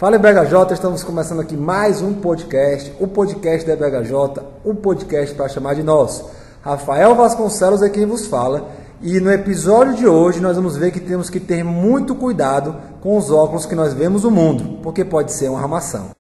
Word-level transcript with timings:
Fala 0.00 0.18
BHJ, 0.18 0.72
estamos 0.72 1.04
começando 1.04 1.42
aqui 1.42 1.54
mais 1.54 2.00
um 2.00 2.14
podcast, 2.14 2.90
o 2.98 3.06
podcast 3.06 3.68
da 3.68 3.76
BHJ, 3.76 4.42
um 4.64 4.74
podcast 4.74 5.34
para 5.34 5.46
chamar 5.46 5.74
de 5.74 5.82
nós. 5.82 6.24
Rafael 6.62 7.14
Vasconcelos 7.14 7.82
é 7.82 7.90
quem 7.90 8.06
vos 8.06 8.26
fala 8.26 8.66
e 9.02 9.20
no 9.20 9.30
episódio 9.30 9.92
de 9.92 10.06
hoje 10.06 10.40
nós 10.40 10.56
vamos 10.56 10.74
ver 10.74 10.90
que 10.90 11.00
temos 11.00 11.28
que 11.28 11.38
ter 11.38 11.62
muito 11.62 12.14
cuidado 12.14 12.76
com 13.02 13.14
os 13.14 13.30
óculos 13.30 13.66
que 13.66 13.74
nós 13.74 13.92
vemos 13.92 14.24
no 14.24 14.30
mundo, 14.30 14.78
porque 14.82 15.04
pode 15.04 15.34
ser 15.34 15.50
uma 15.50 15.60
armação. 15.60 16.18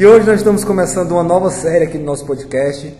E 0.00 0.06
hoje 0.06 0.26
nós 0.26 0.38
estamos 0.38 0.64
começando 0.64 1.12
uma 1.12 1.22
nova 1.22 1.50
série 1.50 1.84
aqui 1.84 1.98
no 1.98 2.06
nosso 2.06 2.24
podcast, 2.24 2.96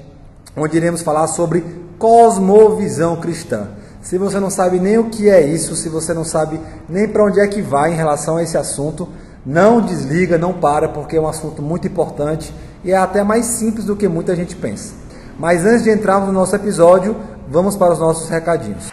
onde 0.55 0.77
iremos 0.77 1.01
falar 1.01 1.29
sobre 1.29 1.65
cosmovisão 1.99 3.17
cristã. 3.17 3.69
Se 4.03 4.19
você 4.19 4.39
não 4.39 4.51
sabe 4.51 4.79
nem 4.79 4.99
o 4.99 5.05
que 5.05 5.31
é 5.31 5.41
isso, 5.41 5.75
se 5.75 5.89
você 5.89 6.13
não 6.13 6.25
sabe 6.25 6.61
nem 6.87 7.09
para 7.09 7.25
onde 7.25 7.41
é 7.41 7.47
que 7.47 7.63
vai 7.63 7.95
em 7.95 7.97
relação 7.97 8.37
a 8.37 8.43
esse 8.43 8.59
assunto, 8.59 9.09
não 9.47 9.81
desliga, 9.81 10.37
não 10.37 10.53
para, 10.53 10.91
porque 10.91 11.17
é 11.17 11.21
um 11.23 11.27
assunto 11.27 11.63
muito 11.63 11.89
importante 11.89 12.55
e 12.85 12.93
é 12.93 12.99
até 12.99 13.23
mais 13.23 13.47
simples 13.47 13.87
do 13.87 13.97
que 13.97 14.07
muita 14.07 14.37
gente 14.37 14.55
pensa. 14.55 14.93
Mas 15.39 15.65
antes 15.65 15.83
de 15.83 15.91
entrarmos 15.91 16.29
no 16.29 16.35
nosso 16.35 16.55
episódio, 16.55 17.17
vamos 17.49 17.77
para 17.77 17.95
os 17.95 17.99
nossos 17.99 18.29
recadinhos. 18.29 18.91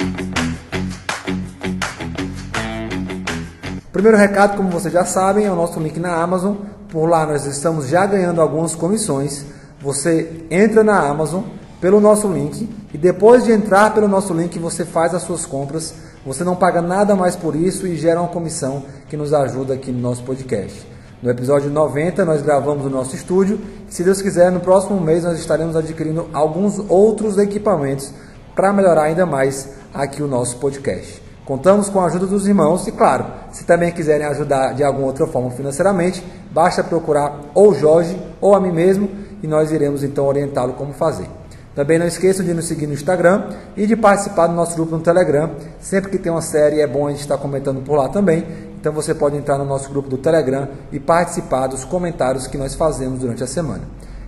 Primeiro 3.92 4.16
recado, 4.16 4.56
como 4.56 4.70
vocês 4.70 4.94
já 4.94 5.04
sabem, 5.04 5.46
é 5.46 5.52
o 5.52 5.56
nosso 5.58 5.78
link 5.82 6.00
na 6.00 6.16
Amazon. 6.16 6.56
Por 6.90 7.10
lá 7.10 7.26
nós 7.26 7.46
estamos 7.46 7.88
já 7.88 8.06
ganhando 8.06 8.42
algumas 8.42 8.74
comissões. 8.74 9.46
Você 9.82 10.46
entra 10.50 10.84
na 10.84 11.00
Amazon 11.00 11.44
pelo 11.82 12.00
nosso 12.00 12.32
link 12.32 12.70
e 12.94 12.98
depois 12.98 13.44
de 13.44 13.52
entrar 13.52 13.94
pelo 13.94 14.08
nosso 14.08 14.34
link 14.34 14.58
você 14.58 14.86
faz 14.86 15.14
as 15.14 15.24
suas 15.24 15.46
compras. 15.46 15.94
Você 16.26 16.44
não 16.44 16.56
paga 16.56 16.82
nada 16.82 17.16
mais 17.16 17.36
por 17.36 17.56
isso 17.56 17.86
e 17.86 17.96
gera 17.96 18.22
uma 18.22 18.30
comissão 18.30 18.84
que 19.10 19.18
nos 19.18 19.34
ajuda 19.34 19.74
aqui 19.74 19.92
no 19.92 20.00
nosso 20.00 20.24
podcast. 20.24 20.88
No 21.22 21.30
episódio 21.30 21.70
90 21.70 22.24
nós 22.24 22.42
gravamos 22.42 22.84
no 22.84 22.90
nosso 22.90 23.16
estúdio. 23.16 23.60
Se 23.90 24.04
Deus 24.04 24.22
quiser, 24.22 24.52
no 24.52 24.60
próximo 24.60 25.00
mês 25.00 25.24
nós 25.24 25.40
estaremos 25.40 25.76
adquirindo 25.76 26.28
alguns 26.32 26.80
outros 26.90 27.38
equipamentos 27.38 28.12
para 28.56 28.72
melhorar 28.72 29.04
ainda 29.04 29.26
mais 29.26 29.70
aqui 29.94 30.24
o 30.24 30.28
nosso 30.28 30.58
podcast. 30.58 31.27
Contamos 31.48 31.88
com 31.88 32.02
a 32.02 32.08
ajuda 32.08 32.26
dos 32.26 32.46
irmãos 32.46 32.86
e, 32.88 32.92
claro, 32.92 33.26
se 33.54 33.64
também 33.64 33.90
quiserem 33.94 34.28
ajudar 34.28 34.74
de 34.74 34.84
alguma 34.84 35.08
outra 35.08 35.26
forma 35.26 35.50
financeiramente, 35.50 36.22
basta 36.52 36.84
procurar 36.84 37.40
ou 37.56 37.74
Jorge 37.74 38.22
ou 38.42 38.54
a 38.54 38.60
mim 38.60 38.74
mesmo 38.74 39.10
e 39.42 39.48
nós 39.48 39.72
iremos 39.72 40.04
então 40.04 40.26
orientá-lo 40.26 40.74
como 40.74 40.92
fazer. 40.92 41.26
Também 41.74 41.98
não 41.98 42.06
esqueçam 42.06 42.46
de 42.46 42.54
nos 42.54 42.66
seguir 42.66 42.86
no 42.86 42.94
Instagram 42.94 43.50
e 43.78 43.88
de 43.88 43.96
participar 43.96 44.48
do 44.48 44.54
nosso 44.54 44.76
grupo 44.76 44.98
no 44.98 45.02
Telegram. 45.02 45.52
Sempre 45.80 46.12
que 46.12 46.18
tem 46.18 46.30
uma 46.30 46.42
série 46.42 46.82
é 46.82 46.88
bom 46.88 47.08
a 47.08 47.12
gente 47.12 47.22
estar 47.22 47.38
comentando 47.38 47.82
por 47.82 47.96
lá 47.96 48.10
também. 48.10 48.46
Então 48.78 48.92
você 48.92 49.16
pode 49.16 49.38
entrar 49.38 49.58
no 49.58 49.64
nosso 49.64 49.90
grupo 49.90 50.10
do 50.10 50.18
Telegram 50.18 50.68
e 50.92 51.00
participar 51.00 51.68
dos 51.68 51.86
comentários 51.86 52.46
que 52.46 52.58
nós 52.58 52.76
fazemos 52.76 53.20
durante 53.20 53.42
a 53.42 53.48
semana. 53.48 53.84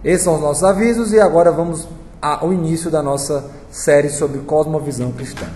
Esses 0.06 0.24
são 0.24 0.36
os 0.36 0.42
nossos 0.42 0.64
avisos 0.64 1.12
e 1.12 1.20
agora 1.20 1.52
vamos 1.52 1.86
ao 2.22 2.54
início 2.54 2.90
da 2.90 3.04
nossa 3.04 3.44
série 3.70 4.10
sobre 4.10 4.40
cosmovisão 4.40 5.12
cristã. 5.12 5.48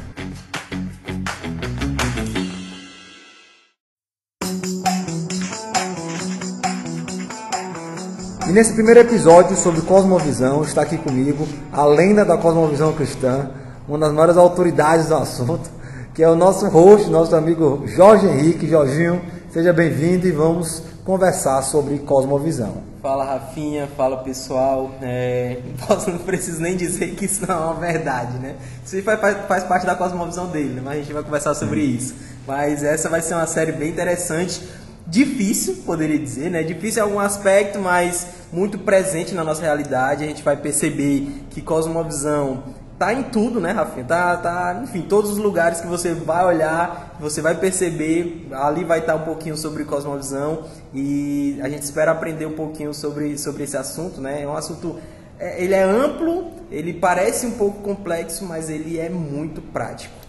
E 8.54 8.56
nesse 8.56 8.74
primeiro 8.74 9.00
episódio 9.00 9.58
sobre 9.58 9.82
cosmovisão 9.82 10.62
está 10.62 10.84
aqui 10.84 10.96
comigo 10.96 11.48
a 11.72 11.86
lenda 11.86 12.24
da 12.24 12.38
cosmovisão 12.38 12.94
cristã, 12.94 13.50
uma 13.88 13.98
das 13.98 14.12
maiores 14.12 14.38
autoridades 14.38 15.08
do 15.08 15.16
assunto, 15.16 15.72
que 16.14 16.22
é 16.22 16.30
o 16.30 16.36
nosso 16.36 16.68
host, 16.68 17.10
nosso 17.10 17.36
amigo 17.36 17.82
Jorge 17.88 18.28
Henrique. 18.28 18.70
Jorginho, 18.70 19.20
seja 19.50 19.74
bem-vindo 19.74 20.28
e 20.28 20.32
vamos 20.32 20.84
conversar 21.04 21.64
sobre 21.64 21.98
cosmovisão. 21.98 22.76
Fala 23.02 23.26
Rafinha, 23.26 23.90
fala 23.98 24.18
pessoal. 24.18 24.92
É, 25.02 25.58
não 26.06 26.20
preciso 26.20 26.62
nem 26.62 26.78
dizer 26.78 27.16
que 27.16 27.26
isso 27.26 27.48
não 27.48 27.56
é 27.56 27.58
uma 27.58 27.74
verdade, 27.74 28.38
né? 28.38 28.54
Isso 28.86 29.02
faz, 29.02 29.20
faz 29.48 29.64
parte 29.64 29.88
da 29.88 29.96
cosmovisão 29.96 30.46
dele, 30.46 30.76
né? 30.76 30.82
mas 30.86 30.94
a 30.94 30.98
gente 30.98 31.12
vai 31.12 31.24
conversar 31.24 31.56
sobre 31.56 31.82
isso. 31.82 32.14
Mas 32.46 32.84
essa 32.84 33.10
vai 33.10 33.24
ser 33.24 33.34
uma 33.34 33.48
série 33.48 33.72
bem 33.72 33.90
interessante 33.90 34.62
difícil, 35.06 35.78
poderia 35.86 36.18
dizer, 36.18 36.50
né? 36.50 36.64
Difícil 36.64 37.04
em 37.04 37.08
algum 37.08 37.20
aspecto, 37.20 37.80
mas 37.80 38.28
muito 38.52 38.78
presente 38.80 39.34
na 39.34 39.44
nossa 39.44 39.62
realidade. 39.62 40.24
A 40.24 40.28
gente 40.28 40.44
vai 40.44 40.56
perceber 40.56 41.28
que 41.50 41.62
cosmovisão 41.62 42.64
tá 42.98 43.14
em 43.14 43.24
tudo, 43.24 43.60
né, 43.60 43.72
Rafinha? 43.72 44.06
Tá, 44.06 44.38
tá, 44.38 44.82
enfim, 44.84 45.02
todos 45.02 45.32
os 45.32 45.38
lugares 45.38 45.82
que 45.82 45.88
você 45.88 46.14
vai 46.14 46.46
olhar, 46.46 47.18
você 47.20 47.42
vai 47.42 47.56
perceber, 47.56 48.48
ali 48.52 48.84
vai 48.84 49.00
estar 49.00 49.16
um 49.16 49.26
pouquinho 49.26 49.58
sobre 49.58 49.84
cosmovisão 49.84 50.66
e 50.94 51.60
a 51.62 51.68
gente 51.68 51.82
espera 51.82 52.12
aprender 52.12 52.46
um 52.46 52.54
pouquinho 52.54 52.94
sobre, 52.94 53.38
sobre 53.38 53.64
esse 53.64 53.76
assunto, 53.76 54.22
né? 54.22 54.44
É 54.44 54.48
um 54.48 54.56
assunto 54.56 54.98
é, 55.40 55.62
ele 55.62 55.74
é 55.74 55.84
amplo, 55.84 56.52
ele 56.72 56.94
parece 56.94 57.46
um 57.46 57.52
pouco 57.52 57.82
complexo, 57.82 58.46
mas 58.46 58.70
ele 58.70 58.98
é 58.98 59.10
muito 59.10 59.62
prático. 59.62 60.23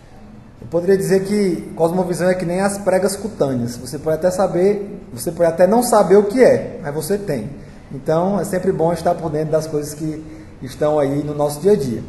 Eu 0.61 0.67
poderia 0.69 0.97
dizer 0.97 1.25
que 1.25 1.73
cosmovisão 1.77 2.29
é 2.29 2.35
que 2.35 2.45
nem 2.45 2.61
as 2.61 2.79
pregas 2.79 3.17
cutâneas. 3.17 3.77
Você 3.77 3.99
pode 3.99 4.17
até 4.17 4.31
saber, 4.31 5.01
você 5.13 5.31
pode 5.31 5.51
até 5.51 5.67
não 5.67 5.83
saber 5.83 6.17
o 6.17 6.25
que 6.25 6.43
é, 6.43 6.81
mas 6.83 6.95
você 6.95 7.19
tem. 7.19 7.51
Então 7.93 8.41
é 8.41 8.45
sempre 8.45 8.73
bom 8.73 8.93
estar 8.93 9.15
por 9.15 9.31
dentro 9.31 9.53
das 9.53 9.67
coisas 9.67 9.95
que 9.95 10.25
estão 10.63 10.99
aí 10.99 11.23
no 11.23 11.35
nosso 11.35 11.61
dia 11.61 11.73
a 11.73 11.77
dia. 11.77 12.03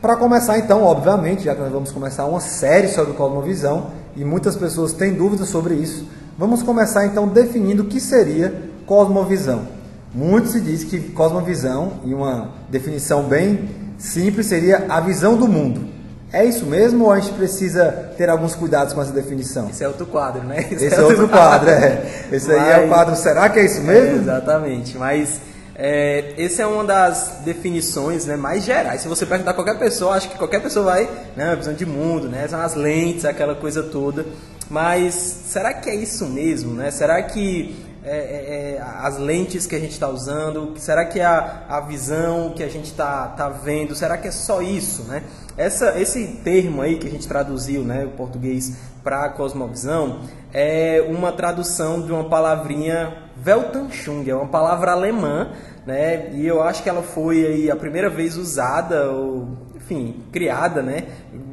Para 0.00 0.14
começar, 0.14 0.58
então, 0.58 0.84
obviamente, 0.84 1.44
já 1.44 1.54
que 1.54 1.60
nós 1.60 1.72
vamos 1.72 1.90
começar 1.90 2.26
uma 2.26 2.40
série 2.40 2.88
sobre 2.88 3.14
cosmovisão 3.14 3.88
e 4.14 4.24
muitas 4.24 4.54
pessoas 4.54 4.92
têm 4.92 5.14
dúvidas 5.14 5.48
sobre 5.48 5.74
isso, 5.74 6.06
vamos 6.38 6.62
começar 6.62 7.06
então 7.06 7.26
definindo 7.26 7.82
o 7.82 7.86
que 7.86 7.98
seria 7.98 8.70
cosmovisão. 8.84 9.66
Muito 10.14 10.48
se 10.48 10.60
diz 10.60 10.84
que 10.84 11.00
cosmovisão, 11.10 11.94
em 12.04 12.14
uma 12.14 12.50
definição 12.70 13.24
bem 13.24 13.68
simples, 13.98 14.46
seria 14.46 14.86
a 14.88 15.00
visão 15.00 15.36
do 15.36 15.48
mundo. 15.48 15.95
É 16.32 16.44
isso 16.44 16.66
mesmo 16.66 17.04
ou 17.04 17.12
a 17.12 17.20
gente 17.20 17.34
precisa 17.34 18.12
ter 18.16 18.28
alguns 18.28 18.54
cuidados 18.54 18.92
com 18.92 19.00
essa 19.00 19.12
definição? 19.12 19.68
Esse 19.70 19.84
é 19.84 19.88
outro 19.88 20.06
quadro, 20.06 20.42
né? 20.42 20.66
Esse, 20.70 20.86
Esse 20.86 20.96
é 20.96 21.02
outro 21.02 21.28
quadro, 21.30 21.70
é. 21.70 22.02
Esse 22.32 22.48
Mas... 22.48 22.58
aí 22.58 22.82
é 22.82 22.84
o 22.84 22.88
quadro, 22.88 23.16
será 23.16 23.48
que 23.48 23.60
é 23.60 23.64
isso 23.64 23.80
mesmo? 23.80 24.16
É, 24.16 24.22
exatamente, 24.22 24.98
mas 24.98 25.40
é, 25.78 26.34
essa 26.38 26.62
é 26.62 26.66
uma 26.66 26.84
das 26.84 27.40
definições 27.44 28.26
né, 28.26 28.36
mais 28.36 28.64
gerais. 28.64 29.02
Se 29.02 29.08
você 29.08 29.24
perguntar 29.24 29.52
a 29.52 29.54
qualquer 29.54 29.78
pessoa, 29.78 30.14
acho 30.14 30.28
que 30.28 30.38
qualquer 30.38 30.60
pessoa 30.60 30.86
vai, 30.86 31.08
né, 31.36 31.54
visão 31.54 31.74
de 31.74 31.86
mundo, 31.86 32.28
né, 32.28 32.48
são 32.48 32.60
as 32.60 32.74
lentes, 32.74 33.24
aquela 33.24 33.54
coisa 33.54 33.82
toda. 33.82 34.24
Mas 34.68 35.14
será 35.14 35.72
que 35.74 35.88
é 35.88 35.94
isso 35.94 36.26
mesmo? 36.26 36.74
Né? 36.74 36.90
Será 36.90 37.22
que 37.22 37.85
é, 38.06 38.16
é, 38.16 38.76
é 38.76 38.82
as 39.02 39.18
lentes 39.18 39.66
que 39.66 39.74
a 39.74 39.78
gente 39.78 39.92
está 39.92 40.08
usando? 40.08 40.72
Será 40.76 41.04
que 41.04 41.18
é 41.18 41.24
a, 41.24 41.64
a 41.68 41.80
visão 41.80 42.52
que 42.54 42.62
a 42.62 42.68
gente 42.68 42.86
está 42.86 43.26
tá 43.28 43.48
vendo? 43.48 43.94
Será 43.94 44.16
que 44.16 44.28
é 44.28 44.30
só 44.30 44.62
isso? 44.62 45.02
Né? 45.04 45.24
Essa, 45.56 45.98
esse 45.98 46.40
termo 46.44 46.82
aí 46.82 46.98
que 46.98 47.06
a 47.06 47.10
gente 47.10 47.26
traduziu, 47.26 47.82
né, 47.82 48.04
o 48.04 48.10
português 48.10 48.76
para 49.02 49.28
cosmovisão, 49.30 50.20
é 50.52 51.04
uma 51.08 51.32
tradução 51.32 52.02
de 52.02 52.12
uma 52.12 52.28
palavrinha 52.28 53.30
Weltanschauung, 53.44 54.28
é 54.28 54.34
uma 54.34 54.48
palavra 54.48 54.92
alemã, 54.92 55.52
né, 55.86 56.30
e 56.32 56.46
eu 56.46 56.62
acho 56.62 56.82
que 56.82 56.88
ela 56.88 57.02
foi 57.02 57.46
aí 57.46 57.70
a 57.70 57.76
primeira 57.76 58.10
vez 58.10 58.36
usada, 58.36 59.10
ou, 59.10 59.48
enfim, 59.86 60.16
criada, 60.32 60.82
né, 60.82 61.04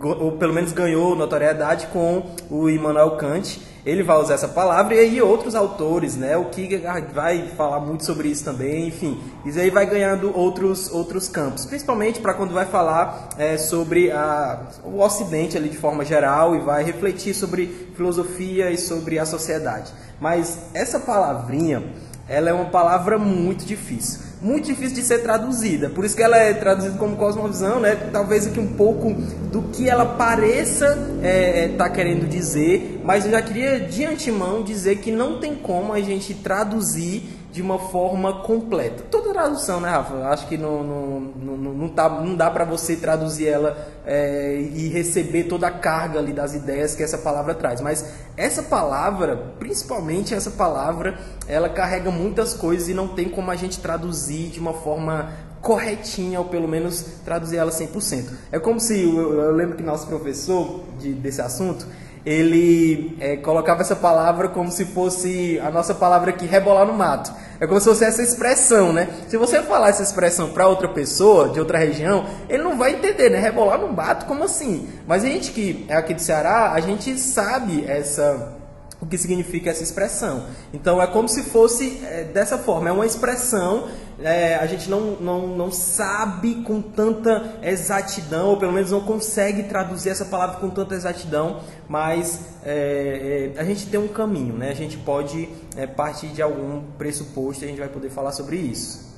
ou 0.02 0.34
pelo 0.34 0.54
menos 0.54 0.72
ganhou 0.72 1.16
notoriedade 1.16 1.88
com 1.88 2.24
o 2.50 2.68
Immanuel 2.68 3.12
Kant, 3.12 3.62
ele 3.86 4.02
vai 4.02 4.18
usar 4.18 4.36
essa 4.36 4.48
palavra 4.48 4.96
e 4.96 5.00
aí 5.00 5.22
outros 5.22 5.56
autores, 5.56 6.16
né? 6.16 6.38
O 6.38 6.46
Kierkegaard 6.46 7.14
vai 7.14 7.50
falar 7.50 7.82
muito 7.82 8.06
sobre 8.06 8.30
isso 8.30 8.44
também, 8.44 8.88
enfim, 8.88 9.22
isso 9.46 9.60
aí 9.60 9.70
vai 9.70 9.86
ganhando 9.86 10.36
outros 10.36 10.90
outros 10.92 11.28
campos, 11.28 11.66
principalmente 11.66 12.20
para 12.22 12.34
quando 12.34 12.54
vai 12.54 12.66
falar 12.66 13.30
é, 13.38 13.58
sobre 13.58 14.10
a, 14.10 14.62
o 14.84 15.00
Ocidente 15.00 15.58
ali 15.58 15.70
de 15.70 15.78
forma 15.78 16.04
geral 16.04 16.56
e 16.56 16.60
vai 16.60 16.84
refletir 16.84 17.36
sobre 17.36 17.68
filosofia 17.96 18.72
e 18.72 18.78
sobre 18.78 19.20
a 19.20 19.26
sociedade. 19.26 19.92
Mas 20.20 20.70
essa 20.74 21.00
palavrinha, 21.00 21.84
ela 22.28 22.50
é 22.50 22.54
uma 22.54 22.70
palavra 22.70 23.20
muito 23.20 23.66
difícil 23.66 24.33
muito 24.44 24.66
difícil 24.66 24.96
de 24.96 25.04
ser 25.04 25.20
traduzida. 25.20 25.90
Por 25.90 26.04
isso 26.04 26.16
que 26.16 26.22
ela 26.22 26.38
é 26.38 26.54
traduzida 26.54 26.98
como 26.98 27.16
cosmovisão, 27.16 27.80
né? 27.80 27.96
Talvez 28.12 28.46
aqui 28.46 28.60
um 28.60 28.74
pouco 28.74 29.14
do 29.52 29.64
que 29.72 29.90
ela 29.90 30.06
pareça 30.06 30.86
estar 30.88 31.28
é, 31.28 31.66
é, 31.66 31.68
tá 31.70 31.90
querendo 31.90 32.28
dizer, 32.28 33.02
mas 33.04 33.26
eu 33.26 33.32
já 33.32 33.42
queria 33.42 33.80
de 33.80 34.04
antemão 34.06 34.62
dizer 34.62 34.98
que 34.98 35.12
não 35.12 35.40
tem 35.40 35.56
como 35.56 35.94
a 35.94 36.02
gente 36.02 36.34
traduzir 36.34 37.24
de 37.54 37.62
uma 37.62 37.78
forma 37.78 38.42
completa. 38.42 39.04
Todas 39.12 39.32
tradução, 39.34 39.80
né, 39.80 39.90
Rafa? 39.90 40.16
Acho 40.30 40.48
que 40.48 40.58
não, 40.58 40.84
não, 40.84 41.20
não, 41.20 41.74
não, 41.74 41.90
tá, 41.90 42.10
não 42.10 42.36
dá 42.36 42.50
para 42.50 42.66
você 42.66 42.96
traduzir 42.96 43.48
ela 43.48 43.78
é, 44.06 44.56
e 44.60 44.88
receber 44.90 45.44
toda 45.44 45.68
a 45.68 45.72
carga 45.72 46.20
ali 46.20 46.34
das 46.34 46.54
ideias 46.54 46.96
que 46.96 47.04
essa 47.04 47.18
palavra 47.18 47.54
traz. 47.54 47.82
Mas 47.82 48.06
essa 48.36 48.64
palavra, 48.64 49.36
principalmente 49.60 50.34
essa 50.34 50.52
palavra, 50.52 51.20
ela 51.48 51.70
carrega 51.70 52.10
muitas 52.10 52.54
coisas 52.54 52.88
e 52.88 52.94
não 52.94 53.10
tem 53.10 53.30
como 53.30 53.52
a 53.52 53.56
gente 53.56 53.80
traduzir 53.80 54.50
de 54.50 54.60
uma 54.60 54.74
forma 54.74 55.32
corretinha, 55.62 56.40
ou 56.40 56.46
pelo 56.46 56.68
menos 56.68 57.06
traduzir 57.24 57.58
ela 57.58 57.72
100%. 57.72 58.26
É 58.52 58.60
como 58.60 58.80
se, 58.80 59.02
eu, 59.02 59.34
eu 59.40 59.52
lembro 59.56 59.78
que 59.78 59.84
nosso 59.84 60.08
professor 60.08 60.84
de, 61.00 61.14
desse 61.14 61.42
assunto, 61.42 61.88
ele 62.26 63.18
é, 63.20 63.36
colocava 63.38 63.82
essa 63.82 63.96
palavra 63.96 64.48
como 64.48 64.72
se 64.72 64.86
fosse 64.86 65.60
a 65.64 65.70
nossa 65.70 65.94
palavra 65.94 66.30
aqui, 66.30 66.46
rebolar 66.46 66.86
no 66.86 66.94
mato. 66.94 67.34
É 67.60 67.68
como 67.68 67.80
se 67.80 67.86
fosse 67.86 68.06
essa 68.06 68.22
expressão, 68.22 68.94
né? 68.94 69.08
Se 69.28 69.38
você 69.38 69.62
falar 69.62 69.90
essa 69.90 70.04
expressão 70.04 70.50
para 70.50 70.68
outra 70.68 70.88
pessoa 70.88 71.50
de 71.50 71.60
outra 71.60 71.78
região, 71.78 72.26
ele 72.50 72.64
não 72.64 72.78
vai 72.78 72.94
entender, 72.94 73.30
né? 73.30 73.40
Rebolar 73.40 73.80
no 73.80 73.92
mato, 73.92 74.26
como 74.26 74.44
assim? 74.44 74.88
Mas 75.08 75.24
a 75.24 75.28
gente 75.28 75.52
que 75.52 75.86
é 75.90 75.96
aqui 75.96 76.14
do 76.14 76.22
Ceará, 76.22 76.72
a 76.74 76.80
gente 76.80 77.18
sabe 77.18 77.86
essa 77.88 78.63
o 79.04 79.06
que 79.06 79.18
significa 79.18 79.70
essa 79.70 79.84
expressão. 79.84 80.46
Então 80.74 81.02
é 81.02 81.06
como 81.06 81.28
se 81.28 81.44
fosse 81.44 82.02
é, 82.06 82.24
dessa 82.24 82.58
forma, 82.58 82.88
é 82.88 82.92
uma 82.92 83.06
expressão, 83.06 83.90
é, 84.18 84.56
a 84.56 84.66
gente 84.66 84.90
não, 84.90 85.18
não, 85.20 85.48
não 85.48 85.72
sabe 85.72 86.64
com 86.64 86.82
tanta 86.82 87.60
exatidão, 87.62 88.48
ou 88.48 88.58
pelo 88.58 88.72
menos 88.72 88.92
não 88.92 89.02
consegue 89.02 89.64
traduzir 89.64 90.10
essa 90.10 90.24
palavra 90.24 90.56
com 90.56 90.70
tanta 90.70 90.96
exatidão, 90.96 91.60
mas 91.88 92.40
é, 92.64 93.52
é 93.56 93.60
a 93.60 93.66
gente 93.66 93.88
tem 93.88 94.00
um 94.00 94.08
caminho, 94.08 94.54
né? 94.54 94.70
a 94.70 94.76
gente 94.76 94.98
pode 94.98 95.50
é, 95.76 95.86
partir 95.86 96.28
de 96.28 96.42
algum 96.42 96.82
pressuposto 96.98 97.64
e 97.64 97.66
a 97.66 97.68
gente 97.68 97.80
vai 97.80 97.90
poder 97.90 98.10
falar 98.10 98.32
sobre 98.32 98.56
isso. 98.56 99.12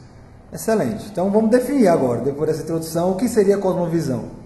Excelente. 0.51 1.05
Então 1.11 1.29
vamos 1.29 1.51
definir 1.51 1.89
agora, 1.89 2.21
depois 2.21 2.49
dessa 2.49 2.63
introdução, 2.63 3.11
o 3.11 3.15
que 3.15 3.29
seria 3.29 3.59
cosmovisão. 3.59 4.44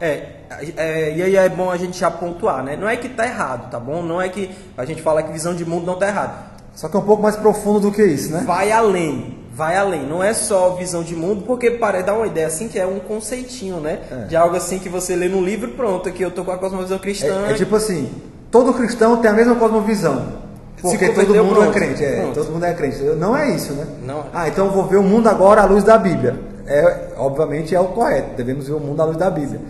É, 0.00 0.28
é, 0.76 1.16
e 1.16 1.22
aí 1.22 1.36
é 1.36 1.48
bom 1.48 1.70
a 1.70 1.76
gente 1.76 1.98
já 1.98 2.10
pontuar, 2.10 2.62
né? 2.62 2.76
Não 2.76 2.88
é 2.88 2.96
que 2.96 3.08
tá 3.08 3.26
errado, 3.26 3.70
tá 3.70 3.80
bom? 3.80 4.02
Não 4.02 4.22
é 4.22 4.28
que 4.28 4.50
a 4.76 4.84
gente 4.84 5.02
fala 5.02 5.22
que 5.22 5.32
visão 5.32 5.54
de 5.54 5.64
mundo 5.64 5.84
não 5.84 5.98
tá 5.98 6.08
errado. 6.08 6.48
Só 6.74 6.88
que 6.88 6.96
é 6.96 7.00
um 7.00 7.04
pouco 7.04 7.20
mais 7.22 7.34
profundo 7.34 7.80
do 7.80 7.90
que 7.90 8.04
isso, 8.04 8.32
né? 8.32 8.44
Vai 8.46 8.70
além, 8.70 9.38
vai 9.52 9.76
além. 9.76 10.06
Não 10.06 10.22
é 10.22 10.32
só 10.32 10.76
visão 10.76 11.02
de 11.02 11.16
mundo, 11.16 11.42
porque 11.44 11.72
para 11.72 12.02
dar 12.02 12.14
uma 12.14 12.28
ideia 12.28 12.46
assim 12.46 12.68
que 12.68 12.78
é 12.78 12.86
um 12.86 13.00
conceitinho, 13.00 13.80
né? 13.80 13.98
É. 14.10 14.14
De 14.26 14.36
algo 14.36 14.54
assim 14.56 14.78
que 14.78 14.88
você 14.88 15.16
lê 15.16 15.28
no 15.28 15.40
livro, 15.40 15.72
pronto, 15.72 16.08
aqui 16.08 16.22
eu 16.22 16.30
tô 16.30 16.44
com 16.44 16.52
a 16.52 16.58
cosmovisão 16.58 16.98
cristã. 16.98 17.46
É, 17.48 17.50
é 17.50 17.54
tipo 17.54 17.74
assim, 17.74 18.08
todo 18.52 18.72
cristão 18.72 19.16
tem 19.16 19.28
a 19.28 19.34
mesma 19.34 19.56
cosmovisão. 19.56 20.46
Porque 20.80 21.08
todo 21.08 21.34
mundo 21.34 21.62
é 21.62 21.64
pronto, 21.64 21.68
é 21.68 21.72
crente, 21.72 22.04
é, 22.04 22.20
pronto. 22.20 22.34
todo 22.34 22.52
mundo 22.52 22.64
é 22.64 22.72
crente. 22.74 23.02
Não 23.18 23.36
é 23.36 23.50
isso, 23.50 23.72
né? 23.72 23.84
Não. 24.04 24.26
Ah, 24.32 24.46
então 24.46 24.66
eu 24.66 24.72
vou 24.72 24.86
ver 24.86 24.98
o 24.98 25.02
mundo 25.02 25.28
agora 25.28 25.62
à 25.62 25.64
luz 25.64 25.82
da 25.82 25.98
Bíblia. 25.98 26.38
É, 26.64 27.14
obviamente 27.16 27.74
é 27.74 27.80
o 27.80 27.86
correto, 27.86 28.36
devemos 28.36 28.68
ver 28.68 28.74
o 28.74 28.80
mundo 28.80 29.02
à 29.02 29.04
luz 29.04 29.16
da 29.16 29.30
Bíblia. 29.30 29.60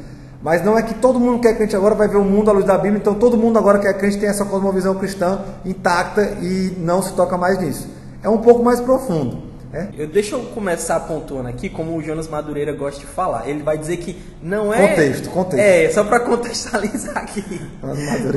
Mas 0.40 0.64
não 0.64 0.78
é 0.78 0.82
que 0.82 0.94
todo 0.94 1.18
mundo 1.18 1.40
que 1.40 1.48
é 1.48 1.54
crente 1.54 1.74
agora 1.74 1.94
vai 1.94 2.06
ver 2.06 2.16
o 2.16 2.24
mundo 2.24 2.48
à 2.48 2.52
luz 2.52 2.64
da 2.64 2.78
Bíblia, 2.78 2.98
então 2.98 3.14
todo 3.14 3.36
mundo 3.36 3.58
agora 3.58 3.78
que 3.78 3.88
é 3.88 3.92
crente 3.92 4.18
tem 4.18 4.28
essa 4.28 4.44
cosmovisão 4.44 4.94
cristã 4.94 5.40
intacta 5.64 6.22
e 6.40 6.76
não 6.78 7.02
se 7.02 7.12
toca 7.14 7.36
mais 7.36 7.58
nisso. 7.58 7.88
É 8.22 8.28
um 8.28 8.38
pouco 8.38 8.62
mais 8.62 8.80
profundo. 8.80 9.47
É? 9.72 9.88
Eu, 9.98 10.06
deixa 10.06 10.34
eu 10.34 10.40
começar 10.54 10.98
pontuando 11.00 11.48
aqui, 11.48 11.68
como 11.68 11.94
o 11.94 12.02
Jonas 12.02 12.26
Madureira 12.26 12.72
gosta 12.72 13.00
de 13.00 13.06
falar. 13.06 13.48
Ele 13.48 13.62
vai 13.62 13.76
dizer 13.76 13.98
que 13.98 14.16
não 14.42 14.72
é. 14.72 14.88
Contexto, 14.88 15.30
contexto. 15.30 15.60
É, 15.60 15.90
só 15.90 16.04
para 16.04 16.20
contextualizar 16.24 17.18
aqui. 17.18 17.44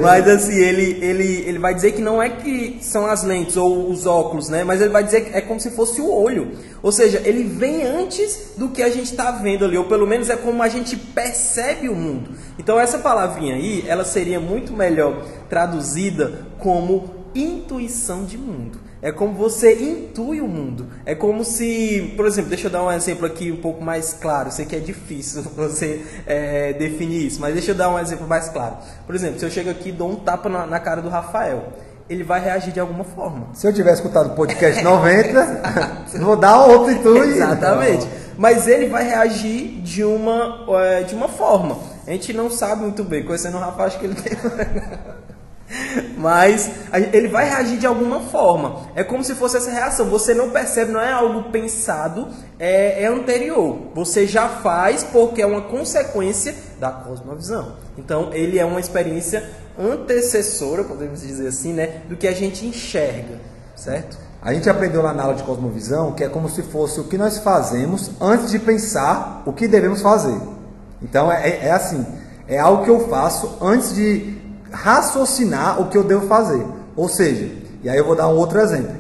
Mas 0.01 0.27
assim, 0.27 0.55
ele, 0.55 1.03
ele, 1.03 1.43
ele 1.47 1.59
vai 1.59 1.73
dizer 1.73 1.93
que 1.93 2.01
não 2.01 2.21
é 2.21 2.29
que 2.29 2.79
são 2.81 3.05
as 3.05 3.23
lentes 3.23 3.55
ou 3.55 3.89
os 3.89 4.05
óculos, 4.05 4.49
né? 4.49 4.65
Mas 4.65 4.81
ele 4.81 4.91
vai 4.91 5.03
dizer 5.03 5.21
que 5.21 5.37
é 5.37 5.39
como 5.39 5.59
se 5.59 5.71
fosse 5.71 6.01
o 6.01 6.11
olho. 6.11 6.51
Ou 6.83 6.91
seja, 6.91 7.21
ele 7.23 7.43
vem 7.43 7.83
antes 7.83 8.53
do 8.57 8.67
que 8.69 8.83
a 8.83 8.89
gente 8.89 9.11
está 9.11 9.31
vendo 9.31 9.63
ali, 9.63 9.77
ou 9.77 9.85
pelo 9.85 10.05
menos 10.05 10.29
é 10.29 10.35
como 10.35 10.61
a 10.61 10.67
gente 10.67 10.97
percebe 10.97 11.87
o 11.87 11.95
mundo. 11.95 12.31
Então 12.59 12.77
essa 12.77 12.99
palavrinha 12.99 13.55
aí, 13.55 13.85
ela 13.87 14.03
seria 14.03 14.39
muito 14.39 14.73
melhor 14.73 15.25
traduzida 15.49 16.45
como 16.59 17.21
intuição 17.33 18.25
de 18.25 18.37
mundo. 18.37 18.90
É 19.01 19.11
como 19.11 19.33
você 19.33 19.73
intui 19.73 20.41
o 20.41 20.47
mundo. 20.47 20.87
É 21.05 21.15
como 21.15 21.43
se, 21.43 22.13
por 22.15 22.27
exemplo, 22.27 22.49
deixa 22.49 22.67
eu 22.67 22.71
dar 22.71 22.83
um 22.83 22.91
exemplo 22.91 23.25
aqui 23.25 23.51
um 23.51 23.57
pouco 23.57 23.83
mais 23.83 24.13
claro. 24.13 24.51
Sei 24.51 24.65
que 24.65 24.75
é 24.75 24.79
difícil 24.79 25.41
você 25.55 26.05
é, 26.27 26.73
definir 26.73 27.25
isso, 27.25 27.41
mas 27.41 27.53
deixa 27.53 27.71
eu 27.71 27.75
dar 27.75 27.89
um 27.89 27.97
exemplo 27.97 28.27
mais 28.27 28.47
claro. 28.49 28.77
Por 29.05 29.15
exemplo, 29.15 29.39
se 29.39 29.45
eu 29.45 29.49
chego 29.49 29.71
aqui 29.71 29.89
e 29.89 29.91
dou 29.91 30.11
um 30.11 30.15
tapa 30.15 30.47
na, 30.47 30.67
na 30.67 30.79
cara 30.79 31.01
do 31.01 31.09
Rafael, 31.09 31.73
ele 32.07 32.23
vai 32.23 32.39
reagir 32.39 32.71
de 32.71 32.79
alguma 32.79 33.03
forma. 33.03 33.47
Se 33.53 33.65
eu 33.65 33.73
tiver 33.73 33.93
escutado 33.93 34.33
o 34.33 34.35
podcast 34.35 34.83
90, 34.83 35.61
vou 36.19 36.35
dar 36.35 36.65
outro 36.65 36.91
intui. 36.91 37.29
Exatamente. 37.29 38.07
Mas 38.37 38.67
ele 38.67 38.87
vai 38.87 39.03
reagir 39.03 39.81
de 39.81 40.03
uma, 40.03 40.65
é, 40.79 41.03
de 41.03 41.15
uma 41.15 41.27
forma. 41.27 41.77
A 42.05 42.11
gente 42.11 42.33
não 42.33 42.49
sabe 42.49 42.81
muito 42.81 43.03
bem. 43.03 43.23
Conhecendo 43.23 43.57
o 43.57 43.59
Rafael, 43.59 43.87
acho 43.87 43.99
que 43.99 44.05
ele 44.05 44.15
tem. 44.15 44.33
Mas 46.17 46.69
ele 47.13 47.27
vai 47.27 47.49
reagir 47.49 47.77
de 47.77 47.85
alguma 47.85 48.19
forma. 48.19 48.87
É 48.95 49.03
como 49.03 49.23
se 49.23 49.35
fosse 49.35 49.57
essa 49.57 49.71
reação. 49.71 50.09
Você 50.09 50.33
não 50.33 50.49
percebe, 50.49 50.91
não 50.91 51.01
é 51.01 51.11
algo 51.11 51.51
pensado, 51.51 52.27
é, 52.59 53.03
é 53.03 53.07
anterior. 53.07 53.77
Você 53.93 54.27
já 54.27 54.47
faz 54.47 55.03
porque 55.03 55.41
é 55.41 55.45
uma 55.45 55.61
consequência 55.61 56.55
da 56.79 56.91
cosmovisão. 56.91 57.75
Então 57.97 58.33
ele 58.33 58.59
é 58.59 58.65
uma 58.65 58.79
experiência 58.79 59.43
antecessora, 59.77 60.83
podemos 60.83 61.21
dizer 61.21 61.47
assim, 61.47 61.73
né, 61.73 62.01
do 62.07 62.15
que 62.15 62.27
a 62.27 62.33
gente 62.33 62.65
enxerga, 62.65 63.39
certo? 63.75 64.17
A 64.41 64.53
gente 64.53 64.69
aprendeu 64.69 65.01
lá 65.01 65.13
na 65.13 65.23
aula 65.23 65.35
de 65.35 65.43
cosmovisão 65.43 66.13
que 66.13 66.23
é 66.23 66.29
como 66.29 66.49
se 66.49 66.63
fosse 66.63 66.99
o 66.99 67.03
que 67.03 67.17
nós 67.17 67.37
fazemos 67.37 68.11
antes 68.19 68.49
de 68.49 68.59
pensar 68.59 69.43
o 69.45 69.53
que 69.53 69.67
devemos 69.67 70.01
fazer. 70.01 70.39
Então 71.01 71.31
é, 71.31 71.67
é 71.67 71.71
assim, 71.71 72.05
é 72.47 72.57
algo 72.59 72.83
que 72.83 72.89
eu 72.89 73.07
faço 73.07 73.57
antes 73.61 73.93
de 73.93 74.40
raciocinar 74.71 75.81
o 75.81 75.89
que 75.89 75.97
eu 75.97 76.03
devo 76.03 76.27
fazer. 76.27 76.65
Ou 76.95 77.09
seja, 77.09 77.51
e 77.83 77.89
aí 77.89 77.97
eu 77.97 78.05
vou 78.05 78.15
dar 78.15 78.27
um 78.27 78.37
outro 78.37 78.59
exemplo. 78.59 78.95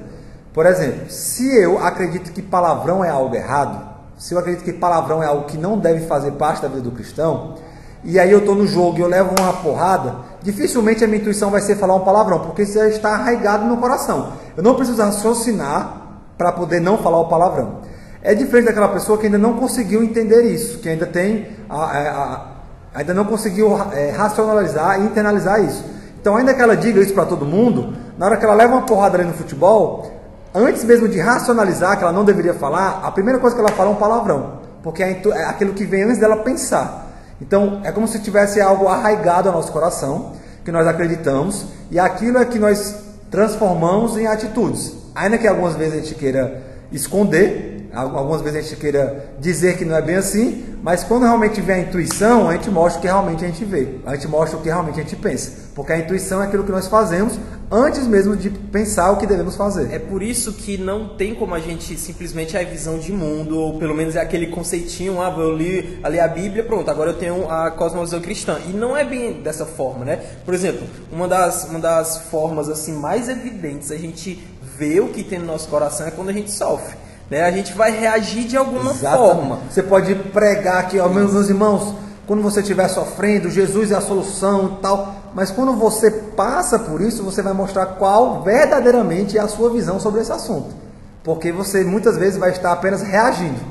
Por 0.53 0.65
exemplo, 0.65 1.09
se 1.09 1.55
eu 1.55 1.83
acredito 1.83 2.31
que 2.31 2.41
palavrão 2.41 3.03
é 3.03 3.09
algo 3.09 3.33
errado, 3.35 3.89
se 4.17 4.33
eu 4.33 4.39
acredito 4.39 4.63
que 4.63 4.73
palavrão 4.73 5.23
é 5.23 5.25
algo 5.25 5.45
que 5.45 5.57
não 5.57 5.77
deve 5.77 6.05
fazer 6.05 6.31
parte 6.31 6.61
da 6.61 6.67
vida 6.67 6.81
do 6.81 6.91
cristão, 6.91 7.55
e 8.03 8.19
aí 8.19 8.31
eu 8.31 8.39
estou 8.39 8.55
no 8.55 8.67
jogo 8.67 8.97
e 8.97 9.01
eu 9.01 9.07
levo 9.07 9.33
uma 9.39 9.53
porrada, 9.53 10.15
dificilmente 10.41 11.03
a 11.03 11.07
minha 11.07 11.21
intuição 11.21 11.49
vai 11.49 11.61
ser 11.61 11.75
falar 11.75 11.95
um 11.95 12.01
palavrão, 12.01 12.39
porque 12.39 12.63
isso 12.63 12.73
já 12.73 12.87
está 12.87 13.13
arraigado 13.13 13.65
no 13.65 13.77
coração. 13.77 14.33
Eu 14.57 14.63
não 14.63 14.75
preciso 14.75 15.01
raciocinar 15.01 16.01
para 16.37 16.51
poder 16.51 16.81
não 16.81 16.97
falar 16.97 17.19
o 17.19 17.29
palavrão. 17.29 17.79
É 18.23 18.35
diferente 18.35 18.65
daquela 18.65 18.89
pessoa 18.89 19.17
que 19.17 19.25
ainda 19.25 19.37
não 19.37 19.53
conseguiu 19.53 20.03
entender 20.03 20.43
isso, 20.43 20.79
que 20.79 20.89
ainda 20.89 21.05
tem 21.05 21.47
a, 21.69 21.83
a, 21.83 22.50
ainda 22.93 23.13
não 23.13 23.25
conseguiu 23.25 23.77
é, 23.93 24.11
racionalizar 24.11 24.99
e 24.99 25.05
internalizar 25.05 25.63
isso. 25.63 25.83
Então, 26.19 26.35
ainda 26.35 26.53
que 26.53 26.61
ela 26.61 26.75
diga 26.75 27.01
isso 27.01 27.13
para 27.13 27.25
todo 27.25 27.45
mundo, 27.45 27.95
na 28.17 28.27
hora 28.27 28.37
que 28.37 28.45
ela 28.45 28.53
leva 28.53 28.73
uma 28.73 28.83
porrada 28.83 29.17
ali 29.17 29.27
no 29.27 29.33
futebol, 29.33 30.11
antes 30.53 30.83
mesmo 30.83 31.07
de 31.07 31.19
racionalizar 31.19 31.97
que 31.97 32.03
ela 32.03 32.13
não 32.13 32.23
deveria 32.23 32.53
falar, 32.53 33.01
a 33.03 33.11
primeira 33.11 33.39
coisa 33.39 33.55
que 33.55 33.61
ela 33.61 33.71
fala 33.71 33.89
é 33.89 33.93
um 33.93 33.95
palavrão, 33.95 34.59
porque 34.83 35.01
é, 35.01 35.21
é 35.33 35.45
aquilo 35.45 35.73
que 35.73 35.83
vem 35.83 36.03
antes 36.03 36.19
dela 36.19 36.37
pensar. 36.37 37.07
Então, 37.41 37.81
é 37.83 37.91
como 37.91 38.07
se 38.07 38.19
tivesse 38.19 38.61
algo 38.61 38.87
arraigado 38.87 39.49
ao 39.49 39.55
nosso 39.55 39.71
coração, 39.71 40.33
que 40.63 40.71
nós 40.71 40.85
acreditamos, 40.85 41.65
e 41.89 41.99
aquilo 41.99 42.37
é 42.37 42.45
que 42.45 42.59
nós 42.59 42.95
transformamos 43.31 44.15
em 44.15 44.27
atitudes. 44.27 44.93
Ainda 45.15 45.37
que 45.37 45.47
algumas 45.47 45.75
vezes 45.75 45.93
a 45.93 45.97
gente 45.97 46.15
queira 46.15 46.61
esconder, 46.91 47.70
Algumas 47.93 48.41
vezes 48.41 48.59
a 48.59 48.61
gente 48.61 48.79
queira 48.79 49.33
dizer 49.39 49.77
que 49.77 49.83
não 49.83 49.95
é 49.95 50.01
bem 50.01 50.15
assim, 50.15 50.63
mas 50.81 51.03
quando 51.03 51.23
realmente 51.23 51.59
vem 51.59 51.75
a 51.75 51.79
intuição, 51.79 52.49
a 52.49 52.53
gente 52.53 52.69
mostra 52.69 52.99
o 52.99 53.01
que 53.01 53.07
realmente 53.07 53.43
a 53.43 53.47
gente 53.47 53.65
vê. 53.65 53.99
A 54.05 54.15
gente 54.15 54.27
mostra 54.27 54.57
o 54.57 54.61
que 54.61 54.69
realmente 54.69 54.99
a 54.99 55.03
gente 55.03 55.15
pensa. 55.15 55.69
Porque 55.75 55.91
a 55.91 55.97
intuição 55.97 56.41
é 56.41 56.45
aquilo 56.45 56.63
que 56.63 56.71
nós 56.71 56.87
fazemos 56.87 57.37
antes 57.71 58.05
mesmo 58.05 58.35
de 58.35 58.49
pensar 58.49 59.11
o 59.11 59.17
que 59.17 59.25
devemos 59.25 59.55
fazer. 59.55 59.93
É 59.93 59.99
por 59.99 60.21
isso 60.21 60.53
que 60.53 60.77
não 60.77 61.15
tem 61.15 61.33
como 61.33 61.55
a 61.55 61.59
gente 61.59 61.97
simplesmente 61.97 62.57
a 62.57 62.63
visão 62.63 62.99
de 62.99 63.11
mundo, 63.13 63.57
ou 63.57 63.79
pelo 63.79 63.95
menos 63.95 64.15
é 64.15 64.21
aquele 64.21 64.47
conceitinho, 64.47 65.21
ah, 65.21 65.33
eu 65.37 65.55
li, 65.55 65.99
ali 66.03 66.19
a 66.19 66.27
Bíblia, 66.27 66.63
pronto, 66.63 66.89
agora 66.91 67.11
eu 67.11 67.17
tenho 67.17 67.49
a 67.49 67.71
cosmovisão 67.71 68.19
cristã. 68.19 68.59
E 68.67 68.71
não 68.71 68.95
é 68.95 69.05
bem 69.05 69.41
dessa 69.41 69.65
forma, 69.65 70.03
né? 70.03 70.17
Por 70.43 70.53
exemplo, 70.53 70.85
uma 71.11 71.27
das, 71.27 71.65
uma 71.65 71.79
das 71.79 72.17
formas 72.29 72.69
assim 72.69 72.93
mais 72.93 73.29
evidentes 73.29 73.91
a 73.91 73.97
gente 73.97 74.45
vê 74.77 74.99
o 74.99 75.07
que 75.07 75.23
tem 75.23 75.39
no 75.39 75.45
nosso 75.45 75.69
coração 75.69 76.05
é 76.05 76.11
quando 76.11 76.29
a 76.29 76.33
gente 76.33 76.51
sofre. 76.51 76.97
Né? 77.31 77.43
A 77.43 77.51
gente 77.51 77.73
vai 77.73 77.97
reagir 77.97 78.43
de 78.43 78.57
alguma 78.57 78.91
Exatamente. 78.91 79.35
forma. 79.35 79.59
Você 79.69 79.81
pode 79.81 80.13
pregar 80.15 80.79
aqui, 80.79 80.99
ó, 80.99 81.07
meus 81.07 81.47
irmãos, 81.47 81.95
quando 82.27 82.43
você 82.43 82.59
estiver 82.59 82.89
sofrendo, 82.89 83.49
Jesus 83.49 83.89
é 83.89 83.95
a 83.95 84.01
solução 84.01 84.75
e 84.77 84.81
tal. 84.81 85.15
Mas 85.33 85.49
quando 85.49 85.71
você 85.71 86.11
passa 86.11 86.77
por 86.77 86.99
isso, 86.99 87.23
você 87.23 87.41
vai 87.41 87.53
mostrar 87.53 87.85
qual 87.85 88.43
verdadeiramente 88.43 89.37
é 89.37 89.41
a 89.41 89.47
sua 89.47 89.69
visão 89.69 89.97
sobre 89.97 90.19
esse 90.19 90.31
assunto. 90.33 90.75
Porque 91.23 91.53
você 91.53 91.85
muitas 91.85 92.17
vezes 92.17 92.37
vai 92.37 92.51
estar 92.51 92.73
apenas 92.73 93.01
reagindo 93.01 93.61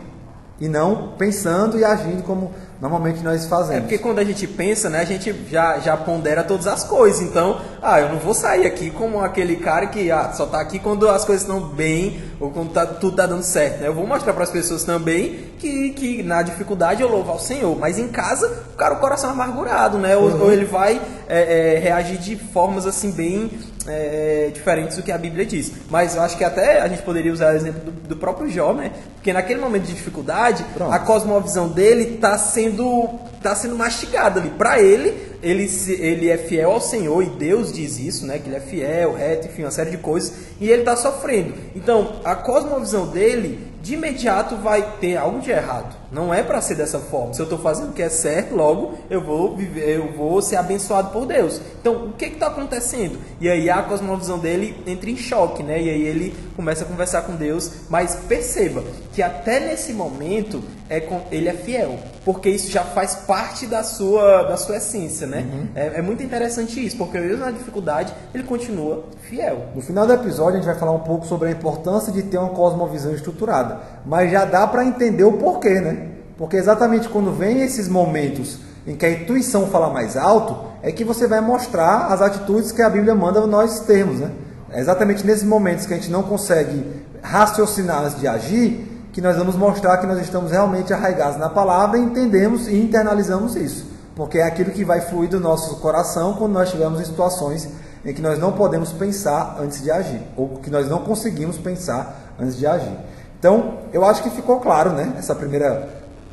e 0.58 0.66
não 0.66 1.12
pensando 1.18 1.78
e 1.78 1.84
agindo 1.84 2.22
como 2.22 2.52
normalmente 2.80 3.22
nós 3.22 3.46
fazemos. 3.46 3.76
É 3.76 3.80
porque 3.80 3.98
quando 3.98 4.18
a 4.18 4.24
gente 4.24 4.46
pensa, 4.46 4.88
né, 4.88 5.00
a 5.00 5.04
gente 5.04 5.34
já, 5.50 5.78
já 5.78 5.96
pondera 5.96 6.42
todas 6.42 6.66
as 6.66 6.84
coisas. 6.84 7.20
Então, 7.20 7.60
ah, 7.82 8.00
eu 8.00 8.08
não 8.08 8.18
vou 8.18 8.32
sair 8.32 8.66
aqui 8.66 8.90
como 8.90 9.20
aquele 9.20 9.56
cara 9.56 9.86
que 9.86 10.10
ah, 10.10 10.32
só 10.32 10.46
tá 10.46 10.60
aqui 10.60 10.78
quando 10.78 11.08
as 11.08 11.24
coisas 11.24 11.42
estão 11.42 11.60
bem 11.60 12.22
ou 12.40 12.50
quando 12.50 12.72
tá, 12.72 12.86
tudo 12.86 13.16
tá 13.16 13.26
dando 13.26 13.42
certo. 13.42 13.80
Né? 13.80 13.88
Eu 13.88 13.94
vou 13.94 14.06
mostrar 14.06 14.32
para 14.32 14.44
as 14.44 14.50
pessoas 14.50 14.84
também 14.84 15.50
que, 15.58 15.90
que 15.90 16.22
na 16.22 16.42
dificuldade 16.42 17.02
eu 17.02 17.08
louvo 17.08 17.30
ao 17.30 17.38
Senhor. 17.38 17.76
Mas 17.78 17.98
em 17.98 18.08
casa, 18.08 18.64
o 18.72 18.76
cara, 18.76 18.94
o 18.94 18.98
coração 18.98 19.30
é 19.30 19.32
amargurado, 19.32 19.98
né? 19.98 20.16
Ou, 20.16 20.28
uhum. 20.28 20.42
ou 20.44 20.52
ele 20.52 20.64
vai 20.64 21.00
é, 21.28 21.74
é, 21.76 21.78
reagir 21.78 22.18
de 22.18 22.36
formas 22.36 22.86
assim 22.86 23.10
bem 23.10 23.50
é, 23.90 24.50
diferentes 24.52 24.96
do 24.96 25.02
que 25.02 25.12
a 25.12 25.18
Bíblia 25.18 25.44
diz. 25.44 25.72
Mas 25.90 26.14
eu 26.14 26.22
acho 26.22 26.36
que 26.36 26.44
até 26.44 26.80
a 26.80 26.88
gente 26.88 27.02
poderia 27.02 27.32
usar 27.32 27.52
o 27.52 27.56
exemplo 27.56 27.80
do, 27.80 27.90
do 27.90 28.16
próprio 28.16 28.48
Jó, 28.48 28.72
né? 28.72 28.92
Porque 29.16 29.32
naquele 29.32 29.60
momento 29.60 29.84
de 29.84 29.94
dificuldade, 29.94 30.64
Pronto. 30.74 30.92
a 30.92 30.98
cosmovisão 30.98 31.68
dele 31.68 32.14
está 32.14 32.38
sendo, 32.38 33.08
tá 33.42 33.54
sendo 33.54 33.76
mastigada 33.76 34.40
ali. 34.40 34.50
Para 34.50 34.80
ele, 34.80 35.29
ele, 35.42 35.68
ele 35.88 36.28
é 36.28 36.36
fiel 36.36 36.72
ao 36.72 36.80
Senhor 36.80 37.22
e 37.22 37.30
Deus 37.30 37.72
diz 37.72 37.98
isso, 37.98 38.26
né? 38.26 38.38
Que 38.38 38.48
ele 38.48 38.56
é 38.56 38.60
fiel, 38.60 39.14
reto, 39.14 39.46
enfim, 39.46 39.62
uma 39.62 39.70
série 39.70 39.90
de 39.90 39.98
coisas. 39.98 40.32
E 40.60 40.70
ele 40.70 40.82
está 40.82 40.96
sofrendo. 40.96 41.54
Então, 41.74 42.20
a 42.24 42.34
cosmovisão 42.34 43.06
dele 43.06 43.70
de 43.82 43.94
imediato 43.94 44.56
vai 44.56 44.96
ter 45.00 45.16
algo 45.16 45.40
de 45.40 45.50
errado. 45.50 45.96
Não 46.12 46.34
é 46.34 46.42
para 46.42 46.60
ser 46.60 46.74
dessa 46.74 46.98
forma. 46.98 47.32
Se 47.32 47.40
eu 47.40 47.44
estou 47.44 47.58
fazendo 47.58 47.90
o 47.90 47.92
que 47.92 48.02
é 48.02 48.08
certo, 48.08 48.54
logo 48.54 48.98
eu 49.08 49.24
vou 49.24 49.56
viver, 49.56 49.96
eu 49.96 50.12
vou 50.12 50.42
ser 50.42 50.56
abençoado 50.56 51.10
por 51.10 51.24
Deus. 51.24 51.60
Então, 51.80 52.06
o 52.06 52.12
que 52.12 52.26
está 52.26 52.48
acontecendo? 52.48 53.18
E 53.40 53.48
aí 53.48 53.70
a 53.70 53.82
cosmovisão 53.82 54.38
dele 54.38 54.76
entra 54.86 55.08
em 55.08 55.16
choque, 55.16 55.62
né? 55.62 55.80
E 55.80 55.88
aí 55.88 56.02
ele 56.02 56.34
começa 56.56 56.84
a 56.84 56.86
conversar 56.86 57.22
com 57.22 57.36
Deus. 57.36 57.70
Mas 57.88 58.16
perceba 58.28 58.82
que 59.12 59.22
até 59.22 59.60
nesse 59.60 59.92
momento 59.92 60.62
é 60.88 61.00
com, 61.00 61.22
ele 61.30 61.48
é 61.48 61.54
fiel, 61.54 61.98
porque 62.24 62.50
isso 62.50 62.70
já 62.70 62.82
faz 62.82 63.14
parte 63.14 63.66
da 63.66 63.82
sua, 63.82 64.42
da 64.42 64.56
sua 64.56 64.76
essência, 64.76 65.26
né? 65.30 65.46
Uhum. 65.50 65.68
É, 65.74 65.98
é, 65.98 66.02
muito 66.02 66.22
interessante 66.22 66.84
isso, 66.84 66.96
porque 66.96 67.18
mesmo 67.18 67.44
na 67.44 67.50
dificuldade 67.50 68.12
ele 68.34 68.42
continua 68.42 69.04
fiel. 69.22 69.66
No 69.74 69.80
final 69.80 70.06
do 70.06 70.12
episódio 70.12 70.54
a 70.54 70.56
gente 70.56 70.66
vai 70.66 70.74
falar 70.74 70.92
um 70.92 71.00
pouco 71.00 71.26
sobre 71.26 71.48
a 71.48 71.50
importância 71.50 72.12
de 72.12 72.22
ter 72.22 72.36
uma 72.36 72.50
cosmovisão 72.50 73.14
estruturada, 73.14 73.78
mas 74.04 74.30
já 74.30 74.44
dá 74.44 74.66
para 74.66 74.84
entender 74.84 75.24
o 75.24 75.32
porquê, 75.32 75.80
né? 75.80 76.08
Porque 76.36 76.56
exatamente 76.56 77.08
quando 77.08 77.32
vem 77.32 77.62
esses 77.62 77.88
momentos 77.88 78.58
em 78.86 78.96
que 78.96 79.06
a 79.06 79.10
intuição 79.10 79.66
fala 79.66 79.90
mais 79.90 80.16
alto, 80.16 80.56
é 80.82 80.90
que 80.90 81.04
você 81.04 81.26
vai 81.26 81.40
mostrar 81.40 82.06
as 82.06 82.20
atitudes 82.20 82.72
que 82.72 82.82
a 82.82 82.90
Bíblia 82.90 83.14
manda 83.14 83.46
nós 83.46 83.80
termos, 83.80 84.18
né? 84.18 84.30
É 84.70 84.80
exatamente 84.80 85.26
nesses 85.26 85.44
momentos 85.44 85.86
que 85.86 85.92
a 85.92 85.96
gente 85.96 86.10
não 86.10 86.22
consegue 86.22 86.84
raciocinar 87.22 88.04
antes 88.04 88.18
de 88.18 88.26
agir, 88.26 88.86
que 89.12 89.20
nós 89.20 89.36
vamos 89.36 89.56
mostrar 89.56 89.98
que 89.98 90.06
nós 90.06 90.20
estamos 90.20 90.50
realmente 90.50 90.92
arraigados 90.92 91.36
na 91.36 91.48
palavra 91.48 91.98
e 91.98 92.02
entendemos 92.02 92.68
e 92.68 92.76
internalizamos 92.76 93.56
isso. 93.56 93.86
Porque 94.20 94.36
é 94.36 94.42
aquilo 94.42 94.70
que 94.70 94.84
vai 94.84 95.00
fluir 95.00 95.30
do 95.30 95.40
nosso 95.40 95.76
coração 95.76 96.34
quando 96.34 96.52
nós 96.52 96.64
estivermos 96.64 97.00
em 97.00 97.06
situações 97.06 97.66
em 98.04 98.12
que 98.12 98.20
nós 98.20 98.38
não 98.38 98.52
podemos 98.52 98.92
pensar 98.92 99.56
antes 99.58 99.82
de 99.82 99.90
agir, 99.90 100.20
ou 100.36 100.58
que 100.58 100.68
nós 100.68 100.86
não 100.90 100.98
conseguimos 100.98 101.56
pensar 101.56 102.34
antes 102.38 102.58
de 102.58 102.66
agir. 102.66 102.98
Então, 103.38 103.78
eu 103.94 104.04
acho 104.04 104.22
que 104.22 104.28
ficou 104.28 104.60
claro, 104.60 104.90
né? 104.90 105.14
Essa 105.16 105.34
primeira 105.34 105.88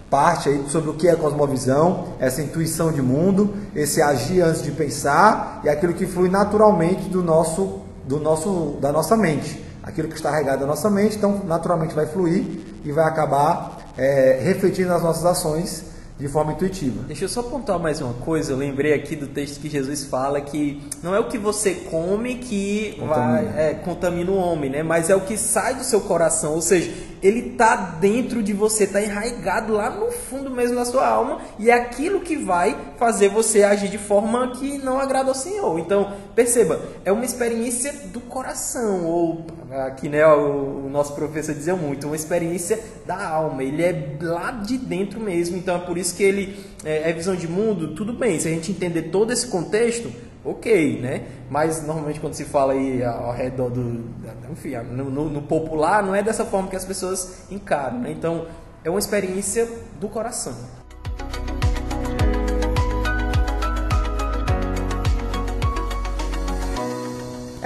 parte 0.09 0.49
aí 0.49 0.65
sobre 0.67 0.89
o 0.89 0.95
que 0.95 1.07
é 1.07 1.15
cosmovisão, 1.15 2.09
essa 2.19 2.41
intuição 2.41 2.91
de 2.91 3.01
mundo, 3.01 3.55
esse 3.73 4.01
agir 4.01 4.41
antes 4.41 4.63
de 4.63 4.71
pensar 4.71 5.61
e 5.63 5.69
aquilo 5.69 5.93
que 5.93 6.05
flui 6.05 6.27
naturalmente 6.27 7.07
do 7.07 7.23
nosso, 7.23 7.83
do 8.03 8.19
nosso, 8.19 8.75
da 8.81 8.91
nossa 8.91 9.15
mente 9.15 9.65
aquilo 9.81 10.09
que 10.09 10.15
está 10.15 10.29
regado 10.29 10.59
na 10.59 10.67
nossa 10.67 10.89
mente, 10.89 11.15
então 11.15 11.41
naturalmente 11.45 11.95
vai 11.95 12.05
fluir 12.05 12.43
e 12.83 12.91
vai 12.91 13.05
acabar 13.05 13.77
é, 13.97 14.41
refletindo 14.43 14.89
nas 14.89 15.01
nossas 15.01 15.25
ações 15.25 15.86
de 16.19 16.27
forma 16.27 16.53
intuitiva. 16.53 17.03
Deixa 17.07 17.25
eu 17.25 17.29
só 17.29 17.41
apontar 17.41 17.77
mais 17.77 18.01
uma 18.01 18.13
coisa. 18.13 18.51
Eu 18.51 18.57
lembrei 18.57 18.93
aqui 18.93 19.15
do 19.15 19.27
texto 19.27 19.61
que 19.61 19.69
Jesus 19.69 20.05
fala 20.05 20.41
que 20.41 20.81
não 21.03 21.13
é 21.13 21.19
o 21.19 21.25
que 21.25 21.37
você 21.37 21.75
come 21.75 22.35
que 22.35 22.95
contamina, 22.99 23.51
vai, 23.51 23.69
é, 23.69 23.73
contamina 23.75 24.31
o 24.31 24.35
homem, 24.35 24.69
né? 24.69 24.81
Mas 24.81 25.09
é 25.09 25.15
o 25.15 25.21
que 25.21 25.37
sai 25.37 25.75
do 25.75 25.83
seu 25.83 26.01
coração. 26.01 26.53
Ou 26.53 26.61
seja, 26.61 26.91
ele 27.21 27.51
está 27.51 27.75
dentro 27.75 28.43
de 28.43 28.53
você, 28.53 28.83
está 28.83 29.01
enraizado 29.01 29.73
lá 29.73 29.89
no 29.89 30.11
fundo 30.11 30.49
mesmo 30.49 30.75
da 30.75 30.85
sua 30.85 31.07
alma 31.07 31.41
e 31.59 31.69
é 31.69 31.73
aquilo 31.73 32.21
que 32.21 32.35
vai 32.35 32.77
fazer 32.97 33.29
você 33.29 33.63
agir 33.63 33.89
de 33.89 33.97
forma 33.97 34.51
que 34.51 34.77
não 34.77 34.99
agrada 34.99 35.29
ao 35.29 35.35
Senhor. 35.35 35.79
Então, 35.79 36.13
perceba, 36.35 36.79
é 37.03 37.11
uma 37.11 37.25
experiência 37.25 37.93
do 38.13 38.19
coração, 38.19 39.05
ou 39.05 39.45
aqui 39.85 40.09
né, 40.09 40.25
o, 40.27 40.85
o 40.85 40.89
nosso 40.89 41.13
professor 41.13 41.53
dizia 41.53 41.75
muito, 41.75 42.07
uma 42.07 42.15
experiência 42.15 42.79
da 43.05 43.27
alma. 43.27 43.63
Ele 43.63 43.83
é 43.83 44.17
lá 44.21 44.51
de 44.51 44.77
dentro 44.77 45.19
mesmo, 45.19 45.57
então 45.57 45.75
é 45.75 45.79
por 45.79 45.97
isso 45.97 46.15
que 46.15 46.23
ele 46.23 46.57
é, 46.83 47.09
é 47.09 47.13
visão 47.13 47.35
de 47.35 47.47
mundo, 47.47 47.95
tudo 47.95 48.13
bem, 48.13 48.39
se 48.39 48.47
a 48.47 48.51
gente 48.51 48.71
entender 48.71 49.03
todo 49.03 49.31
esse 49.31 49.47
contexto, 49.47 50.11
ok, 50.43 51.01
né? 51.01 51.23
Mas 51.49 51.85
normalmente 51.85 52.19
quando 52.19 52.33
se 52.33 52.45
fala 52.45 52.73
aí 52.73 53.03
ao 53.03 53.31
redor 53.31 53.69
do. 53.69 54.05
Enfim, 54.51 54.75
no, 54.91 55.09
no, 55.09 55.29
no 55.29 55.41
popular, 55.41 56.03
não 56.03 56.15
é 56.15 56.23
dessa 56.23 56.45
forma 56.45 56.69
que 56.69 56.75
as 56.75 56.85
pessoas 56.85 57.43
encaram, 57.51 57.99
né? 57.99 58.11
Então 58.11 58.45
é 58.83 58.89
uma 58.89 58.99
experiência 58.99 59.67
do 59.99 60.07
coração. 60.07 60.53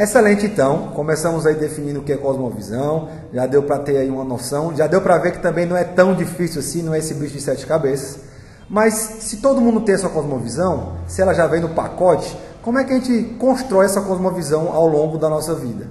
Excelente, 0.02 0.48
então. 0.48 0.88
Começamos 0.96 1.46
aí 1.46 1.54
definindo 1.54 2.00
o 2.00 2.04
que 2.04 2.12
é 2.12 2.18
cosmovisão. 2.18 3.08
Já 3.32 3.46
deu 3.46 3.62
para 3.62 3.78
ter 3.78 3.98
aí 3.98 4.10
uma 4.10 4.24
noção. 4.24 4.76
Já 4.76 4.88
deu 4.88 5.00
para 5.00 5.20
ver 5.20 5.34
que 5.34 5.40
também 5.40 5.68
não 5.68 5.78
é 5.78 5.84
tão 5.84 6.16
difícil 6.16 6.60
assim, 6.60 6.82
não 6.82 6.92
é 6.92 6.98
esse 6.98 7.14
bicho 7.14 7.34
de 7.34 7.42
sete 7.42 7.68
cabeças. 7.68 8.22
Mas 8.68 8.94
se 8.94 9.38
todo 9.38 9.62
mundo 9.62 9.82
tem 9.82 9.94
essa 9.94 10.10
cosmovisão, 10.10 10.94
se 11.06 11.22
ela 11.22 11.34
já 11.34 11.46
vem 11.46 11.60
no 11.62 11.70
pacote, 11.70 12.36
como 12.62 12.78
é 12.78 12.84
que 12.84 12.94
a 12.94 13.00
gente 13.00 13.36
constrói 13.36 13.86
essa 13.86 14.02
cosmovisão 14.02 14.72
ao 14.72 14.88
longo 14.88 15.18
da 15.18 15.30
nossa 15.30 15.56
vida? 15.56 15.90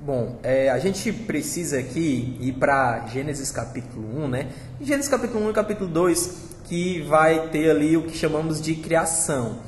Bom, 0.00 0.36
é, 0.42 0.68
a 0.68 0.78
gente 0.78 1.12
precisa 1.12 1.78
aqui 1.78 2.36
ir 2.40 2.52
para 2.54 3.06
Gênesis 3.06 3.50
capítulo 3.50 4.24
1, 4.24 4.28
né? 4.28 4.48
Gênesis 4.80 5.08
capítulo 5.08 5.46
1 5.46 5.50
e 5.50 5.52
capítulo 5.52 5.88
2, 5.88 6.36
que 6.64 7.02
vai 7.02 7.48
ter 7.48 7.70
ali 7.70 7.96
o 7.96 8.02
que 8.02 8.16
chamamos 8.16 8.60
de 8.60 8.74
criação. 8.74 9.58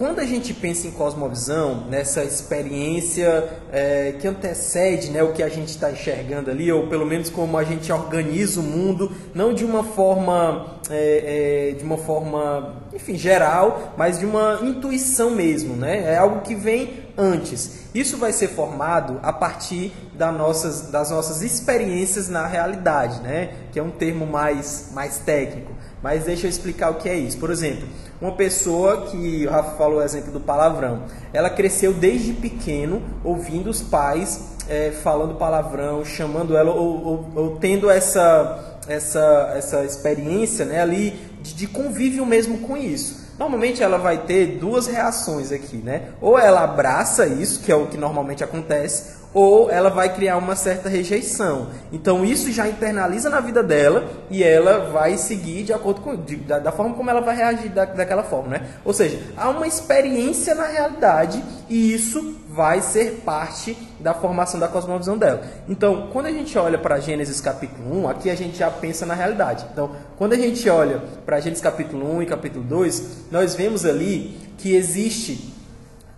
Quando 0.00 0.18
a 0.18 0.24
gente 0.24 0.54
pensa 0.54 0.86
em 0.86 0.92
cosmovisão, 0.92 1.84
nessa 1.90 2.24
experiência 2.24 3.50
é, 3.70 4.14
que 4.18 4.26
antecede 4.26 5.10
né, 5.10 5.22
o 5.22 5.34
que 5.34 5.42
a 5.42 5.48
gente 5.50 5.68
está 5.68 5.92
enxergando 5.92 6.50
ali, 6.50 6.72
ou 6.72 6.86
pelo 6.86 7.04
menos 7.04 7.28
como 7.28 7.58
a 7.58 7.64
gente 7.64 7.92
organiza 7.92 8.60
o 8.60 8.62
mundo, 8.62 9.12
não 9.34 9.52
de 9.52 9.62
uma 9.62 9.84
forma, 9.84 10.78
é, 10.88 11.72
é, 11.72 11.74
de 11.74 11.84
uma 11.84 11.98
forma, 11.98 12.76
enfim, 12.94 13.14
geral, 13.18 13.92
mas 13.98 14.18
de 14.18 14.24
uma 14.24 14.60
intuição 14.62 15.32
mesmo, 15.32 15.76
né? 15.76 16.14
É 16.14 16.16
algo 16.16 16.40
que 16.40 16.54
vem 16.54 17.04
antes. 17.14 17.90
Isso 17.94 18.16
vai 18.16 18.32
ser 18.32 18.48
formado 18.48 19.20
a 19.22 19.34
partir 19.34 19.92
das 20.14 20.34
nossas, 20.34 20.90
das 20.90 21.10
nossas 21.10 21.42
experiências 21.42 22.26
na 22.26 22.46
realidade, 22.46 23.20
né? 23.20 23.50
Que 23.70 23.78
é 23.78 23.82
um 23.82 23.90
termo 23.90 24.26
mais, 24.26 24.92
mais 24.94 25.18
técnico. 25.18 25.74
Mas 26.02 26.24
deixa 26.24 26.46
eu 26.46 26.50
explicar 26.50 26.88
o 26.88 26.94
que 26.94 27.06
é 27.06 27.14
isso. 27.14 27.36
Por 27.36 27.50
exemplo, 27.50 27.86
uma 28.20 28.32
pessoa 28.32 29.06
que 29.06 29.46
o 29.46 29.50
Rafa 29.50 29.76
falou 29.76 29.98
o 29.98 30.02
exemplo 30.02 30.30
do 30.30 30.40
palavrão, 30.40 31.04
ela 31.32 31.48
cresceu 31.48 31.92
desde 31.92 32.34
pequeno 32.34 33.02
ouvindo 33.24 33.70
os 33.70 33.80
pais 33.80 34.56
é, 34.68 34.90
falando 34.90 35.34
palavrão, 35.34 36.04
chamando 36.04 36.56
ela 36.56 36.70
ou, 36.70 37.04
ou, 37.04 37.26
ou, 37.34 37.56
tendo 37.56 37.90
essa, 37.90 38.78
essa, 38.86 39.52
essa 39.56 39.84
experiência 39.84 40.64
né, 40.64 40.80
ali 40.80 41.18
de, 41.42 41.54
de 41.54 41.66
convívio 41.66 42.26
mesmo 42.26 42.58
com 42.58 42.76
isso. 42.76 43.28
Normalmente 43.38 43.82
ela 43.82 43.96
vai 43.96 44.18
ter 44.18 44.58
duas 44.58 44.86
reações 44.86 45.50
aqui, 45.50 45.78
né? 45.78 46.10
Ou 46.20 46.38
ela 46.38 46.62
abraça 46.62 47.26
isso, 47.26 47.60
que 47.60 47.72
é 47.72 47.74
o 47.74 47.86
que 47.86 47.96
normalmente 47.96 48.44
acontece, 48.44 49.19
ou 49.32 49.70
ela 49.70 49.90
vai 49.90 50.14
criar 50.14 50.36
uma 50.36 50.56
certa 50.56 50.88
rejeição. 50.88 51.68
Então 51.92 52.24
isso 52.24 52.50
já 52.50 52.68
internaliza 52.68 53.30
na 53.30 53.40
vida 53.40 53.62
dela 53.62 54.08
e 54.30 54.42
ela 54.42 54.90
vai 54.90 55.16
seguir 55.16 55.62
de 55.62 55.72
acordo 55.72 56.00
com 56.00 56.16
de, 56.16 56.36
da, 56.36 56.58
da, 56.58 56.72
forma 56.72 56.94
como 56.94 57.10
ela 57.10 57.20
vai 57.20 57.36
reagir 57.36 57.70
da, 57.70 57.84
daquela 57.84 58.22
forma, 58.22 58.58
né? 58.58 58.68
Ou 58.84 58.92
seja, 58.92 59.18
há 59.36 59.48
uma 59.48 59.66
experiência 59.66 60.54
na 60.54 60.66
realidade 60.66 61.42
e 61.68 61.92
isso 61.92 62.36
vai 62.48 62.80
ser 62.80 63.22
parte 63.24 63.76
da 64.00 64.12
formação 64.12 64.58
da 64.58 64.66
cosmovisão 64.66 65.16
dela. 65.16 65.42
Então, 65.68 66.08
quando 66.12 66.26
a 66.26 66.32
gente 66.32 66.58
olha 66.58 66.78
para 66.78 66.98
Gênesis 66.98 67.40
capítulo 67.40 68.02
1, 68.02 68.08
aqui 68.08 68.30
a 68.30 68.34
gente 68.34 68.58
já 68.58 68.70
pensa 68.70 69.06
na 69.06 69.14
realidade. 69.14 69.66
Então, 69.72 69.90
quando 70.18 70.32
a 70.32 70.36
gente 70.36 70.68
olha 70.68 71.00
para 71.24 71.38
Gênesis 71.38 71.62
capítulo 71.62 72.16
1 72.16 72.22
e 72.22 72.26
capítulo 72.26 72.64
2, 72.64 73.30
nós 73.30 73.54
vemos 73.54 73.84
ali 73.84 74.36
que 74.58 74.74
existe 74.74 75.54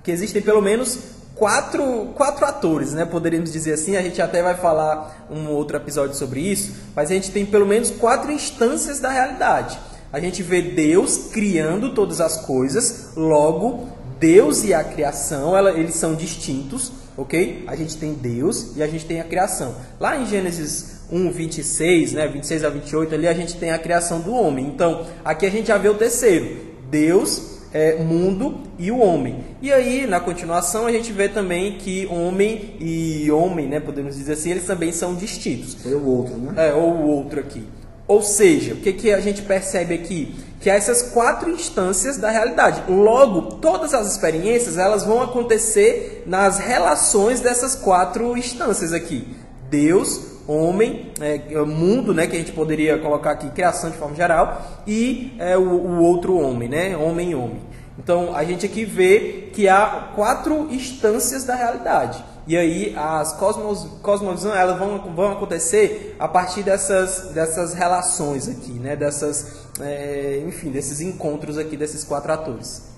que 0.02 0.10
existem 0.10 0.42
pelo 0.42 0.60
menos 0.60 1.21
quatro, 1.34 2.08
quatro 2.14 2.44
atores, 2.46 2.92
né? 2.92 3.04
Poderíamos 3.04 3.52
dizer 3.52 3.74
assim. 3.74 3.96
A 3.96 4.02
gente 4.02 4.20
até 4.20 4.42
vai 4.42 4.54
falar 4.54 5.26
um 5.30 5.48
outro 5.48 5.76
episódio 5.76 6.14
sobre 6.16 6.40
isso, 6.40 6.72
mas 6.94 7.10
a 7.10 7.14
gente 7.14 7.30
tem 7.30 7.44
pelo 7.44 7.66
menos 7.66 7.90
quatro 7.90 8.30
instâncias 8.30 9.00
da 9.00 9.10
realidade. 9.10 9.78
A 10.12 10.20
gente 10.20 10.42
vê 10.42 10.60
Deus 10.60 11.30
criando 11.32 11.94
todas 11.94 12.20
as 12.20 12.36
coisas, 12.44 13.10
logo 13.16 13.88
Deus 14.22 14.62
e 14.62 14.72
a 14.72 14.84
criação, 14.84 15.56
ela, 15.56 15.72
eles 15.72 15.96
são 15.96 16.14
distintos, 16.14 16.92
ok? 17.16 17.64
A 17.66 17.74
gente 17.74 17.96
tem 17.96 18.12
Deus 18.12 18.76
e 18.76 18.82
a 18.82 18.86
gente 18.86 19.04
tem 19.04 19.20
a 19.20 19.24
criação. 19.24 19.74
Lá 19.98 20.16
em 20.16 20.26
Gênesis 20.26 21.00
1, 21.10 21.32
26, 21.32 22.12
né, 22.12 22.28
26 22.28 22.64
a 22.64 22.68
28, 22.68 23.14
ali 23.14 23.26
a 23.26 23.34
gente 23.34 23.56
tem 23.56 23.72
a 23.72 23.78
criação 23.78 24.20
do 24.20 24.32
homem. 24.32 24.66
Então, 24.66 25.06
aqui 25.24 25.44
a 25.44 25.50
gente 25.50 25.66
já 25.66 25.76
vê 25.76 25.88
o 25.88 25.94
terceiro: 25.94 26.56
Deus, 26.88 27.58
é, 27.72 27.96
mundo 27.96 28.60
e 28.78 28.90
o 28.90 28.98
homem. 28.98 29.44
E 29.60 29.72
aí, 29.72 30.06
na 30.06 30.20
continuação, 30.20 30.86
a 30.86 30.92
gente 30.92 31.12
vê 31.12 31.28
também 31.28 31.78
que 31.78 32.06
homem 32.06 32.76
e 32.78 33.30
homem, 33.30 33.68
né, 33.68 33.80
podemos 33.80 34.16
dizer 34.16 34.32
assim, 34.34 34.50
eles 34.50 34.66
também 34.66 34.92
são 34.92 35.14
distintos. 35.14 35.74
Foi 35.74 35.94
o 35.94 36.04
outro, 36.04 36.36
né? 36.36 36.68
É, 36.68 36.74
ou 36.74 36.92
o 36.92 37.06
outro 37.08 37.40
aqui. 37.40 37.64
Ou 38.06 38.20
seja, 38.20 38.74
o 38.74 38.76
que, 38.76 38.92
que 38.92 39.12
a 39.12 39.20
gente 39.20 39.42
percebe 39.42 39.94
aqui? 39.94 40.34
Que 40.60 40.68
há 40.68 40.74
essas 40.74 41.02
quatro 41.02 41.50
instâncias 41.50 42.18
da 42.18 42.30
realidade. 42.30 42.82
Logo, 42.90 43.56
todas 43.56 43.94
as 43.94 44.10
experiências 44.10 44.76
elas 44.76 45.04
vão 45.04 45.22
acontecer 45.22 46.24
nas 46.26 46.58
relações 46.58 47.40
dessas 47.40 47.74
quatro 47.74 48.36
instâncias 48.36 48.92
aqui. 48.92 49.26
Deus, 49.70 50.31
homem, 50.46 51.12
é, 51.20 51.38
mundo, 51.64 52.12
né, 52.12 52.26
que 52.26 52.36
a 52.36 52.38
gente 52.38 52.52
poderia 52.52 52.98
colocar 52.98 53.32
aqui 53.32 53.50
criação 53.50 53.90
de 53.90 53.96
forma 53.96 54.14
geral, 54.14 54.62
e 54.86 55.34
é, 55.38 55.56
o, 55.56 55.62
o 55.62 56.02
outro 56.02 56.36
homem, 56.36 56.68
né, 56.68 56.96
homem 56.96 57.30
e 57.30 57.34
homem. 57.34 57.60
Então 57.98 58.34
a 58.34 58.42
gente 58.44 58.64
aqui 58.64 58.84
vê 58.84 59.50
que 59.52 59.68
há 59.68 60.10
quatro 60.14 60.68
instâncias 60.72 61.44
da 61.44 61.54
realidade. 61.54 62.24
E 62.46 62.56
aí 62.56 62.94
as 62.96 63.34
cosmos, 63.34 63.86
cosmovisões 64.02 64.56
elas 64.56 64.78
vão, 64.78 64.98
vão 65.14 65.32
acontecer 65.32 66.16
a 66.18 66.26
partir 66.26 66.62
dessas, 66.62 67.32
dessas 67.32 67.72
relações 67.74 68.48
aqui, 68.48 68.72
né? 68.72 68.96
dessas, 68.96 69.66
é, 69.80 70.42
enfim, 70.46 70.70
desses 70.70 71.00
encontros 71.00 71.56
aqui 71.56 71.76
desses 71.76 72.02
quatro 72.02 72.32
atores. 72.32 72.90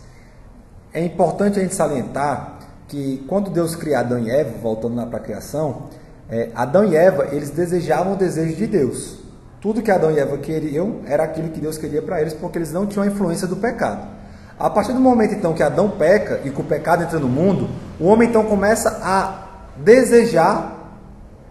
É 0.93 1.05
importante 1.05 1.59
a 1.59 1.63
gente 1.63 1.75
salientar 1.75 2.59
que 2.89 3.25
quando 3.29 3.51
Deus 3.51 3.75
cria 3.75 4.01
Adão 4.01 4.19
e 4.19 4.31
Eva, 4.31 4.57
voltando 4.63 5.05
para 5.09 5.19
a 5.19 5.23
criação, 5.23 5.89
é, 6.31 6.51
Adão 6.55 6.85
e 6.85 6.97
Eva 6.97 7.29
eles 7.33 7.51
desejavam 7.51 8.15
o 8.15 8.17
desejo 8.17 8.55
de 8.57 8.67
Deus. 8.67 9.19
Tudo 9.61 9.83
que 9.83 9.91
Adão 9.91 10.11
e 10.11 10.19
Eva 10.19 10.37
queriam 10.39 11.01
era 11.07 11.25
aquilo 11.25 11.49
que 11.49 11.61
Deus 11.61 11.79
queria 11.79 12.03
para 12.03 12.21
eles, 12.21 12.35
porque 12.35 12.59
eles 12.59 12.73
não 12.73 12.87
tinham 12.87 13.05
a 13.05 13.07
influência 13.07 13.47
do 13.47 13.57
pecado. 13.57 14.07
A 14.59 14.71
partir 14.71 14.93
do 14.93 15.01
momento 15.01 15.35
então 15.35 15.53
que 15.53 15.63
Adão 15.63 15.91
peca 15.91 16.41
e 16.45 16.51
que 16.51 16.61
o 16.61 16.65
pecado 16.65 17.03
entra 17.03 17.19
no 17.19 17.29
mundo, 17.29 17.69
o 17.99 18.07
homem 18.07 18.29
então 18.29 18.45
começa 18.45 18.89
a 19.03 19.45
desejar, 19.77 21.01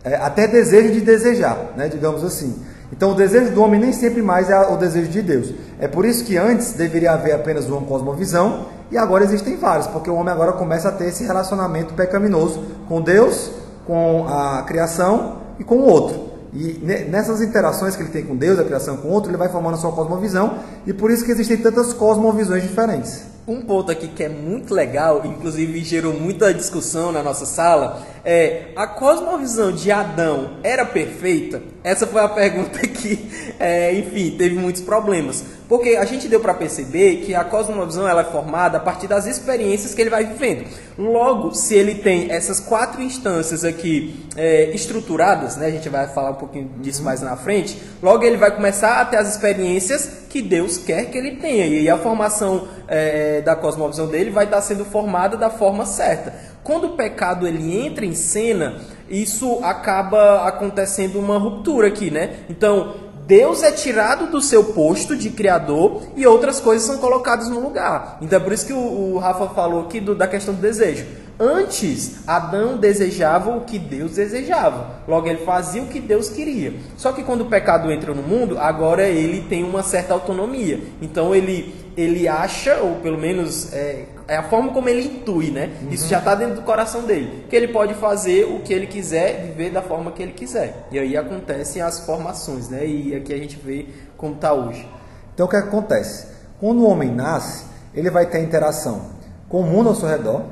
é, 0.03 0.15
até 0.15 0.47
desejo 0.47 0.93
de 0.93 1.01
desejar, 1.01 1.73
né, 1.75 1.89
digamos 1.89 2.23
assim. 2.23 2.63
Então 2.91 3.11
o 3.11 3.15
desejo 3.15 3.51
do 3.51 3.61
homem 3.61 3.79
nem 3.79 3.91
sempre 3.91 4.21
mais 4.21 4.49
é 4.49 4.59
o 4.67 4.77
desejo 4.77 5.09
de 5.09 5.21
Deus. 5.21 5.53
É 5.79 5.87
por 5.87 6.05
isso 6.05 6.23
que 6.23 6.37
antes 6.37 6.73
deveria 6.73 7.13
haver 7.13 7.33
apenas 7.33 7.65
uma 7.65 7.81
cosmovisão 7.81 8.67
e 8.91 8.97
agora 8.97 9.23
existem 9.23 9.57
várias, 9.57 9.87
porque 9.87 10.09
o 10.09 10.15
homem 10.15 10.31
agora 10.31 10.53
começa 10.53 10.89
a 10.89 10.91
ter 10.91 11.05
esse 11.05 11.23
relacionamento 11.23 11.95
pecaminoso 11.95 12.63
com 12.87 13.01
Deus, 13.01 13.51
com 13.85 14.25
a 14.27 14.63
criação 14.63 15.37
e 15.59 15.63
com 15.63 15.75
o 15.75 15.85
outro. 15.85 16.33
E 16.53 16.79
nessas 17.09 17.41
interações 17.41 17.95
que 17.95 18.03
ele 18.03 18.11
tem 18.11 18.23
com 18.23 18.35
Deus, 18.35 18.59
a 18.59 18.63
criação 18.63 18.97
com 18.97 19.07
o 19.07 19.11
outro, 19.11 19.31
ele 19.31 19.37
vai 19.37 19.49
formando 19.49 19.73
a 19.73 19.77
sua 19.77 19.91
cosmovisão, 19.91 20.59
e 20.85 20.93
por 20.93 21.09
isso 21.09 21.25
que 21.25 21.31
existem 21.31 21.57
tantas 21.57 21.93
cosmovisões 21.93 22.61
diferentes. 22.61 23.23
Um 23.45 23.61
ponto 23.61 23.91
aqui 23.91 24.07
que 24.07 24.23
é 24.23 24.29
muito 24.29 24.73
legal, 24.73 25.21
inclusive 25.25 25.83
gerou 25.83 26.13
muita 26.13 26.53
discussão 26.53 27.11
na 27.11 27.21
nossa 27.21 27.45
sala, 27.45 28.01
é 28.23 28.67
a 28.75 28.87
cosmovisão 28.87 29.71
de 29.71 29.91
Adão 29.91 30.57
era 30.63 30.85
perfeita? 30.85 31.61
Essa 31.83 32.07
foi 32.07 32.21
a 32.21 32.29
pergunta 32.29 32.79
que, 32.79 33.22
é, 33.59 33.93
enfim, 33.93 34.35
teve 34.37 34.55
muitos 34.55 34.81
problemas. 34.81 35.43
Porque 35.67 35.95
a 35.95 36.05
gente 36.05 36.27
deu 36.27 36.39
para 36.39 36.53
perceber 36.53 37.17
que 37.25 37.33
a 37.33 37.43
cosmovisão 37.43 38.07
ela 38.07 38.21
é 38.21 38.25
formada 38.25 38.77
a 38.77 38.79
partir 38.79 39.07
das 39.07 39.25
experiências 39.25 39.93
que 39.93 40.01
ele 40.01 40.09
vai 40.09 40.25
vivendo. 40.25 40.67
Logo, 40.97 41.53
se 41.53 41.73
ele 41.73 41.95
tem 41.95 42.31
essas 42.31 42.59
quatro 42.59 43.01
instâncias 43.01 43.63
aqui 43.63 44.27
é, 44.35 44.69
estruturadas, 44.75 45.57
né, 45.57 45.67
a 45.67 45.71
gente 45.71 45.89
vai 45.89 46.07
falar 46.07 46.31
um 46.31 46.35
pouquinho 46.35 46.69
disso 46.79 47.01
mais 47.01 47.21
na 47.21 47.35
frente, 47.35 47.81
logo 48.01 48.23
ele 48.23 48.37
vai 48.37 48.53
começar 48.55 49.01
a 49.01 49.05
ter 49.05 49.17
as 49.17 49.29
experiências 49.29 50.23
que 50.29 50.41
Deus 50.41 50.77
quer 50.77 51.05
que 51.05 51.17
ele 51.17 51.37
tenha. 51.37 51.65
E 51.65 51.89
a 51.89 51.97
formação 51.97 52.67
é, 52.87 53.41
da 53.41 53.55
cosmovisão 53.55 54.07
dele 54.07 54.29
vai 54.29 54.45
estar 54.45 54.61
sendo 54.61 54.85
formada 54.85 55.37
da 55.37 55.49
forma 55.49 55.85
certa. 55.85 56.33
Quando 56.63 56.87
o 56.87 56.89
pecado 56.91 57.47
ele 57.47 57.85
entra 57.85 58.05
em 58.05 58.15
cena, 58.15 58.79
isso 59.09 59.59
acaba 59.63 60.47
acontecendo 60.47 61.19
uma 61.19 61.37
ruptura 61.37 61.87
aqui, 61.87 62.09
né? 62.09 62.37
Então, 62.49 63.12
Deus 63.25 63.63
é 63.63 63.71
tirado 63.71 64.27
do 64.27 64.41
seu 64.41 64.65
posto 64.65 65.15
de 65.15 65.29
criador 65.29 66.03
e 66.15 66.27
outras 66.27 66.59
coisas 66.59 66.85
são 66.85 66.97
colocadas 66.97 67.49
no 67.49 67.59
lugar. 67.59 68.17
Então 68.21 68.37
é 68.37 68.41
por 68.41 68.51
isso 68.51 68.65
que 68.65 68.73
o, 68.73 69.13
o 69.13 69.17
Rafa 69.17 69.47
falou 69.49 69.81
aqui 69.85 69.99
do, 69.99 70.13
da 70.13 70.27
questão 70.27 70.53
do 70.53 70.61
desejo. 70.61 71.05
Antes, 71.39 72.27
Adão 72.27 72.77
desejava 72.77 73.55
o 73.55 73.61
que 73.61 73.79
Deus 73.79 74.13
desejava. 74.13 74.99
Logo, 75.07 75.27
ele 75.27 75.43
fazia 75.43 75.81
o 75.81 75.87
que 75.87 75.99
Deus 75.99 76.29
queria. 76.29 76.73
Só 76.95 77.11
que 77.11 77.23
quando 77.23 77.41
o 77.41 77.45
pecado 77.45 77.91
entra 77.91 78.13
no 78.13 78.21
mundo, 78.21 78.57
agora 78.59 79.07
ele 79.07 79.41
tem 79.49 79.63
uma 79.63 79.81
certa 79.81 80.13
autonomia. 80.13 80.79
Então 81.01 81.33
ele, 81.33 81.73
ele 81.97 82.27
acha, 82.27 82.77
ou 82.77 82.97
pelo 82.97 83.17
menos 83.17 83.73
é, 83.73 84.05
é 84.27 84.37
a 84.37 84.43
forma 84.43 84.71
como 84.71 84.87
ele 84.89 85.03
intui, 85.05 85.51
né? 85.51 85.71
Uhum. 85.81 85.89
Isso 85.89 86.07
já 86.07 86.19
está 86.19 86.35
dentro 86.35 86.55
do 86.55 86.61
coração 86.61 87.03
dele. 87.03 87.45
Que 87.49 87.55
ele 87.55 87.67
pode 87.67 87.93
fazer 87.95 88.45
o 88.45 88.59
que 88.59 88.73
ele 88.73 88.87
quiser, 88.87 89.41
viver 89.47 89.71
da 89.71 89.81
forma 89.81 90.11
que 90.11 90.23
ele 90.23 90.33
quiser. 90.33 90.87
E 90.91 90.99
aí 90.99 91.17
acontecem 91.17 91.81
as 91.81 91.99
formações, 92.01 92.69
né? 92.69 92.85
E 92.85 93.15
aqui 93.15 93.33
a 93.33 93.37
gente 93.37 93.57
vê 93.57 93.87
como 94.17 94.35
está 94.35 94.53
hoje. 94.53 94.87
Então 95.33 95.45
o 95.45 95.49
que 95.49 95.55
acontece? 95.55 96.27
Quando 96.59 96.79
o 96.79 96.87
homem 96.87 97.09
nasce, 97.09 97.65
ele 97.93 98.09
vai 98.09 98.25
ter 98.25 98.41
interação 98.41 99.13
com 99.49 99.59
o 99.59 99.63
mundo 99.63 99.89
ao 99.89 99.95
seu 99.95 100.07
redor 100.07 100.43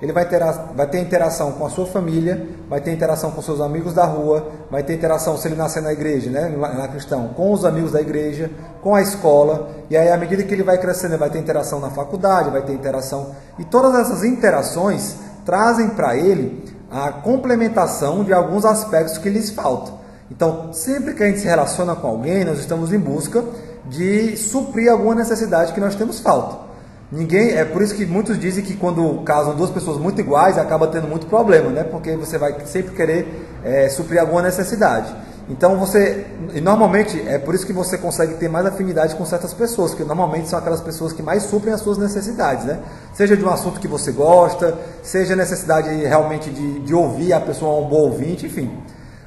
ele 0.00 0.12
vai 0.12 0.28
ter, 0.28 0.42
vai 0.74 0.86
ter 0.86 1.00
interação 1.00 1.52
com 1.52 1.64
a 1.64 1.70
sua 1.70 1.86
família, 1.86 2.46
vai 2.68 2.80
ter 2.80 2.92
interação 2.92 3.30
com 3.30 3.40
seus 3.40 3.60
amigos 3.60 3.94
da 3.94 4.04
rua, 4.04 4.46
vai 4.70 4.82
ter 4.82 4.94
interação, 4.94 5.36
se 5.38 5.48
ele 5.48 5.56
nascer 5.56 5.82
na 5.82 5.92
igreja, 5.92 6.30
né, 6.30 6.48
na 6.48 6.86
cristão, 6.88 7.28
com 7.28 7.52
os 7.52 7.64
amigos 7.64 7.92
da 7.92 8.00
igreja, 8.00 8.50
com 8.82 8.94
a 8.94 9.00
escola, 9.00 9.70
e 9.88 9.96
aí 9.96 10.10
à 10.10 10.16
medida 10.16 10.42
que 10.42 10.52
ele 10.52 10.62
vai 10.62 10.78
crescendo, 10.78 11.12
ele 11.12 11.20
vai 11.20 11.30
ter 11.30 11.38
interação 11.38 11.80
na 11.80 11.90
faculdade, 11.90 12.50
vai 12.50 12.62
ter 12.62 12.72
interação, 12.72 13.34
e 13.58 13.64
todas 13.64 13.94
essas 13.94 14.22
interações 14.22 15.16
trazem 15.46 15.88
para 15.88 16.16
ele 16.16 16.62
a 16.90 17.10
complementação 17.10 18.22
de 18.22 18.32
alguns 18.32 18.64
aspectos 18.64 19.16
que 19.16 19.30
lhes 19.30 19.50
faltam. 19.50 19.94
Então, 20.30 20.72
sempre 20.72 21.14
que 21.14 21.22
a 21.22 21.26
gente 21.26 21.38
se 21.38 21.46
relaciona 21.46 21.94
com 21.94 22.08
alguém, 22.08 22.44
nós 22.44 22.58
estamos 22.58 22.92
em 22.92 22.98
busca 22.98 23.42
de 23.86 24.36
suprir 24.36 24.90
alguma 24.90 25.14
necessidade 25.14 25.72
que 25.72 25.80
nós 25.80 25.94
temos 25.94 26.18
falta. 26.18 26.65
Ninguém, 27.10 27.52
é 27.52 27.64
por 27.64 27.82
isso 27.82 27.94
que 27.94 28.04
muitos 28.04 28.36
dizem 28.38 28.64
que 28.64 28.76
quando 28.76 29.22
casam 29.22 29.54
duas 29.54 29.70
pessoas 29.70 29.96
muito 29.96 30.20
iguais, 30.20 30.58
acaba 30.58 30.88
tendo 30.88 31.06
muito 31.06 31.26
problema, 31.26 31.70
né? 31.70 31.84
Porque 31.84 32.16
você 32.16 32.36
vai 32.36 32.56
sempre 32.66 32.96
querer 32.96 33.46
é, 33.62 33.88
suprir 33.88 34.20
alguma 34.20 34.42
necessidade. 34.42 35.14
Então 35.48 35.76
você, 35.78 36.26
e 36.52 36.60
normalmente 36.60 37.22
é 37.28 37.38
por 37.38 37.54
isso 37.54 37.64
que 37.64 37.72
você 37.72 37.96
consegue 37.96 38.34
ter 38.34 38.48
mais 38.48 38.66
afinidade 38.66 39.14
com 39.14 39.24
certas 39.24 39.54
pessoas, 39.54 39.94
que 39.94 40.02
normalmente 40.02 40.48
são 40.48 40.58
aquelas 40.58 40.80
pessoas 40.80 41.12
que 41.12 41.22
mais 41.22 41.44
suprem 41.44 41.72
as 41.72 41.80
suas 41.80 41.96
necessidades, 41.96 42.64
né? 42.64 42.80
Seja 43.14 43.36
de 43.36 43.44
um 43.44 43.50
assunto 43.50 43.78
que 43.78 43.86
você 43.86 44.10
gosta, 44.10 44.76
seja 45.00 45.36
necessidade 45.36 45.88
realmente 45.88 46.50
de, 46.50 46.80
de 46.80 46.92
ouvir 46.92 47.32
a 47.32 47.40
pessoa 47.40 47.80
um 47.80 47.88
bom 47.88 47.98
ouvinte, 47.98 48.46
enfim. 48.46 48.76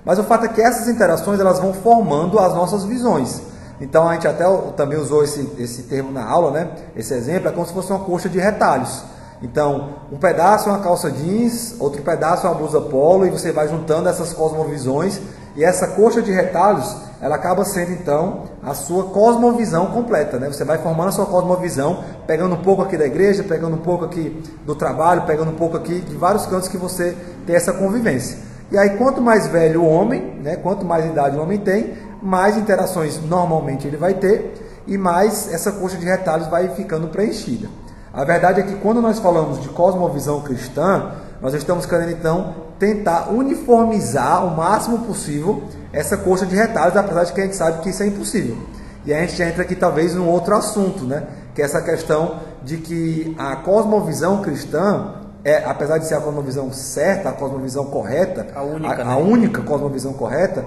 Mas 0.03 0.19
o 0.19 0.23
fato 0.25 0.43
é 0.45 0.49
que 0.49 0.61
essas 0.61 0.89
interações 0.89 1.39
elas 1.39 1.59
vão 1.59 1.73
formando 1.73 2.37
as 2.39 2.53
nossas 2.53 2.83
visões. 2.83 3.41
Então 3.79 4.07
a 4.07 4.13
gente 4.13 4.27
até 4.27 4.45
também 4.75 4.97
usou 4.97 5.23
esse, 5.23 5.49
esse 5.57 5.83
termo 5.83 6.11
na 6.11 6.25
aula, 6.25 6.51
né? 6.51 6.71
Esse 6.95 7.13
exemplo 7.13 7.49
é 7.49 7.51
como 7.51 7.65
se 7.65 7.73
fosse 7.73 7.91
uma 7.91 7.99
coxa 7.99 8.27
de 8.27 8.39
retalhos. 8.39 9.03
Então, 9.41 9.89
um 10.11 10.17
pedaço 10.17 10.67
é 10.67 10.71
uma 10.73 10.81
calça 10.81 11.09
jeans, 11.09 11.75
outro 11.79 12.01
pedaço 12.01 12.45
é 12.45 12.49
uma 12.49 12.57
blusa 12.57 12.81
polo, 12.81 13.25
e 13.25 13.29
você 13.29 13.53
vai 13.53 13.69
juntando 13.69 14.09
essas 14.09 14.33
cosmovisões, 14.33 15.21
e 15.55 15.63
essa 15.63 15.87
coxa 15.87 16.21
de 16.21 16.31
retalhos, 16.31 16.95
ela 17.21 17.35
acaba 17.35 17.63
sendo 17.63 17.91
então 17.91 18.43
a 18.61 18.73
sua 18.73 19.05
cosmovisão 19.05 19.87
completa, 19.87 20.37
né? 20.37 20.47
Você 20.47 20.65
vai 20.65 20.77
formando 20.77 21.09
a 21.09 21.11
sua 21.11 21.25
cosmovisão, 21.25 22.03
pegando 22.27 22.55
um 22.55 22.61
pouco 22.61 22.81
aqui 22.81 22.97
da 22.97 23.05
igreja, 23.05 23.43
pegando 23.43 23.75
um 23.75 23.81
pouco 23.81 24.05
aqui 24.05 24.43
do 24.65 24.75
trabalho, 24.75 25.23
pegando 25.23 25.51
um 25.51 25.55
pouco 25.55 25.77
aqui 25.77 26.01
de 26.01 26.15
vários 26.15 26.45
cantos 26.45 26.67
que 26.67 26.77
você 26.77 27.15
tem 27.45 27.55
essa 27.55 27.73
convivência. 27.73 28.37
E 28.71 28.77
aí, 28.77 28.97
quanto 28.97 29.21
mais 29.21 29.47
velho 29.47 29.81
o 29.81 29.89
homem, 29.89 30.39
né? 30.43 30.55
Quanto 30.57 30.85
mais 30.85 31.05
idade 31.05 31.35
o 31.37 31.41
homem 31.41 31.57
tem, 31.57 31.93
mais 32.21 32.57
interações 32.57 33.19
normalmente 33.23 33.87
ele 33.87 33.97
vai 33.97 34.13
ter 34.13 34.81
e 34.85 34.97
mais 34.97 35.51
essa 35.53 35.71
coxa 35.71 35.97
de 35.97 36.05
retalhos 36.05 36.47
vai 36.47 36.69
ficando 36.69 37.07
preenchida. 37.07 37.67
A 38.13 38.23
verdade 38.23 38.59
é 38.59 38.63
que 38.63 38.75
quando 38.75 39.01
nós 39.01 39.19
falamos 39.19 39.61
de 39.61 39.69
cosmovisão 39.69 40.41
cristã, 40.41 41.11
nós 41.41 41.53
estamos 41.53 41.85
querendo 41.85 42.11
então 42.11 42.55
tentar 42.79 43.29
uniformizar 43.29 44.45
o 44.45 44.55
máximo 44.55 44.99
possível 44.99 45.63
essa 45.93 46.17
coxa 46.17 46.45
de 46.45 46.55
retalhos, 46.55 46.95
apesar 46.97 47.23
de 47.25 47.33
que 47.33 47.41
a 47.41 47.43
gente 47.43 47.55
sabe 47.55 47.81
que 47.81 47.89
isso 47.89 48.01
é 48.01 48.07
impossível. 48.07 48.57
E 49.05 49.13
a 49.13 49.21
gente 49.21 49.41
entra 49.41 49.63
aqui 49.63 49.75
talvez 49.75 50.15
num 50.15 50.27
outro 50.27 50.55
assunto, 50.55 51.03
né? 51.05 51.23
Que 51.53 51.61
é 51.61 51.65
essa 51.65 51.81
questão 51.81 52.39
de 52.63 52.77
que 52.77 53.35
a 53.37 53.55
cosmovisão 53.57 54.41
cristã 54.41 55.15
é, 55.43 55.63
apesar 55.65 55.97
de 55.97 56.05
ser 56.05 56.15
a 56.15 56.21
cosmovisão 56.21 56.71
certa, 56.71 57.29
a 57.29 57.31
cosmovisão 57.31 57.85
correta, 57.85 58.47
a 58.53 58.61
única, 58.61 59.01
a, 59.01 59.05
né? 59.05 59.13
a 59.13 59.17
única 59.17 59.61
cosmovisão 59.61 60.13
correta, 60.13 60.65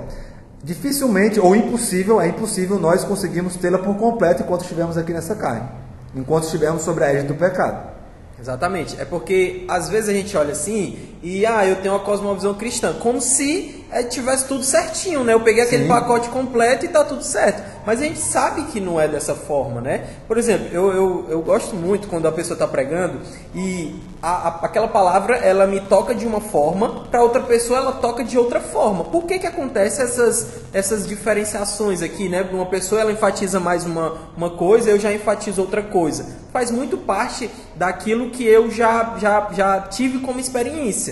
dificilmente 0.62 1.40
ou 1.40 1.56
impossível, 1.56 2.20
é 2.20 2.28
impossível 2.28 2.78
nós 2.78 3.04
conseguirmos 3.04 3.56
tê-la 3.56 3.78
por 3.78 3.96
completo 3.96 4.42
enquanto 4.42 4.62
estivermos 4.62 4.96
aqui 4.96 5.12
nessa 5.12 5.34
carne, 5.34 5.68
enquanto 6.14 6.44
estivermos 6.44 6.82
sobre 6.82 7.04
a 7.04 7.12
égide 7.12 7.28
do 7.28 7.34
pecado. 7.34 7.90
Exatamente. 8.38 9.00
É 9.00 9.04
porque 9.04 9.64
às 9.68 9.88
vezes 9.88 10.08
a 10.08 10.12
gente 10.12 10.36
olha 10.36 10.52
assim 10.52 11.11
e 11.22 11.46
ah, 11.46 11.64
eu 11.64 11.76
tenho 11.76 11.94
uma 11.94 12.00
cosmovisão 12.00 12.52
cristã, 12.54 12.94
como 12.94 13.20
se 13.20 13.84
é, 13.92 14.02
tivesse 14.02 14.48
tudo 14.48 14.64
certinho, 14.64 15.22
né? 15.22 15.34
Eu 15.34 15.40
peguei 15.40 15.62
aquele 15.62 15.82
Sim. 15.82 15.88
pacote 15.88 16.28
completo 16.30 16.84
e 16.84 16.88
tá 16.88 17.04
tudo 17.04 17.22
certo. 17.22 17.62
Mas 17.84 18.00
a 18.00 18.04
gente 18.04 18.18
sabe 18.18 18.62
que 18.64 18.80
não 18.80 19.00
é 19.00 19.06
dessa 19.06 19.34
forma, 19.34 19.80
né? 19.80 20.06
Por 20.26 20.38
exemplo, 20.38 20.68
eu, 20.72 20.92
eu, 20.92 21.26
eu 21.28 21.42
gosto 21.42 21.76
muito 21.76 22.08
quando 22.08 22.26
a 22.26 22.32
pessoa 22.32 22.54
está 22.54 22.66
pregando 22.66 23.20
e 23.54 23.94
a, 24.22 24.48
a, 24.48 24.48
aquela 24.66 24.88
palavra 24.88 25.36
ela 25.36 25.66
me 25.66 25.80
toca 25.80 26.14
de 26.14 26.26
uma 26.26 26.40
forma, 26.40 27.04
para 27.10 27.22
outra 27.22 27.42
pessoa 27.42 27.78
ela 27.78 27.92
toca 27.92 28.24
de 28.24 28.38
outra 28.38 28.60
forma. 28.60 29.04
Por 29.04 29.24
que 29.24 29.38
que 29.38 29.46
acontece 29.46 30.00
essas, 30.00 30.46
essas 30.72 31.06
diferenciações 31.06 32.02
aqui, 32.02 32.28
né? 32.28 32.48
Uma 32.50 32.66
pessoa 32.66 33.00
ela 33.00 33.12
enfatiza 33.12 33.60
mais 33.60 33.84
uma, 33.84 34.16
uma 34.36 34.50
coisa, 34.50 34.90
eu 34.90 34.98
já 34.98 35.12
enfatizo 35.12 35.60
outra 35.60 35.82
coisa. 35.82 36.24
Faz 36.52 36.70
muito 36.70 36.96
parte 36.96 37.50
daquilo 37.76 38.30
que 38.30 38.46
eu 38.46 38.70
já, 38.70 39.16
já, 39.18 39.48
já 39.52 39.80
tive 39.82 40.20
como 40.20 40.40
experiência. 40.40 41.11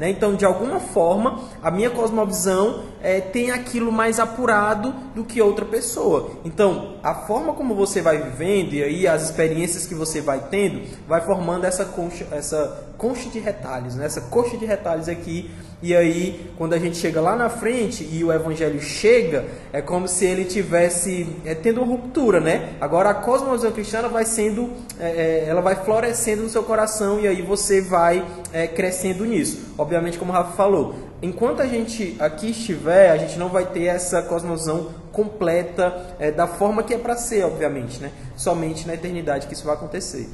Né? 0.00 0.08
Então, 0.08 0.34
de 0.34 0.46
alguma 0.46 0.80
forma, 0.80 1.40
a 1.62 1.70
minha 1.70 1.90
cosmovisão 1.90 2.84
é, 3.02 3.20
tem 3.20 3.50
aquilo 3.50 3.92
mais 3.92 4.18
apurado 4.18 4.94
do 5.14 5.24
que 5.24 5.42
outra 5.42 5.66
pessoa. 5.66 6.30
Então, 6.42 6.94
a 7.02 7.14
forma 7.14 7.52
como 7.52 7.74
você 7.74 8.00
vai 8.00 8.16
vivendo 8.16 8.72
e 8.72 8.82
aí 8.82 9.06
as 9.06 9.24
experiências 9.24 9.84
que 9.84 9.94
você 9.94 10.22
vai 10.22 10.46
tendo, 10.50 10.80
vai 11.06 11.20
formando 11.20 11.66
essa 11.66 11.84
concha, 11.84 12.26
essa 12.32 12.90
concha 12.96 13.30
de 13.30 13.38
retalhos, 13.38 13.94
né? 13.94 14.04
essa 14.04 14.20
coxa 14.20 14.56
de 14.56 14.66
retalhos 14.66 15.08
aqui. 15.08 15.50
E 15.82 15.96
aí, 15.96 16.52
quando 16.58 16.74
a 16.74 16.78
gente 16.78 16.98
chega 16.98 17.22
lá 17.22 17.34
na 17.34 17.48
frente 17.48 18.06
e 18.12 18.22
o 18.22 18.30
evangelho 18.30 18.78
chega, 18.82 19.46
é 19.72 19.80
como 19.80 20.06
se 20.06 20.26
ele 20.26 20.44
tivesse 20.44 21.26
é, 21.42 21.54
tendo 21.54 21.80
uma 21.80 21.86
ruptura, 21.86 22.38
né? 22.38 22.74
Agora 22.78 23.08
a 23.08 23.14
cosmovisão 23.14 23.72
cristã 23.72 24.06
vai 24.06 24.26
sendo, 24.26 24.70
é, 24.98 25.46
ela 25.48 25.62
vai 25.62 25.76
florescendo 25.76 26.42
no 26.42 26.50
seu 26.50 26.62
coração 26.62 27.18
e 27.18 27.26
aí 27.26 27.40
você 27.40 27.80
vai 27.80 28.22
é, 28.52 28.66
crescendo 28.66 29.24
nisso. 29.24 29.72
Obviamente, 29.90 30.20
como 30.20 30.30
o 30.30 30.34
Rafa 30.36 30.52
falou, 30.52 30.94
enquanto 31.20 31.60
a 31.60 31.66
gente 31.66 32.14
aqui 32.20 32.52
estiver, 32.52 33.10
a 33.10 33.16
gente 33.16 33.36
não 33.36 33.48
vai 33.48 33.66
ter 33.66 33.86
essa 33.86 34.22
cosmovisão 34.22 34.86
completa 35.10 36.14
é, 36.20 36.30
da 36.30 36.46
forma 36.46 36.84
que 36.84 36.94
é 36.94 36.96
para 36.96 37.16
ser, 37.16 37.44
obviamente, 37.44 38.00
né? 38.00 38.12
Somente 38.36 38.86
na 38.86 38.94
eternidade 38.94 39.48
que 39.48 39.52
isso 39.52 39.64
vai 39.64 39.74
acontecer. 39.74 40.30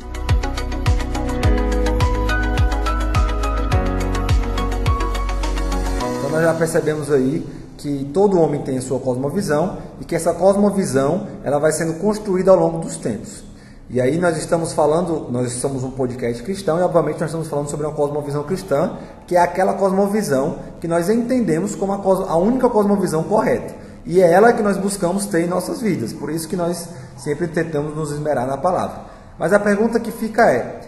Então 6.18 6.30
nós 6.30 6.42
já 6.42 6.52
percebemos 6.52 7.10
aí 7.10 7.46
que 7.78 8.10
todo 8.12 8.38
homem 8.38 8.60
tem 8.60 8.76
a 8.76 8.82
sua 8.82 9.00
cosmovisão 9.00 9.78
e 10.02 10.04
que 10.04 10.14
essa 10.14 10.34
cosmovisão 10.34 11.28
ela 11.42 11.58
vai 11.58 11.72
sendo 11.72 11.94
construída 11.94 12.50
ao 12.50 12.58
longo 12.58 12.80
dos 12.80 12.98
tempos. 12.98 13.46
E 13.88 14.00
aí 14.00 14.18
nós 14.18 14.36
estamos 14.36 14.72
falando, 14.72 15.28
nós 15.30 15.52
somos 15.52 15.84
um 15.84 15.92
podcast 15.92 16.42
cristão 16.42 16.76
e 16.76 16.82
obviamente 16.82 17.20
nós 17.20 17.30
estamos 17.30 17.46
falando 17.46 17.70
sobre 17.70 17.86
uma 17.86 17.94
cosmovisão 17.94 18.42
cristã, 18.42 18.96
que 19.26 19.36
é 19.36 19.40
aquela 19.40 19.74
cosmovisão 19.74 20.58
que 20.80 20.86
nós 20.86 21.08
entendemos 21.08 21.74
como 21.74 21.92
a, 21.92 21.98
cos, 21.98 22.28
a 22.28 22.36
única 22.36 22.68
cosmovisão 22.68 23.22
correta. 23.24 23.74
E 24.04 24.20
é 24.20 24.32
ela 24.32 24.52
que 24.52 24.62
nós 24.62 24.76
buscamos 24.76 25.26
ter 25.26 25.44
em 25.44 25.48
nossas 25.48 25.80
vidas. 25.80 26.12
Por 26.12 26.30
isso 26.30 26.48
que 26.48 26.54
nós 26.54 26.88
sempre 27.16 27.48
tentamos 27.48 27.96
nos 27.96 28.12
esmerar 28.12 28.46
na 28.46 28.56
palavra. 28.56 29.00
Mas 29.38 29.52
a 29.52 29.58
pergunta 29.58 29.98
que 29.98 30.12
fica 30.12 30.48
é: 30.50 30.80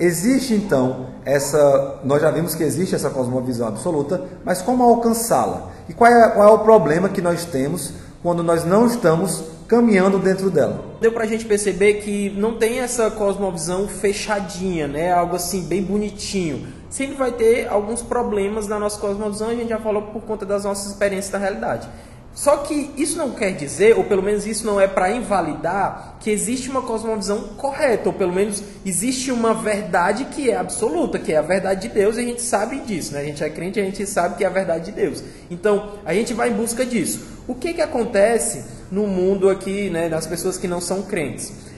existe 0.00 0.54
então 0.54 1.08
essa. 1.24 2.00
Nós 2.02 2.22
já 2.22 2.30
vimos 2.30 2.54
que 2.54 2.62
existe 2.62 2.94
essa 2.94 3.10
cosmovisão 3.10 3.68
absoluta, 3.68 4.24
mas 4.44 4.62
como 4.62 4.82
alcançá-la? 4.82 5.70
E 5.88 5.92
qual 5.92 6.10
é, 6.10 6.30
qual 6.30 6.48
é 6.48 6.50
o 6.50 6.60
problema 6.60 7.10
que 7.10 7.20
nós 7.20 7.44
temos 7.44 7.92
quando 8.22 8.42
nós 8.42 8.64
não 8.64 8.86
estamos 8.86 9.44
caminhando 9.72 10.18
dentro 10.18 10.50
dela. 10.50 10.84
Deu 11.00 11.12
para 11.12 11.24
a 11.24 11.26
gente 11.26 11.46
perceber 11.46 11.94
que 11.94 12.28
não 12.36 12.58
tem 12.58 12.80
essa 12.80 13.10
cosmovisão 13.10 13.88
fechadinha, 13.88 14.86
né? 14.86 15.10
Algo 15.10 15.34
assim 15.34 15.62
bem 15.62 15.82
bonitinho. 15.82 16.66
Sempre 16.92 17.16
vai 17.16 17.32
ter 17.32 17.68
alguns 17.68 18.02
problemas 18.02 18.68
na 18.68 18.78
nossa 18.78 19.00
cosmovisão, 19.00 19.48
a 19.48 19.54
gente 19.54 19.70
já 19.70 19.78
falou 19.78 20.02
por 20.02 20.20
conta 20.24 20.44
das 20.44 20.64
nossas 20.64 20.92
experiências 20.92 21.32
da 21.32 21.38
realidade. 21.38 21.88
Só 22.34 22.58
que 22.58 22.90
isso 22.98 23.16
não 23.16 23.30
quer 23.30 23.52
dizer, 23.52 23.96
ou 23.96 24.04
pelo 24.04 24.22
menos 24.22 24.46
isso 24.46 24.66
não 24.66 24.78
é 24.78 24.86
para 24.86 25.10
invalidar, 25.10 26.16
que 26.20 26.30
existe 26.30 26.68
uma 26.68 26.82
cosmovisão 26.82 27.44
correta, 27.56 28.10
ou 28.10 28.12
pelo 28.12 28.34
menos 28.34 28.62
existe 28.84 29.32
uma 29.32 29.54
verdade 29.54 30.26
que 30.26 30.50
é 30.50 30.56
absoluta, 30.56 31.18
que 31.18 31.32
é 31.32 31.38
a 31.38 31.42
verdade 31.42 31.88
de 31.88 31.94
Deus, 31.94 32.18
e 32.18 32.20
a 32.20 32.24
gente 32.24 32.42
sabe 32.42 32.80
disso, 32.80 33.14
né? 33.14 33.20
A 33.20 33.24
gente 33.24 33.42
é 33.42 33.48
crente, 33.48 33.80
a 33.80 33.84
gente 33.84 34.06
sabe 34.06 34.36
que 34.36 34.44
é 34.44 34.46
a 34.46 34.50
verdade 34.50 34.84
de 34.84 34.92
Deus. 34.92 35.24
Então, 35.50 35.92
a 36.04 36.12
gente 36.12 36.34
vai 36.34 36.50
em 36.50 36.54
busca 36.54 36.84
disso. 36.84 37.26
O 37.48 37.54
que 37.54 37.72
que 37.72 37.80
acontece 37.80 38.66
no 38.90 39.06
mundo 39.06 39.48
aqui, 39.48 39.88
né, 39.88 40.10
das 40.10 40.26
pessoas 40.26 40.58
que 40.58 40.68
não 40.68 40.80
são 40.80 41.00
crentes? 41.00 41.71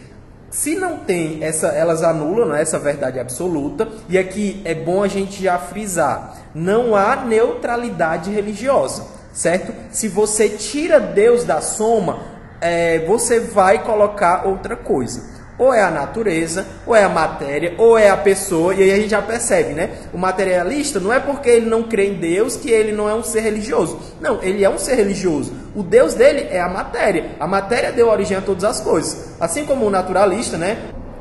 Se 0.54 0.76
não 0.76 0.98
tem 0.98 1.42
essa, 1.42 1.66
elas 1.68 2.02
anulam 2.04 2.50
né, 2.50 2.62
essa 2.62 2.78
verdade 2.78 3.18
absoluta, 3.18 3.88
e 4.08 4.16
aqui 4.16 4.62
é 4.64 4.72
bom 4.72 5.02
a 5.02 5.08
gente 5.08 5.42
já 5.42 5.58
frisar, 5.58 6.38
não 6.54 6.94
há 6.94 7.16
neutralidade 7.16 8.30
religiosa 8.30 9.14
certo? 9.34 9.74
Se 9.90 10.08
você 10.08 10.48
tira 10.48 11.00
Deus 11.00 11.44
da 11.44 11.60
soma, 11.60 12.20
é, 12.60 13.00
você 13.00 13.40
vai 13.40 13.82
colocar 13.82 14.46
outra 14.46 14.76
coisa. 14.76 15.33
Ou 15.56 15.72
é 15.72 15.82
a 15.82 15.90
natureza, 15.90 16.66
ou 16.84 16.96
é 16.96 17.04
a 17.04 17.08
matéria, 17.08 17.74
ou 17.78 17.96
é 17.96 18.08
a 18.08 18.16
pessoa, 18.16 18.74
e 18.74 18.82
aí 18.82 18.90
a 18.90 18.96
gente 18.96 19.10
já 19.10 19.22
percebe, 19.22 19.72
né? 19.72 19.90
O 20.12 20.18
materialista 20.18 20.98
não 20.98 21.12
é 21.12 21.20
porque 21.20 21.48
ele 21.48 21.66
não 21.66 21.84
crê 21.84 22.08
em 22.08 22.14
Deus 22.14 22.56
que 22.56 22.70
ele 22.70 22.90
não 22.90 23.08
é 23.08 23.14
um 23.14 23.22
ser 23.22 23.40
religioso. 23.40 24.00
Não, 24.20 24.42
ele 24.42 24.64
é 24.64 24.68
um 24.68 24.78
ser 24.78 24.96
religioso. 24.96 25.52
O 25.74 25.82
Deus 25.82 26.14
dele 26.14 26.48
é 26.50 26.60
a 26.60 26.68
matéria. 26.68 27.36
A 27.38 27.46
matéria 27.46 27.92
deu 27.92 28.08
origem 28.08 28.36
a 28.36 28.40
todas 28.40 28.64
as 28.64 28.80
coisas. 28.80 29.34
Assim 29.40 29.64
como 29.64 29.86
o 29.86 29.90
naturalista, 29.90 30.56
né? 30.56 30.76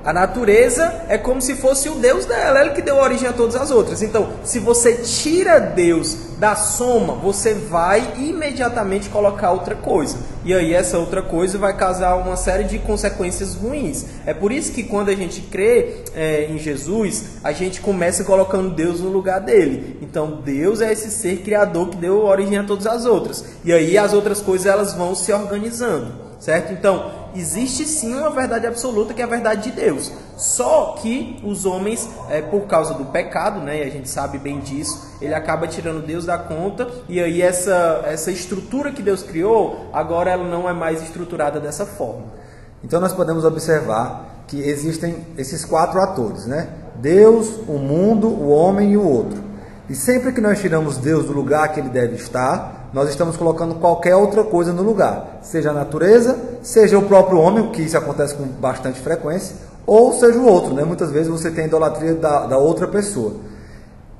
A 0.05 0.11
natureza 0.11 1.05
é 1.07 1.17
como 1.17 1.41
se 1.41 1.55
fosse 1.55 1.87
o 1.87 1.95
Deus 1.95 2.25
dela, 2.25 2.59
ela 2.59 2.69
que 2.71 2.81
deu 2.81 2.97
origem 2.97 3.29
a 3.29 3.31
todas 3.31 3.55
as 3.55 3.71
outras. 3.71 4.01
Então, 4.01 4.33
se 4.43 4.59
você 4.59 4.95
tira 4.95 5.59
Deus 5.59 6.17
da 6.43 6.57
soma, 6.57 7.13
você 7.13 7.53
vai 7.53 8.15
imediatamente 8.17 9.07
colocar 9.07 9.51
outra 9.51 9.75
coisa. 9.75 10.17
E 10.43 10.53
aí 10.53 10.73
essa 10.73 10.97
outra 10.97 11.21
coisa 11.21 11.57
vai 11.57 11.73
causar 11.73 12.15
uma 12.15 12.35
série 12.35 12.65
de 12.65 12.79
consequências 12.79 13.55
ruins. 13.55 14.05
É 14.25 14.33
por 14.33 14.51
isso 14.51 14.73
que 14.73 14.83
quando 14.83 15.07
a 15.07 15.15
gente 15.15 15.39
crê 15.39 16.03
é, 16.13 16.47
em 16.51 16.59
Jesus, 16.59 17.37
a 17.41 17.53
gente 17.53 17.79
começa 17.79 18.25
colocando 18.25 18.75
Deus 18.75 18.99
no 18.99 19.07
lugar 19.07 19.39
dele. 19.39 19.97
Então, 20.01 20.41
Deus 20.43 20.81
é 20.81 20.91
esse 20.91 21.09
ser 21.11 21.37
criador 21.43 21.87
que 21.87 21.95
deu 21.95 22.25
origem 22.25 22.57
a 22.57 22.65
todas 22.65 22.87
as 22.87 23.05
outras. 23.05 23.45
E 23.63 23.71
aí 23.71 23.97
as 23.97 24.11
outras 24.11 24.41
coisas 24.41 24.67
elas 24.67 24.93
vão 24.93 25.15
se 25.15 25.31
organizando, 25.31 26.11
certo? 26.41 26.73
Então, 26.73 27.09
existe 27.33 27.85
sim 27.85 28.13
uma 28.15 28.31
verdade 28.31 28.67
absoluta 28.67 29.13
que 29.13 29.21
é 29.21 29.23
a 29.23 29.29
verdade 29.29 29.71
de 29.71 29.77
Deus. 29.77 30.11
Só 30.37 30.95
que 30.99 31.39
os 31.43 31.65
homens, 31.65 32.09
é, 32.29 32.41
por 32.41 32.61
causa 32.61 32.93
do 32.93 33.05
pecado, 33.05 33.59
né, 33.59 33.79
e 33.79 33.83
a 33.83 33.89
gente 33.89 34.09
sabe 34.09 34.37
bem 34.37 34.59
disso, 34.59 35.13
ele 35.21 35.33
acaba 35.33 35.67
tirando 35.67 36.05
Deus 36.05 36.25
da 36.25 36.37
conta 36.37 36.87
e 37.07 37.19
aí 37.19 37.41
essa, 37.41 38.03
essa 38.05 38.31
estrutura 38.31 38.91
que 38.91 39.01
Deus 39.01 39.21
criou, 39.21 39.89
agora 39.93 40.31
ela 40.31 40.43
não 40.43 40.67
é 40.67 40.73
mais 40.73 41.01
estruturada 41.03 41.59
dessa 41.59 41.85
forma. 41.85 42.25
Então 42.83 42.99
nós 42.99 43.13
podemos 43.13 43.45
observar 43.45 44.43
que 44.47 44.59
existem 44.59 45.25
esses 45.37 45.63
quatro 45.63 45.99
atores, 46.01 46.45
né? 46.45 46.67
Deus, 46.95 47.59
o 47.67 47.73
mundo, 47.73 48.27
o 48.27 48.49
homem 48.49 48.91
e 48.93 48.97
o 48.97 49.07
outro. 49.07 49.41
E 49.89 49.95
sempre 49.95 50.31
que 50.31 50.41
nós 50.41 50.59
tiramos 50.59 50.97
Deus 50.97 51.25
do 51.25 51.33
lugar 51.33 51.71
que 51.73 51.79
ele 51.79 51.89
deve 51.89 52.15
estar, 52.15 52.89
nós 52.93 53.09
estamos 53.09 53.35
colocando 53.35 53.75
qualquer 53.75 54.15
outra 54.15 54.43
coisa 54.43 54.71
no 54.71 54.83
lugar, 54.83 55.39
seja 55.41 55.71
a 55.71 55.73
natureza, 55.73 56.37
seja 56.61 56.97
o 56.97 57.07
próprio 57.07 57.39
homem, 57.39 57.71
que 57.71 57.81
isso 57.81 57.97
acontece 57.97 58.35
com 58.35 58.45
bastante 58.45 58.99
frequência, 58.99 59.55
ou 59.85 60.13
seja 60.13 60.39
o 60.39 60.45
outro, 60.45 60.73
né? 60.73 60.83
Muitas 60.83 61.11
vezes 61.11 61.27
você 61.27 61.51
tem 61.51 61.65
a 61.65 61.67
idolatria 61.67 62.13
da, 62.15 62.45
da 62.45 62.57
outra 62.57 62.87
pessoa. 62.87 63.33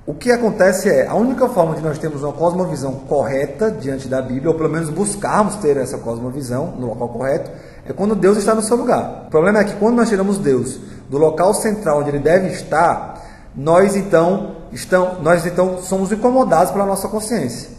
O 0.05 0.13
que 0.13 0.29
acontece 0.31 0.89
é, 0.89 1.07
a 1.07 1.15
única 1.15 1.47
forma 1.47 1.75
de 1.75 1.81
nós 1.81 1.97
termos 1.97 2.23
uma 2.23 2.33
cosmovisão 2.33 2.91
correta 3.07 3.71
diante 3.71 4.09
da 4.09 4.21
Bíblia, 4.21 4.51
ou 4.51 4.57
pelo 4.57 4.69
menos 4.69 4.89
buscarmos 4.89 5.55
ter 5.55 5.77
essa 5.77 5.97
cosmovisão 5.97 6.73
no 6.77 6.87
local 6.87 7.07
correto, 7.07 7.51
é 7.87 7.93
quando 7.93 8.13
Deus 8.13 8.37
está 8.37 8.53
no 8.53 8.61
seu 8.61 8.75
lugar. 8.75 9.23
O 9.27 9.29
problema 9.29 9.59
é 9.59 9.63
que 9.63 9.75
quando 9.75 9.95
nós 9.95 10.09
tiramos 10.09 10.37
Deus 10.37 10.77
do 11.09 11.17
local 11.17 11.53
central 11.53 12.01
onde 12.01 12.09
ele 12.09 12.19
deve 12.19 12.49
estar, 12.49 13.21
nós 13.55 13.95
então, 13.95 14.57
estamos, 14.73 15.21
nós 15.21 15.45
então 15.45 15.77
somos 15.81 16.11
incomodados 16.11 16.71
pela 16.73 16.85
nossa 16.85 17.07
consciência. 17.07 17.69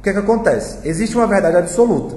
O 0.00 0.02
que, 0.02 0.10
é 0.10 0.12
que 0.12 0.18
acontece? 0.18 0.78
Existe 0.82 1.16
uma 1.16 1.28
verdade 1.28 1.56
absoluta. 1.56 2.16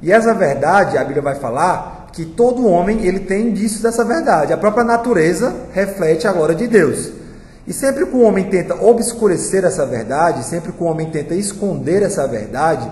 E 0.00 0.10
essa 0.10 0.32
verdade, 0.32 0.96
a 0.96 1.04
Bíblia 1.04 1.22
vai 1.22 1.34
falar 1.34 2.01
que 2.12 2.24
todo 2.24 2.66
homem 2.66 3.06
ele 3.06 3.20
tem 3.20 3.48
indícios 3.48 3.82
dessa 3.82 4.04
verdade. 4.04 4.52
A 4.52 4.58
própria 4.58 4.84
natureza 4.84 5.54
reflete 5.72 6.28
a 6.28 6.32
glória 6.32 6.54
de 6.54 6.66
Deus. 6.66 7.10
E 7.66 7.72
sempre 7.72 8.06
que 8.06 8.16
o 8.16 8.22
homem 8.22 8.44
tenta 8.50 8.74
obscurecer 8.74 9.64
essa 9.64 9.86
verdade, 9.86 10.44
sempre 10.44 10.72
que 10.72 10.82
o 10.82 10.86
homem 10.86 11.10
tenta 11.10 11.34
esconder 11.34 12.02
essa 12.02 12.26
verdade, 12.26 12.90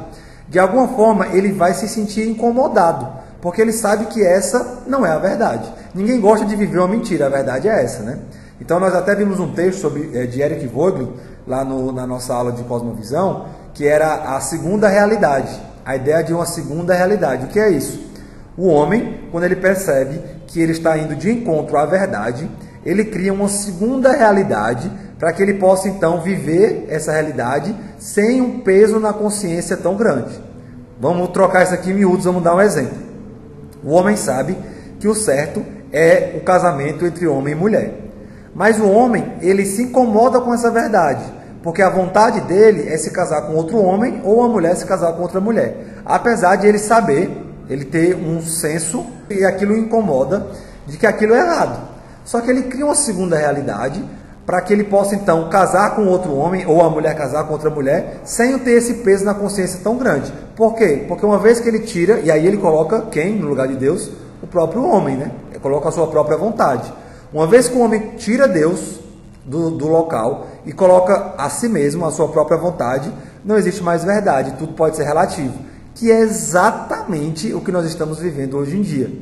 de 0.48 0.58
alguma 0.58 0.88
forma 0.88 1.28
ele 1.28 1.52
vai 1.52 1.74
se 1.74 1.88
sentir 1.88 2.28
incomodado, 2.28 3.08
porque 3.40 3.60
ele 3.60 3.72
sabe 3.72 4.06
que 4.06 4.24
essa 4.24 4.82
não 4.86 5.04
é 5.04 5.10
a 5.10 5.18
verdade. 5.18 5.72
Ninguém 5.94 6.20
gosta 6.20 6.46
de 6.46 6.56
viver 6.56 6.78
uma 6.78 6.88
mentira, 6.88 7.26
a 7.26 7.28
verdade 7.28 7.68
é 7.68 7.82
essa, 7.82 8.02
né? 8.02 8.18
Então 8.60 8.78
nós 8.78 8.94
até 8.94 9.14
vimos 9.14 9.40
um 9.40 9.52
texto 9.52 9.80
sobre, 9.80 10.10
é, 10.14 10.26
de 10.26 10.40
Eric 10.40 10.66
Voegelin, 10.66 11.12
lá 11.46 11.64
no, 11.64 11.92
na 11.92 12.06
nossa 12.06 12.32
aula 12.32 12.52
de 12.52 12.62
cosmovisão, 12.64 13.46
que 13.74 13.86
era 13.86 14.36
a 14.36 14.40
segunda 14.40 14.88
realidade, 14.88 15.60
a 15.84 15.96
ideia 15.96 16.22
de 16.22 16.32
uma 16.32 16.46
segunda 16.46 16.94
realidade. 16.94 17.46
O 17.46 17.48
que 17.48 17.58
é 17.58 17.70
isso? 17.70 18.09
O 18.56 18.66
homem, 18.66 19.20
quando 19.30 19.44
ele 19.44 19.56
percebe 19.56 20.20
que 20.46 20.60
ele 20.60 20.72
está 20.72 20.98
indo 20.98 21.14
de 21.14 21.30
encontro 21.30 21.76
à 21.76 21.86
verdade, 21.86 22.50
ele 22.84 23.04
cria 23.04 23.32
uma 23.32 23.48
segunda 23.48 24.12
realidade 24.12 24.90
para 25.18 25.32
que 25.32 25.42
ele 25.42 25.54
possa 25.54 25.88
então 25.88 26.20
viver 26.20 26.86
essa 26.88 27.12
realidade 27.12 27.74
sem 27.98 28.40
um 28.40 28.60
peso 28.60 28.98
na 28.98 29.12
consciência 29.12 29.76
tão 29.76 29.94
grande. 29.96 30.40
Vamos 30.98 31.28
trocar 31.28 31.62
isso 31.62 31.74
aqui 31.74 31.90
em 31.90 31.94
miúdos, 31.94 32.24
vamos 32.24 32.42
dar 32.42 32.54
um 32.54 32.60
exemplo. 32.60 32.98
O 33.84 33.92
homem 33.92 34.16
sabe 34.16 34.56
que 34.98 35.08
o 35.08 35.14
certo 35.14 35.64
é 35.92 36.34
o 36.36 36.40
casamento 36.40 37.06
entre 37.06 37.26
homem 37.26 37.52
e 37.52 37.56
mulher. 37.56 37.94
Mas 38.54 38.78
o 38.80 38.88
homem, 38.88 39.34
ele 39.40 39.64
se 39.64 39.82
incomoda 39.82 40.40
com 40.40 40.52
essa 40.52 40.70
verdade, 40.70 41.22
porque 41.62 41.82
a 41.82 41.88
vontade 41.88 42.40
dele 42.42 42.88
é 42.88 42.96
se 42.96 43.10
casar 43.10 43.42
com 43.42 43.54
outro 43.54 43.78
homem 43.78 44.20
ou 44.24 44.42
a 44.42 44.48
mulher 44.48 44.76
se 44.76 44.84
casar 44.84 45.12
com 45.12 45.22
outra 45.22 45.40
mulher. 45.40 46.02
Apesar 46.04 46.56
de 46.56 46.66
ele 46.66 46.78
saber, 46.78 47.30
ele 47.70 47.84
ter 47.84 48.16
um 48.16 48.42
senso 48.42 49.06
e 49.30 49.44
aquilo 49.44 49.76
incomoda 49.76 50.48
de 50.86 50.98
que 50.98 51.06
aquilo 51.06 51.34
é 51.34 51.38
errado. 51.38 51.88
Só 52.24 52.40
que 52.40 52.50
ele 52.50 52.64
cria 52.64 52.84
uma 52.84 52.96
segunda 52.96 53.38
realidade 53.38 54.04
para 54.44 54.60
que 54.60 54.72
ele 54.72 54.82
possa 54.82 55.14
então 55.14 55.48
casar 55.48 55.94
com 55.94 56.08
outro 56.08 56.34
homem 56.34 56.66
ou 56.66 56.82
a 56.82 56.90
mulher 56.90 57.14
casar 57.16 57.44
com 57.44 57.52
outra 57.52 57.70
mulher 57.70 58.22
sem 58.24 58.58
ter 58.58 58.72
esse 58.72 58.94
peso 58.94 59.24
na 59.24 59.32
consciência 59.32 59.80
tão 59.84 59.96
grande. 59.96 60.32
Por 60.56 60.74
quê? 60.74 61.04
Porque 61.06 61.24
uma 61.24 61.38
vez 61.38 61.60
que 61.60 61.68
ele 61.68 61.80
tira, 61.80 62.18
e 62.18 62.30
aí 62.30 62.44
ele 62.44 62.56
coloca 62.56 63.02
quem 63.02 63.36
no 63.36 63.46
lugar 63.46 63.68
de 63.68 63.76
Deus? 63.76 64.10
O 64.42 64.46
próprio 64.48 64.84
homem, 64.84 65.16
né? 65.16 65.30
Ele 65.50 65.60
coloca 65.60 65.88
a 65.88 65.92
sua 65.92 66.08
própria 66.08 66.36
vontade. 66.36 66.92
Uma 67.32 67.46
vez 67.46 67.68
que 67.68 67.76
o 67.76 67.80
homem 67.80 68.14
tira 68.16 68.48
Deus 68.48 68.98
do, 69.44 69.70
do 69.70 69.86
local 69.86 70.48
e 70.66 70.72
coloca 70.72 71.34
a 71.38 71.48
si 71.48 71.68
mesmo, 71.68 72.04
a 72.04 72.10
sua 72.10 72.28
própria 72.28 72.58
vontade, 72.58 73.12
não 73.44 73.56
existe 73.56 73.82
mais 73.82 74.02
verdade, 74.02 74.54
tudo 74.58 74.72
pode 74.72 74.96
ser 74.96 75.04
relativo. 75.04 75.69
Que 76.00 76.10
é 76.10 76.20
exatamente 76.20 77.52
o 77.52 77.60
que 77.60 77.70
nós 77.70 77.84
estamos 77.84 78.18
vivendo 78.18 78.56
hoje 78.56 78.74
em 78.74 78.80
dia. 78.80 79.12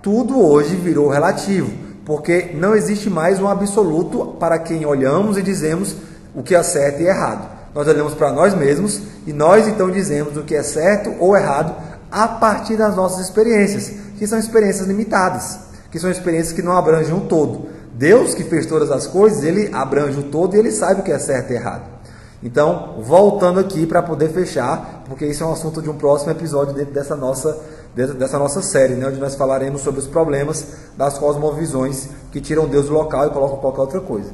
Tudo 0.00 0.40
hoje 0.40 0.74
virou 0.76 1.10
relativo 1.10 1.70
porque 2.06 2.52
não 2.54 2.74
existe 2.74 3.10
mais 3.10 3.38
um 3.38 3.46
absoluto 3.46 4.34
para 4.40 4.58
quem 4.58 4.86
olhamos 4.86 5.36
e 5.36 5.42
dizemos 5.42 5.94
o 6.34 6.42
que 6.42 6.54
é 6.54 6.62
certo 6.62 7.02
e 7.02 7.06
errado. 7.06 7.50
Nós 7.74 7.86
olhamos 7.86 8.14
para 8.14 8.32
nós 8.32 8.54
mesmos 8.54 9.02
e 9.26 9.32
nós 9.34 9.68
então 9.68 9.90
dizemos 9.90 10.34
o 10.38 10.42
que 10.42 10.54
é 10.54 10.62
certo 10.62 11.12
ou 11.20 11.36
errado 11.36 11.76
a 12.10 12.26
partir 12.26 12.78
das 12.78 12.96
nossas 12.96 13.26
experiências, 13.26 13.92
que 14.18 14.26
são 14.26 14.38
experiências 14.38 14.86
limitadas, 14.86 15.58
que 15.90 15.98
são 15.98 16.10
experiências 16.10 16.54
que 16.54 16.62
não 16.62 16.74
abrangem 16.74 17.12
o 17.14 17.20
todo. 17.20 17.68
Deus 17.92 18.34
que 18.34 18.44
fez 18.44 18.64
todas 18.64 18.90
as 18.90 19.06
coisas, 19.06 19.44
ele 19.44 19.68
abrange 19.70 20.18
o 20.18 20.22
todo 20.22 20.56
e 20.56 20.58
ele 20.58 20.72
sabe 20.72 21.02
o 21.02 21.04
que 21.04 21.12
é 21.12 21.18
certo 21.18 21.50
e 21.50 21.56
errado. 21.56 21.91
Então, 22.42 22.96
voltando 23.00 23.60
aqui 23.60 23.86
para 23.86 24.02
poder 24.02 24.30
fechar, 24.30 25.04
porque 25.06 25.24
isso 25.26 25.44
é 25.44 25.46
um 25.46 25.52
assunto 25.52 25.80
de 25.80 25.88
um 25.88 25.94
próximo 25.94 26.32
episódio 26.32 26.74
dentro 26.74 26.92
dessa 26.92 27.14
nossa 27.14 27.56
dessa 27.94 28.38
nossa 28.38 28.62
série, 28.62 28.94
né, 28.94 29.06
onde 29.06 29.20
nós 29.20 29.34
falaremos 29.34 29.82
sobre 29.82 30.00
os 30.00 30.06
problemas 30.06 30.66
das 30.96 31.18
cosmovisões 31.18 32.08
que 32.30 32.40
tiram 32.40 32.66
Deus 32.66 32.86
do 32.86 32.94
local 32.94 33.26
e 33.26 33.30
colocam 33.30 33.58
qualquer 33.58 33.80
outra 33.82 34.00
coisa. 34.00 34.30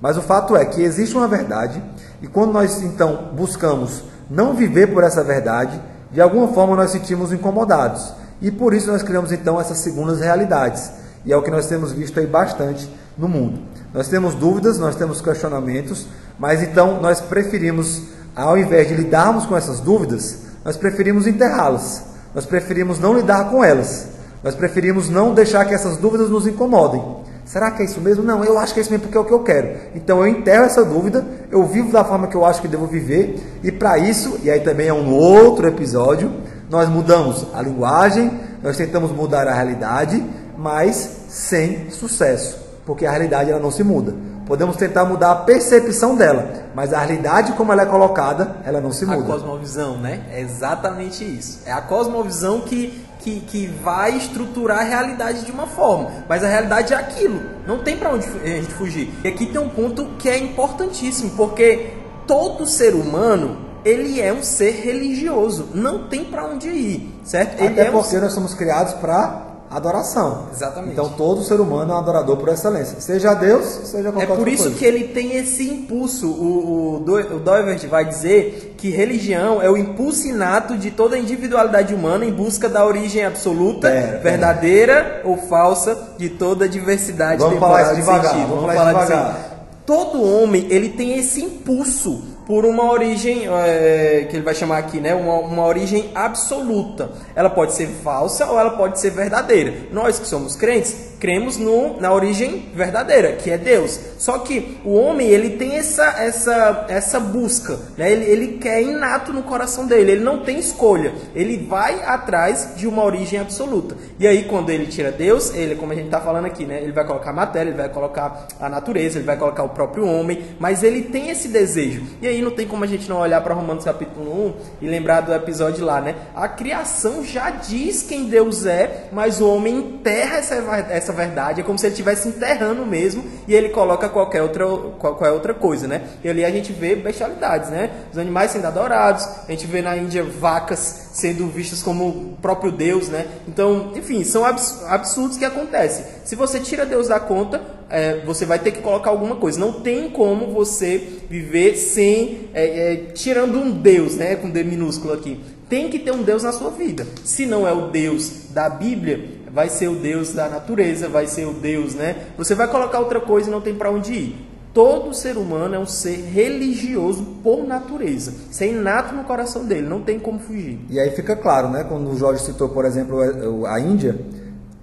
Mas 0.00 0.16
o 0.16 0.22
fato 0.22 0.56
é 0.56 0.64
que 0.64 0.82
existe 0.82 1.14
uma 1.14 1.28
verdade, 1.28 1.82
e 2.22 2.26
quando 2.26 2.52
nós 2.52 2.82
então 2.82 3.30
buscamos 3.34 4.02
não 4.30 4.54
viver 4.54 4.92
por 4.92 5.04
essa 5.04 5.22
verdade, 5.22 5.78
de 6.10 6.20
alguma 6.20 6.48
forma 6.48 6.74
nós 6.74 6.90
sentimos 6.90 7.32
incomodados. 7.32 8.14
E 8.40 8.50
por 8.50 8.74
isso 8.74 8.90
nós 8.90 9.02
criamos 9.02 9.30
então 9.30 9.60
essas 9.60 9.78
segundas 9.78 10.20
realidades. 10.20 10.90
E 11.24 11.32
é 11.32 11.36
o 11.36 11.42
que 11.42 11.50
nós 11.50 11.66
temos 11.66 11.92
visto 11.92 12.18
aí 12.18 12.26
bastante 12.26 12.90
no 13.16 13.28
mundo. 13.28 13.60
Nós 13.94 14.08
temos 14.08 14.34
dúvidas, 14.34 14.78
nós 14.78 14.96
temos 14.96 15.20
questionamentos, 15.20 16.06
mas 16.42 16.60
então 16.60 17.00
nós 17.00 17.20
preferimos, 17.20 18.02
ao 18.34 18.58
invés 18.58 18.88
de 18.88 18.94
lidarmos 18.96 19.46
com 19.46 19.56
essas 19.56 19.78
dúvidas, 19.78 20.38
nós 20.64 20.76
preferimos 20.76 21.28
enterrá-las. 21.28 22.02
Nós 22.34 22.44
preferimos 22.44 22.98
não 22.98 23.14
lidar 23.14 23.48
com 23.48 23.62
elas. 23.62 24.08
Nós 24.42 24.52
preferimos 24.52 25.08
não 25.08 25.34
deixar 25.34 25.64
que 25.64 25.72
essas 25.72 25.96
dúvidas 25.98 26.30
nos 26.30 26.44
incomodem. 26.44 27.00
Será 27.44 27.70
que 27.70 27.82
é 27.82 27.84
isso 27.84 28.00
mesmo? 28.00 28.24
Não, 28.24 28.44
eu 28.44 28.58
acho 28.58 28.74
que 28.74 28.80
é 28.80 28.82
isso 28.82 28.90
mesmo 28.90 29.04
porque 29.04 29.16
é 29.16 29.20
o 29.20 29.24
que 29.24 29.32
eu 29.32 29.44
quero. 29.44 29.68
Então 29.94 30.18
eu 30.18 30.26
enterro 30.26 30.64
essa 30.64 30.84
dúvida, 30.84 31.24
eu 31.48 31.64
vivo 31.64 31.92
da 31.92 32.02
forma 32.02 32.26
que 32.26 32.34
eu 32.34 32.44
acho 32.44 32.60
que 32.60 32.66
devo 32.66 32.88
viver, 32.88 33.40
e 33.62 33.70
para 33.70 33.96
isso, 33.98 34.40
e 34.42 34.50
aí 34.50 34.58
também 34.62 34.88
é 34.88 34.92
um 34.92 35.14
outro 35.14 35.68
episódio, 35.68 36.28
nós 36.68 36.88
mudamos 36.88 37.46
a 37.54 37.62
linguagem, 37.62 38.32
nós 38.60 38.76
tentamos 38.76 39.12
mudar 39.12 39.46
a 39.46 39.54
realidade, 39.54 40.20
mas 40.58 41.08
sem 41.28 41.88
sucesso, 41.90 42.58
porque 42.84 43.06
a 43.06 43.12
realidade 43.12 43.48
ela 43.48 43.60
não 43.60 43.70
se 43.70 43.84
muda. 43.84 44.31
Podemos 44.52 44.76
tentar 44.76 45.06
mudar 45.06 45.32
a 45.32 45.36
percepção 45.36 46.14
dela, 46.14 46.66
mas 46.74 46.92
a 46.92 46.98
realidade 46.98 47.52
como 47.52 47.72
ela 47.72 47.84
é 47.84 47.86
colocada, 47.86 48.56
ela 48.66 48.82
não 48.82 48.92
se 48.92 49.06
muda. 49.06 49.22
A 49.22 49.26
cosmovisão, 49.26 49.96
né? 49.96 50.26
É 50.30 50.42
exatamente 50.42 51.24
isso. 51.24 51.62
É 51.64 51.72
a 51.72 51.80
cosmovisão 51.80 52.60
que, 52.60 53.02
que, 53.20 53.40
que 53.40 53.66
vai 53.66 54.14
estruturar 54.14 54.80
a 54.80 54.82
realidade 54.82 55.46
de 55.46 55.50
uma 55.50 55.66
forma. 55.66 56.10
Mas 56.28 56.44
a 56.44 56.48
realidade 56.48 56.92
é 56.92 56.96
aquilo. 56.96 57.40
Não 57.66 57.78
tem 57.78 57.96
para 57.96 58.10
onde 58.10 58.26
a 58.26 58.46
gente 58.46 58.74
fugir. 58.74 59.10
E 59.24 59.28
aqui 59.28 59.46
tem 59.46 59.58
um 59.58 59.70
ponto 59.70 60.04
que 60.18 60.28
é 60.28 60.36
importantíssimo, 60.36 61.30
porque 61.30 61.94
todo 62.26 62.66
ser 62.66 62.94
humano 62.94 63.56
ele 63.82 64.20
é 64.20 64.34
um 64.34 64.42
ser 64.42 64.72
religioso. 64.72 65.70
Não 65.72 66.08
tem 66.08 66.26
para 66.26 66.44
onde 66.44 66.68
ir, 66.68 67.20
certo? 67.24 67.54
Até 67.54 67.64
ele 67.64 67.80
é 67.80 67.90
porque 67.90 68.18
nós 68.18 68.34
somos 68.34 68.52
criados 68.52 68.92
para 68.92 69.51
adoração. 69.76 70.46
Exatamente. 70.52 70.92
Então 70.92 71.08
todo 71.10 71.42
ser 71.42 71.60
humano 71.60 71.92
é 71.92 71.94
um 71.94 71.98
adorador 71.98 72.36
por 72.36 72.48
excelência, 72.48 73.00
seja 73.00 73.34
Deus, 73.34 73.64
seja 73.84 74.12
qualquer 74.12 74.32
É 74.32 74.36
por 74.36 74.48
isso 74.48 74.64
coisa. 74.64 74.78
que 74.78 74.84
ele 74.84 75.08
tem 75.08 75.36
esse 75.36 75.68
impulso. 75.68 76.28
O, 76.28 77.00
o, 77.00 77.36
o 77.36 77.38
Doivert 77.40 77.86
vai 77.88 78.04
dizer 78.04 78.74
que 78.76 78.90
religião 78.90 79.60
é 79.62 79.70
o 79.70 79.76
impulso 79.76 80.26
inato 80.26 80.76
de 80.76 80.90
toda 80.90 81.16
a 81.16 81.18
individualidade 81.18 81.94
humana 81.94 82.24
em 82.24 82.32
busca 82.32 82.68
da 82.68 82.84
origem 82.84 83.24
absoluta, 83.24 83.88
Pera, 83.88 84.18
verdadeira 84.22 85.22
ou 85.24 85.36
falsa 85.36 85.96
de 86.18 86.28
toda 86.28 86.64
a 86.64 86.68
diversidade 86.68 87.40
Vamos 87.40 87.58
falar 87.58 87.82
isso 87.82 87.90
de 87.94 88.00
devagar, 88.00 88.32
sentido. 88.32 88.48
vamos 88.48 88.74
falar 88.74 88.92
devagar. 88.92 89.48
Todo 89.86 90.22
homem 90.22 90.66
ele 90.70 90.90
tem 90.90 91.18
esse 91.18 91.42
impulso 91.42 92.22
por 92.52 92.66
uma 92.66 92.92
origem 92.92 93.48
é, 93.48 94.26
que 94.28 94.36
ele 94.36 94.44
vai 94.44 94.54
chamar 94.54 94.76
aqui, 94.76 95.00
né, 95.00 95.14
uma, 95.14 95.36
uma 95.36 95.64
origem 95.64 96.10
absoluta. 96.14 97.10
Ela 97.34 97.48
pode 97.48 97.72
ser 97.72 97.86
falsa 97.86 98.44
ou 98.44 98.60
ela 98.60 98.72
pode 98.72 99.00
ser 99.00 99.08
verdadeira. 99.08 99.72
Nós 99.90 100.18
que 100.18 100.26
somos 100.26 100.54
crentes 100.54 101.11
cremos 101.22 101.56
no, 101.56 102.00
na 102.00 102.12
origem 102.12 102.68
verdadeira, 102.74 103.34
que 103.34 103.48
é 103.48 103.56
Deus. 103.56 104.00
Só 104.18 104.40
que 104.40 104.78
o 104.84 104.92
homem 104.94 105.28
ele 105.28 105.50
tem 105.50 105.76
essa 105.76 106.04
essa 106.18 106.86
essa 106.88 107.20
busca, 107.20 107.78
né? 107.96 108.10
Ele, 108.10 108.24
ele 108.24 108.48
quer 108.58 108.82
inato 108.82 109.32
no 109.32 109.44
coração 109.44 109.86
dele. 109.86 110.10
Ele 110.10 110.24
não 110.24 110.40
tem 110.40 110.58
escolha. 110.58 111.12
Ele 111.32 111.58
vai 111.58 112.02
atrás 112.02 112.72
de 112.74 112.88
uma 112.88 113.04
origem 113.04 113.38
absoluta. 113.38 113.96
E 114.18 114.26
aí 114.26 114.42
quando 114.46 114.70
ele 114.70 114.86
tira 114.86 115.12
Deus, 115.12 115.54
ele, 115.54 115.76
como 115.76 115.92
a 115.92 115.94
gente 115.94 116.06
está 116.06 116.20
falando 116.20 116.46
aqui, 116.46 116.66
né? 116.66 116.82
Ele 116.82 116.90
vai 116.90 117.06
colocar 117.06 117.30
a 117.30 117.32
matéria, 117.32 117.70
ele 117.70 117.78
vai 117.78 117.88
colocar 117.88 118.48
a 118.58 118.68
natureza, 118.68 119.18
ele 119.18 119.26
vai 119.26 119.36
colocar 119.36 119.62
o 119.62 119.68
próprio 119.68 120.04
homem, 120.04 120.42
mas 120.58 120.82
ele 120.82 121.02
tem 121.02 121.30
esse 121.30 121.46
desejo. 121.46 122.02
E 122.20 122.26
aí 122.26 122.42
não 122.42 122.50
tem 122.50 122.66
como 122.66 122.82
a 122.82 122.88
gente 122.88 123.08
não 123.08 123.20
olhar 123.20 123.40
para 123.42 123.54
Romanos 123.54 123.84
capítulo 123.84 124.46
1 124.46 124.54
e 124.80 124.86
lembrar 124.88 125.20
do 125.20 125.32
episódio 125.32 125.84
lá, 125.84 126.00
né? 126.00 126.16
A 126.34 126.48
criação 126.48 127.24
já 127.24 127.48
diz 127.50 128.02
quem 128.02 128.24
Deus 128.24 128.66
é, 128.66 129.04
mas 129.12 129.40
o 129.40 129.48
homem 129.48 129.76
enterra 129.76 130.38
essa, 130.38 130.54
essa 130.90 131.11
verdade. 131.12 131.60
É 131.60 131.64
como 131.64 131.78
se 131.78 131.86
ele 131.86 131.92
estivesse 131.92 132.28
enterrando 132.28 132.84
mesmo 132.84 133.24
e 133.46 133.54
ele 133.54 133.68
coloca 133.68 134.08
qualquer 134.08 134.42
outra, 134.42 134.66
qualquer 134.98 135.30
outra 135.30 135.54
coisa, 135.54 135.86
né? 135.86 136.02
E 136.24 136.28
ali 136.28 136.44
a 136.44 136.50
gente 136.50 136.72
vê 136.72 136.96
bestialidades, 136.96 137.70
né? 137.70 137.90
Os 138.10 138.18
animais 138.18 138.50
sendo 138.50 138.66
adorados, 138.66 139.28
a 139.46 139.50
gente 139.50 139.66
vê 139.66 139.82
na 139.82 139.96
Índia 139.96 140.24
vacas 140.24 141.10
sendo 141.12 141.46
vistas 141.46 141.82
como 141.82 142.08
o 142.08 142.36
próprio 142.40 142.72
Deus, 142.72 143.08
né? 143.08 143.26
Então, 143.46 143.92
enfim, 143.94 144.24
são 144.24 144.44
absurdos 144.44 145.36
que 145.36 145.44
acontecem. 145.44 146.04
Se 146.24 146.34
você 146.34 146.58
tira 146.58 146.86
Deus 146.86 147.08
da 147.08 147.20
conta, 147.20 147.60
é, 147.90 148.20
você 148.24 148.46
vai 148.46 148.58
ter 148.58 148.72
que 148.72 148.80
colocar 148.80 149.10
alguma 149.10 149.36
coisa. 149.36 149.60
Não 149.60 149.80
tem 149.80 150.08
como 150.08 150.52
você 150.52 150.98
viver 151.28 151.76
sem 151.76 152.48
é, 152.54 152.64
é, 152.64 152.96
tirando 153.12 153.58
um 153.58 153.70
Deus, 153.70 154.16
né? 154.16 154.36
Com 154.36 154.48
D 154.50 154.64
minúsculo 154.64 155.12
aqui. 155.12 155.38
Tem 155.68 155.88
que 155.88 155.98
ter 155.98 156.12
um 156.12 156.22
Deus 156.22 156.42
na 156.42 156.52
sua 156.52 156.70
vida. 156.70 157.06
Se 157.24 157.46
não 157.46 157.66
é 157.66 157.72
o 157.72 157.90
Deus 157.90 158.50
da 158.50 158.68
Bíblia, 158.68 159.41
vai 159.52 159.68
ser 159.68 159.88
o 159.88 159.94
Deus 159.94 160.32
da 160.32 160.48
natureza, 160.48 161.08
vai 161.08 161.26
ser 161.26 161.46
o 161.46 161.52
Deus, 161.52 161.94
né? 161.94 162.28
Você 162.38 162.54
vai 162.54 162.68
colocar 162.68 162.98
outra 162.98 163.20
coisa 163.20 163.48
e 163.48 163.52
não 163.52 163.60
tem 163.60 163.74
para 163.74 163.90
onde 163.90 164.12
ir. 164.12 164.48
Todo 164.72 165.12
ser 165.12 165.36
humano 165.36 165.74
é 165.74 165.78
um 165.78 165.84
ser 165.84 166.16
religioso 166.32 167.22
por 167.42 167.66
natureza. 167.66 168.32
Isso 168.50 168.64
é 168.64 168.68
inato 168.68 169.14
no 169.14 169.24
coração 169.24 169.66
dele, 169.66 169.86
não 169.86 170.00
tem 170.00 170.18
como 170.18 170.38
fugir. 170.38 170.80
E 170.88 170.98
aí 170.98 171.10
fica 171.10 171.36
claro, 171.36 171.68
né? 171.68 171.84
Quando 171.84 172.10
o 172.10 172.16
Jorge 172.16 172.42
citou, 172.42 172.70
por 172.70 172.86
exemplo, 172.86 173.66
a 173.66 173.78
Índia, 173.78 174.18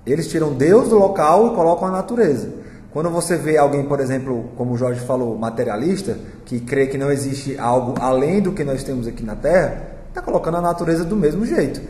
eles 0.05 0.27
tiram 0.27 0.53
Deus 0.53 0.89
do 0.89 0.99
local 0.99 1.47
e 1.47 1.55
colocam 1.55 1.87
a 1.87 1.91
natureza. 1.91 2.49
Quando 2.91 3.09
você 3.09 3.35
vê 3.35 3.57
alguém, 3.57 3.83
por 3.83 3.99
exemplo, 3.99 4.51
como 4.55 4.73
o 4.73 4.77
Jorge 4.77 4.99
falou, 5.01 5.35
materialista, 5.35 6.17
que 6.45 6.59
crê 6.59 6.85
que 6.85 6.97
não 6.97 7.11
existe 7.11 7.57
algo 7.57 7.95
além 7.99 8.41
do 8.41 8.51
que 8.51 8.63
nós 8.63 8.83
temos 8.83 9.07
aqui 9.07 9.23
na 9.23 9.35
Terra, 9.35 9.81
está 10.09 10.21
colocando 10.21 10.57
a 10.57 10.61
natureza 10.61 11.03
do 11.03 11.15
mesmo 11.15 11.45
jeito. 11.45 11.81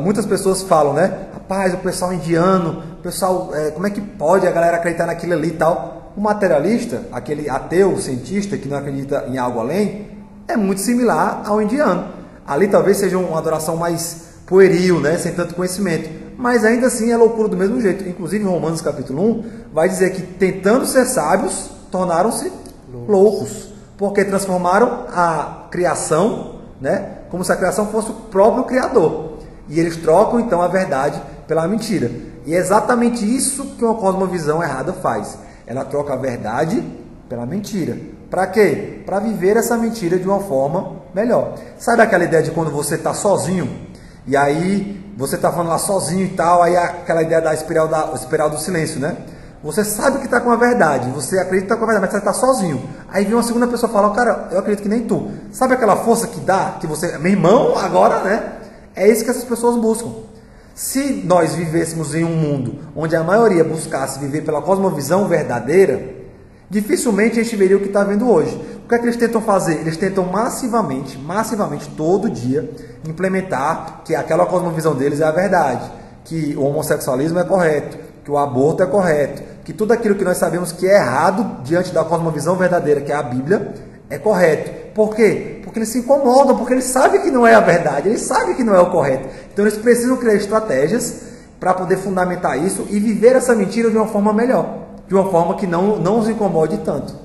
Muitas 0.00 0.26
pessoas 0.26 0.62
falam, 0.62 0.92
né? 0.92 1.28
Rapaz, 1.44 1.74
o 1.74 1.78
pessoal 1.78 2.10
indiano, 2.10 2.82
o 2.98 3.02
pessoal, 3.02 3.50
é, 3.52 3.70
como 3.70 3.86
é 3.86 3.90
que 3.90 4.00
pode 4.00 4.46
a 4.46 4.50
galera 4.50 4.78
acreditar 4.78 5.04
naquilo 5.04 5.34
ali 5.34 5.48
e 5.48 5.52
tal? 5.52 6.12
O 6.16 6.20
materialista, 6.20 7.02
aquele 7.12 7.50
ateu, 7.50 7.98
cientista 7.98 8.56
que 8.56 8.66
não 8.66 8.78
acredita 8.78 9.26
em 9.28 9.36
algo 9.36 9.60
além, 9.60 10.08
é 10.48 10.56
muito 10.56 10.80
similar 10.80 11.42
ao 11.44 11.60
indiano. 11.60 12.08
Ali 12.46 12.66
talvez 12.66 12.96
seja 12.96 13.18
uma 13.18 13.36
adoração 13.36 13.76
mais 13.76 14.38
pueril, 14.46 15.00
né? 15.00 15.18
Sem 15.18 15.32
tanto 15.34 15.54
conhecimento. 15.54 16.08
Mas 16.38 16.64
ainda 16.64 16.86
assim 16.86 17.12
é 17.12 17.16
loucura 17.16 17.48
do 17.48 17.58
mesmo 17.58 17.78
jeito. 17.78 18.08
Inclusive, 18.08 18.42
em 18.42 18.48
Romanos 18.48 18.80
capítulo 18.80 19.22
1, 19.22 19.44
vai 19.70 19.86
dizer 19.86 20.14
que 20.14 20.22
tentando 20.22 20.86
ser 20.86 21.04
sábios, 21.04 21.70
tornaram-se 21.90 22.50
loucos. 22.90 23.08
loucos. 23.08 23.74
Porque 23.98 24.24
transformaram 24.24 25.04
a 25.10 25.66
criação, 25.70 26.60
né? 26.80 27.18
Como 27.30 27.44
se 27.44 27.52
a 27.52 27.56
criação 27.56 27.88
fosse 27.88 28.10
o 28.10 28.14
próprio 28.14 28.64
Criador. 28.64 29.34
E 29.68 29.78
eles 29.78 29.96
trocam 29.96 30.40
então 30.40 30.60
a 30.60 30.68
verdade 30.68 31.20
pela 31.46 31.66
mentira. 31.68 32.10
E 32.46 32.54
é 32.54 32.58
exatamente 32.58 33.24
isso 33.24 33.76
que 33.76 33.84
uma 33.84 33.94
cosmovisão 33.94 34.62
errada 34.62 34.92
faz. 34.92 35.38
Ela 35.66 35.84
troca 35.84 36.12
a 36.12 36.16
verdade 36.16 36.82
pela 37.28 37.46
mentira. 37.46 37.96
Para 38.30 38.46
quê? 38.46 39.02
Para 39.06 39.20
viver 39.20 39.56
essa 39.56 39.76
mentira 39.76 40.18
de 40.18 40.26
uma 40.28 40.40
forma 40.40 40.96
melhor. 41.14 41.54
Sabe 41.78 42.02
aquela 42.02 42.24
ideia 42.24 42.42
de 42.42 42.50
quando 42.50 42.70
você 42.70 42.96
está 42.96 43.14
sozinho 43.14 43.68
e 44.26 44.36
aí 44.36 45.12
você 45.16 45.36
está 45.36 45.52
falando 45.52 45.68
lá 45.68 45.78
sozinho 45.78 46.24
e 46.24 46.30
tal, 46.30 46.62
aí 46.62 46.76
aquela 46.76 47.22
ideia 47.22 47.40
da 47.40 47.52
espiral, 47.52 47.86
da 47.86 48.10
espiral 48.14 48.48
do 48.50 48.58
silêncio, 48.58 48.98
né? 48.98 49.16
Você 49.62 49.84
sabe 49.84 50.18
que 50.18 50.24
está 50.24 50.40
com 50.40 50.50
a 50.50 50.56
verdade, 50.56 51.10
você 51.10 51.38
acredita 51.38 51.66
que 51.68 51.72
está 51.72 51.76
com 51.76 51.84
a 51.84 51.86
verdade, 51.86 52.02
mas 52.02 52.10
você 52.10 52.18
está 52.18 52.32
sozinho. 52.32 52.88
Aí 53.08 53.24
vem 53.24 53.34
uma 53.34 53.42
segunda 53.42 53.66
pessoa 53.66 53.90
falar, 53.90 54.10
cara, 54.10 54.48
eu 54.50 54.58
acredito 54.58 54.82
que 54.82 54.88
nem 54.88 55.06
tu. 55.06 55.30
Sabe 55.52 55.74
aquela 55.74 55.96
força 55.96 56.26
que 56.26 56.40
dá, 56.40 56.76
que 56.80 56.86
você, 56.86 57.16
meu 57.18 57.32
irmão, 57.32 57.78
agora, 57.78 58.20
né? 58.20 58.52
É 58.96 59.08
isso 59.08 59.24
que 59.24 59.30
essas 59.30 59.44
pessoas 59.44 59.76
buscam. 59.76 60.10
Se 60.74 61.22
nós 61.24 61.54
vivêssemos 61.54 62.16
em 62.16 62.24
um 62.24 62.34
mundo 62.34 62.80
onde 62.96 63.14
a 63.14 63.22
maioria 63.22 63.62
buscasse 63.62 64.18
viver 64.18 64.42
pela 64.42 64.60
cosmovisão 64.60 65.28
verdadeira, 65.28 66.02
dificilmente 66.68 67.38
a 67.38 67.44
gente 67.44 67.54
veria 67.54 67.76
o 67.76 67.80
que 67.80 67.86
está 67.86 68.02
vendo 68.02 68.28
hoje. 68.28 68.60
O 68.84 68.88
que 68.88 68.94
é 68.96 68.98
que 68.98 69.04
eles 69.04 69.16
tentam 69.16 69.40
fazer? 69.40 69.74
Eles 69.74 69.96
tentam 69.96 70.24
massivamente, 70.24 71.16
massivamente, 71.16 71.88
todo 71.90 72.28
dia, 72.28 72.68
implementar 73.08 74.02
que 74.04 74.16
aquela 74.16 74.46
cosmovisão 74.46 74.96
deles 74.96 75.20
é 75.20 75.24
a 75.24 75.30
verdade, 75.30 75.92
que 76.24 76.56
o 76.56 76.64
homossexualismo 76.64 77.38
é 77.38 77.44
correto, 77.44 77.96
que 78.24 78.30
o 78.30 78.36
aborto 78.36 78.82
é 78.82 78.86
correto, 78.86 79.42
que 79.62 79.72
tudo 79.72 79.92
aquilo 79.92 80.16
que 80.16 80.24
nós 80.24 80.38
sabemos 80.38 80.72
que 80.72 80.88
é 80.88 80.96
errado 80.96 81.62
diante 81.62 81.94
da 81.94 82.04
cosmovisão 82.04 82.56
verdadeira, 82.56 83.00
que 83.00 83.12
é 83.12 83.14
a 83.14 83.22
Bíblia, 83.22 83.74
é 84.10 84.18
correto. 84.18 84.92
Por 84.92 85.14
quê? 85.14 85.53
Porque 85.74 85.80
eles 85.80 85.88
se 85.88 85.98
incomodam, 85.98 86.56
porque 86.56 86.72
eles 86.72 86.84
sabem 86.84 87.20
que 87.20 87.32
não 87.32 87.44
é 87.44 87.52
a 87.52 87.58
verdade, 87.58 88.08
eles 88.08 88.20
sabem 88.20 88.54
que 88.54 88.62
não 88.62 88.76
é 88.76 88.80
o 88.80 88.92
correto. 88.92 89.28
Então 89.52 89.64
eles 89.64 89.76
precisam 89.76 90.16
criar 90.16 90.36
estratégias 90.36 91.22
para 91.58 91.74
poder 91.74 91.96
fundamentar 91.96 92.64
isso 92.64 92.86
e 92.90 93.00
viver 93.00 93.34
essa 93.34 93.56
mentira 93.56 93.90
de 93.90 93.96
uma 93.96 94.06
forma 94.06 94.32
melhor, 94.32 95.00
de 95.08 95.12
uma 95.12 95.28
forma 95.32 95.56
que 95.56 95.66
não, 95.66 95.96
não 95.98 96.20
os 96.20 96.28
incomode 96.28 96.78
tanto. 96.84 97.16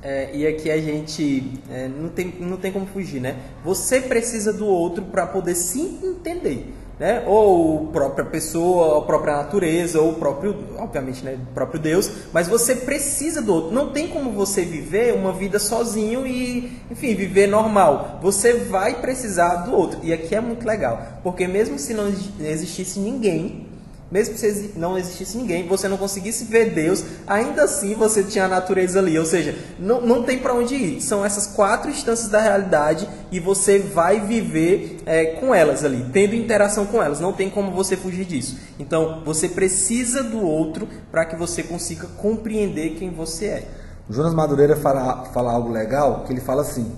É, 0.00 0.30
e 0.32 0.46
aqui 0.46 0.70
a 0.70 0.80
gente 0.80 1.60
é, 1.68 1.88
não, 1.88 2.08
tem, 2.08 2.32
não 2.38 2.56
tem 2.56 2.70
como 2.70 2.86
fugir, 2.86 3.20
né? 3.20 3.34
Você 3.64 4.00
precisa 4.00 4.52
do 4.52 4.66
outro 4.66 5.06
para 5.06 5.26
poder 5.26 5.56
se 5.56 5.80
entender 5.80 6.72
né? 6.98 7.22
Ou 7.26 7.88
a 7.88 7.92
própria 7.92 8.24
pessoa, 8.24 8.98
a 8.98 9.02
própria 9.02 9.36
natureza, 9.36 10.00
ou 10.00 10.10
o 10.10 10.14
próprio, 10.14 10.56
obviamente, 10.78 11.24
né, 11.24 11.38
o 11.50 11.54
próprio 11.54 11.78
Deus, 11.80 12.10
mas 12.32 12.48
você 12.48 12.74
precisa 12.74 13.42
do 13.42 13.52
outro. 13.52 13.72
Não 13.72 13.90
tem 13.90 14.08
como 14.08 14.30
você 14.30 14.62
viver 14.62 15.14
uma 15.14 15.32
vida 15.32 15.58
sozinho 15.58 16.26
e, 16.26 16.72
enfim, 16.90 17.14
viver 17.14 17.46
normal. 17.46 18.18
Você 18.22 18.54
vai 18.54 19.00
precisar 19.00 19.56
do 19.66 19.74
outro. 19.74 20.00
E 20.02 20.12
aqui 20.12 20.34
é 20.34 20.40
muito 20.40 20.66
legal, 20.66 21.20
porque 21.22 21.46
mesmo 21.46 21.78
se 21.78 21.92
não 21.92 22.08
existisse 22.40 22.98
ninguém 22.98 23.65
mesmo 24.10 24.36
se 24.38 24.72
não 24.76 24.96
existisse 24.96 25.36
ninguém, 25.36 25.66
você 25.66 25.88
não 25.88 25.96
conseguisse 25.96 26.44
ver 26.44 26.72
Deus, 26.72 27.04
ainda 27.26 27.64
assim 27.64 27.94
você 27.94 28.22
tinha 28.22 28.44
a 28.44 28.48
natureza 28.48 29.00
ali. 29.00 29.18
Ou 29.18 29.24
seja, 29.26 29.56
não, 29.78 30.00
não 30.00 30.22
tem 30.22 30.38
para 30.38 30.54
onde 30.54 30.76
ir. 30.76 31.00
São 31.00 31.24
essas 31.24 31.48
quatro 31.48 31.90
instâncias 31.90 32.28
da 32.28 32.40
realidade 32.40 33.08
e 33.32 33.40
você 33.40 33.80
vai 33.80 34.20
viver 34.20 34.98
é, 35.04 35.26
com 35.40 35.54
elas 35.54 35.84
ali, 35.84 36.06
tendo 36.12 36.36
interação 36.36 36.86
com 36.86 37.02
elas. 37.02 37.18
Não 37.18 37.32
tem 37.32 37.50
como 37.50 37.72
você 37.72 37.96
fugir 37.96 38.24
disso. 38.24 38.56
Então, 38.78 39.22
você 39.24 39.48
precisa 39.48 40.22
do 40.22 40.40
outro 40.40 40.88
para 41.10 41.24
que 41.24 41.34
você 41.34 41.62
consiga 41.62 42.06
compreender 42.16 42.90
quem 42.90 43.10
você 43.10 43.46
é. 43.46 43.68
O 44.08 44.12
Jonas 44.12 44.34
Madureira 44.34 44.76
fala, 44.76 45.24
fala 45.26 45.50
algo 45.50 45.70
legal, 45.70 46.22
que 46.24 46.32
ele 46.32 46.40
fala 46.40 46.62
assim: 46.62 46.92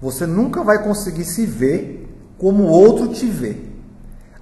você 0.00 0.26
nunca 0.26 0.62
vai 0.62 0.82
conseguir 0.82 1.24
se 1.24 1.44
ver 1.44 2.08
como 2.38 2.64
o 2.64 2.68
outro 2.68 3.08
te 3.08 3.26
vê. 3.26 3.56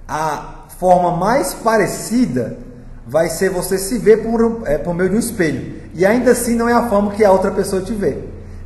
A 0.07 0.52
forma 0.83 1.15
mais 1.15 1.53
parecida 1.53 2.57
vai 3.07 3.29
ser 3.29 3.49
você 3.49 3.77
se 3.77 3.97
ver 3.97 4.21
por, 4.21 4.63
é, 4.65 4.77
por 4.77 4.93
meio 4.93 5.11
de 5.11 5.15
um 5.15 5.19
espelho. 5.19 5.75
E 5.93 6.05
ainda 6.05 6.31
assim 6.31 6.55
não 6.55 6.67
é 6.67 6.73
a 6.73 6.89
forma 6.89 7.11
que 7.11 7.23
a 7.23 7.31
outra 7.31 7.51
pessoa 7.51 7.81
te 7.81 7.93
vê. 7.93 8.17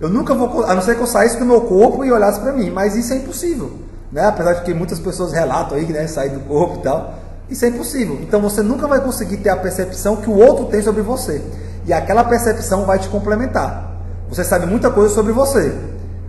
Eu 0.02 0.10
nunca 0.10 0.34
vou, 0.34 0.66
a 0.66 0.74
não 0.74 0.82
ser 0.82 0.96
que 0.96 1.02
eu 1.02 1.06
saísse 1.06 1.38
do 1.38 1.46
meu 1.46 1.62
corpo 1.62 2.04
e 2.04 2.12
olhasse 2.12 2.40
para 2.40 2.52
mim, 2.54 2.72
mas 2.72 2.96
isso 2.96 3.14
é 3.14 3.18
impossível. 3.18 3.72
Né? 4.12 4.26
Apesar 4.26 4.54
de 4.54 4.64
que 4.64 4.74
muitas 4.74 5.00
pessoas 5.00 5.32
relatam 5.32 5.78
aí, 5.78 5.86
né, 5.86 6.08
sair 6.08 6.32
do 6.32 6.40
corpo 6.40 6.80
e 6.80 6.82
tal. 6.82 7.14
Isso 7.52 7.64
é 7.66 7.68
impossível. 7.68 8.18
Então 8.24 8.42
você 8.42 8.64
nunca 8.64 8.88
vai 8.88 9.00
conseguir 9.00 9.38
ter 9.38 9.50
a 9.50 9.58
percepção 9.58 10.16
que 10.16 10.28
o 10.28 10.38
outro 10.38 10.66
tem 10.66 10.82
sobre 10.82 11.04
você. 11.04 11.40
E 11.86 11.94
aquela 11.94 12.24
percepção 12.24 12.84
vai 12.84 12.98
te 12.98 13.10
complementar. 13.10 13.96
Você 14.28 14.44
sabe 14.44 14.66
muita 14.66 14.90
coisa 14.90 15.14
sobre 15.14 15.34
você, 15.34 15.72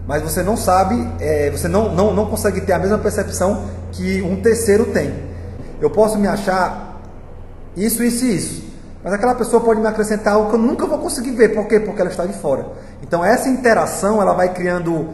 mas 0.06 0.22
você 0.22 0.42
não 0.42 0.54
sabe, 0.54 1.08
é, 1.18 1.50
você 1.50 1.66
não, 1.66 1.94
não, 1.94 2.12
não 2.12 2.26
consegue 2.26 2.60
ter 2.60 2.74
a 2.74 2.78
mesma 2.78 2.98
percepção 2.98 3.62
que 3.90 4.20
um 4.20 4.42
terceiro 4.42 4.84
tem. 4.92 5.27
Eu 5.80 5.90
posso 5.90 6.18
me 6.18 6.26
achar 6.26 7.00
isso, 7.76 8.02
isso 8.02 8.24
e 8.24 8.36
isso. 8.36 8.68
Mas 9.02 9.12
aquela 9.12 9.34
pessoa 9.34 9.62
pode 9.62 9.80
me 9.80 9.86
acrescentar 9.86 10.34
algo 10.34 10.50
que 10.50 10.56
eu 10.56 10.58
nunca 10.58 10.86
vou 10.86 10.98
conseguir 10.98 11.30
ver. 11.30 11.54
Por 11.54 11.66
quê? 11.66 11.78
Porque 11.78 12.00
ela 12.00 12.10
está 12.10 12.26
de 12.26 12.32
fora. 12.34 12.66
Então 13.02 13.24
essa 13.24 13.48
interação 13.48 14.20
ela 14.20 14.34
vai 14.34 14.52
criando 14.52 15.08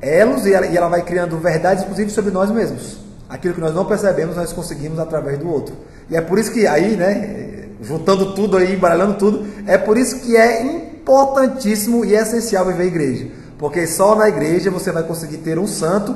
elos 0.00 0.46
e 0.46 0.52
ela, 0.52 0.66
e 0.66 0.76
ela 0.76 0.88
vai 0.88 1.02
criando 1.02 1.36
verdades, 1.38 1.82
inclusive, 1.84 2.10
sobre 2.10 2.30
nós 2.30 2.50
mesmos. 2.50 2.98
Aquilo 3.28 3.54
que 3.54 3.60
nós 3.60 3.74
não 3.74 3.84
percebemos, 3.84 4.36
nós 4.36 4.52
conseguimos 4.52 4.98
através 4.98 5.38
do 5.38 5.48
outro. 5.48 5.74
E 6.08 6.16
é 6.16 6.20
por 6.20 6.38
isso 6.38 6.52
que 6.52 6.66
aí, 6.66 6.96
né, 6.96 7.68
juntando 7.80 8.34
tudo 8.34 8.56
aí, 8.56 8.74
embaralhando 8.74 9.14
tudo, 9.14 9.46
é 9.66 9.76
por 9.78 9.96
isso 9.96 10.20
que 10.20 10.36
é 10.36 10.62
importantíssimo 10.62 12.04
e 12.04 12.14
essencial 12.14 12.66
viver 12.66 12.84
a 12.84 12.86
igreja. 12.86 13.28
Porque 13.58 13.86
só 13.86 14.14
na 14.14 14.28
igreja 14.28 14.70
você 14.70 14.92
vai 14.92 15.02
conseguir 15.02 15.38
ter 15.38 15.58
um 15.58 15.66
santo 15.66 16.14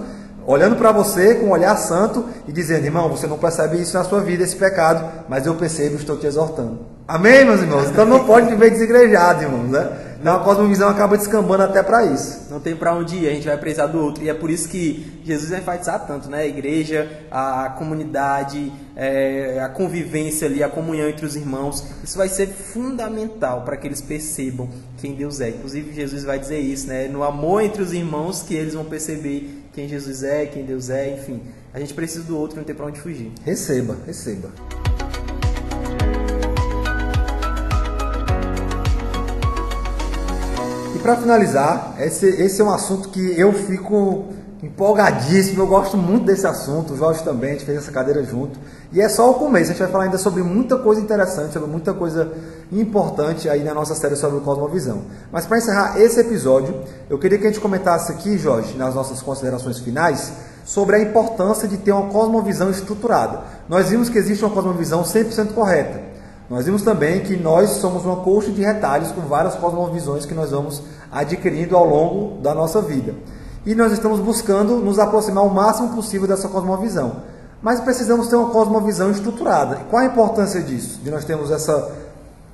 olhando 0.48 0.76
para 0.76 0.90
você 0.90 1.34
com 1.34 1.46
um 1.46 1.50
olhar 1.50 1.76
santo 1.76 2.24
e 2.46 2.52
dizendo, 2.52 2.86
irmão, 2.86 3.08
você 3.08 3.26
não 3.26 3.38
percebe 3.38 3.80
isso 3.80 3.96
na 3.96 4.02
sua 4.02 4.20
vida, 4.20 4.42
esse 4.42 4.56
pecado, 4.56 5.24
mas 5.28 5.46
eu 5.46 5.54
percebo 5.54 5.94
e 5.94 5.98
estou 5.98 6.16
te 6.16 6.26
exortando. 6.26 6.78
Amém, 7.06 7.44
meus 7.44 7.60
irmãos? 7.60 7.88
Então 7.90 8.04
não 8.04 8.24
pode 8.24 8.48
viver 8.48 8.70
desigrejado, 8.70 9.42
irmãos, 9.42 9.70
né? 9.70 10.06
Então 10.20 10.34
a 10.34 10.40
cosmovisão 10.40 10.88
acaba 10.88 11.16
descambando 11.16 11.62
até 11.62 11.82
para 11.82 12.04
isso. 12.04 12.48
Não 12.50 12.58
tem 12.58 12.74
para 12.74 12.92
onde 12.92 13.16
ir, 13.16 13.28
a 13.28 13.32
gente 13.32 13.46
vai 13.46 13.56
precisar 13.56 13.86
do 13.86 14.02
outro. 14.02 14.24
E 14.24 14.28
é 14.28 14.34
por 14.34 14.50
isso 14.50 14.68
que 14.68 15.20
Jesus 15.22 15.50
vai 15.50 15.60
enfatizar 15.60 16.06
tanto, 16.06 16.28
né? 16.28 16.38
A 16.38 16.46
igreja, 16.46 17.08
a 17.30 17.70
comunidade, 17.78 18.72
é, 18.96 19.60
a 19.62 19.68
convivência 19.68 20.48
ali, 20.48 20.62
a 20.62 20.68
comunhão 20.68 21.08
entre 21.08 21.24
os 21.24 21.36
irmãos. 21.36 21.84
Isso 22.02 22.18
vai 22.18 22.28
ser 22.28 22.48
fundamental 22.48 23.62
para 23.62 23.76
que 23.76 23.86
eles 23.86 24.00
percebam 24.00 24.68
quem 24.96 25.14
Deus 25.14 25.40
é. 25.40 25.50
Inclusive 25.50 25.94
Jesus 25.94 26.24
vai 26.24 26.38
dizer 26.38 26.58
isso, 26.58 26.88
né? 26.88 27.06
No 27.06 27.22
amor 27.22 27.62
entre 27.62 27.80
os 27.80 27.92
irmãos 27.92 28.42
que 28.42 28.54
eles 28.54 28.74
vão 28.74 28.84
perceber 28.84 29.67
quem 29.78 29.86
Jesus 29.86 30.24
é, 30.24 30.44
quem 30.44 30.64
Deus 30.64 30.90
é, 30.90 31.14
enfim. 31.14 31.40
A 31.72 31.78
gente 31.78 31.94
precisa 31.94 32.24
do 32.24 32.36
outro, 32.36 32.56
não 32.56 32.64
tem 32.64 32.74
para 32.74 32.86
onde 32.86 33.00
fugir. 33.00 33.30
Receba, 33.44 33.96
receba. 34.04 34.48
E 40.96 40.98
para 40.98 41.16
finalizar, 41.18 41.94
esse, 42.00 42.26
esse 42.26 42.60
é 42.60 42.64
um 42.64 42.72
assunto 42.72 43.10
que 43.10 43.38
eu 43.38 43.52
fico 43.52 44.32
empolgadíssimo, 44.60 45.62
eu 45.62 45.68
gosto 45.68 45.96
muito 45.96 46.24
desse 46.24 46.44
assunto, 46.44 46.94
o 46.94 46.96
Jorge 46.96 47.22
também, 47.22 47.50
a 47.50 47.52
gente 47.52 47.64
fez 47.64 47.78
essa 47.78 47.92
cadeira 47.92 48.24
junto. 48.24 48.58
E 48.92 49.00
é 49.00 49.08
só 49.08 49.30
o 49.30 49.34
começo, 49.34 49.66
a 49.66 49.74
gente 49.74 49.78
vai 49.78 49.92
falar 49.92 50.04
ainda 50.04 50.18
sobre 50.18 50.42
muita 50.42 50.76
coisa 50.76 51.00
interessante, 51.00 51.52
sobre 51.52 51.70
muita 51.70 51.94
coisa 51.94 52.32
importante 52.72 53.48
aí 53.48 53.64
na 53.64 53.74
nossa 53.74 53.94
série 53.94 54.16
sobre 54.16 54.38
o 54.38 54.40
Cosmovisão. 54.40 55.02
Mas 55.32 55.46
para 55.46 55.58
encerrar 55.58 56.00
esse 56.00 56.20
episódio, 56.20 56.74
eu 57.08 57.18
queria 57.18 57.38
que 57.38 57.46
a 57.46 57.50
gente 57.50 57.60
comentasse 57.60 58.12
aqui, 58.12 58.36
Jorge, 58.38 58.76
nas 58.76 58.94
nossas 58.94 59.22
considerações 59.22 59.78
finais, 59.78 60.32
sobre 60.64 60.96
a 60.96 61.00
importância 61.00 61.66
de 61.66 61.78
ter 61.78 61.92
uma 61.92 62.10
cosmovisão 62.10 62.70
estruturada. 62.70 63.40
Nós 63.68 63.88
vimos 63.88 64.08
que 64.08 64.18
existe 64.18 64.44
uma 64.44 64.54
cosmovisão 64.54 65.02
100% 65.02 65.54
correta. 65.54 66.00
Nós 66.50 66.66
vimos 66.66 66.82
também 66.82 67.20
que 67.20 67.36
nós 67.36 67.70
somos 67.70 68.04
uma 68.04 68.16
coxa 68.16 68.50
de 68.50 68.62
retalhos 68.62 69.12
com 69.12 69.22
várias 69.22 69.54
cosmovisões 69.54 70.26
que 70.26 70.34
nós 70.34 70.50
vamos 70.50 70.82
adquirindo 71.10 71.76
ao 71.76 71.86
longo 71.86 72.40
da 72.40 72.54
nossa 72.54 72.80
vida 72.80 73.14
e 73.68 73.74
nós 73.74 73.92
estamos 73.92 74.18
buscando 74.20 74.78
nos 74.78 74.98
aproximar 74.98 75.44
o 75.44 75.50
máximo 75.50 75.90
possível 75.90 76.26
dessa 76.26 76.48
cosmovisão. 76.48 77.16
Mas 77.60 77.80
precisamos 77.80 78.28
ter 78.28 78.36
uma 78.36 78.48
cosmovisão 78.48 79.10
estruturada. 79.10 79.80
E 79.82 79.84
qual 79.90 80.02
a 80.02 80.06
importância 80.06 80.62
disso? 80.62 81.00
De 81.02 81.10
nós 81.10 81.24
termos 81.26 81.50
essa 81.50 81.92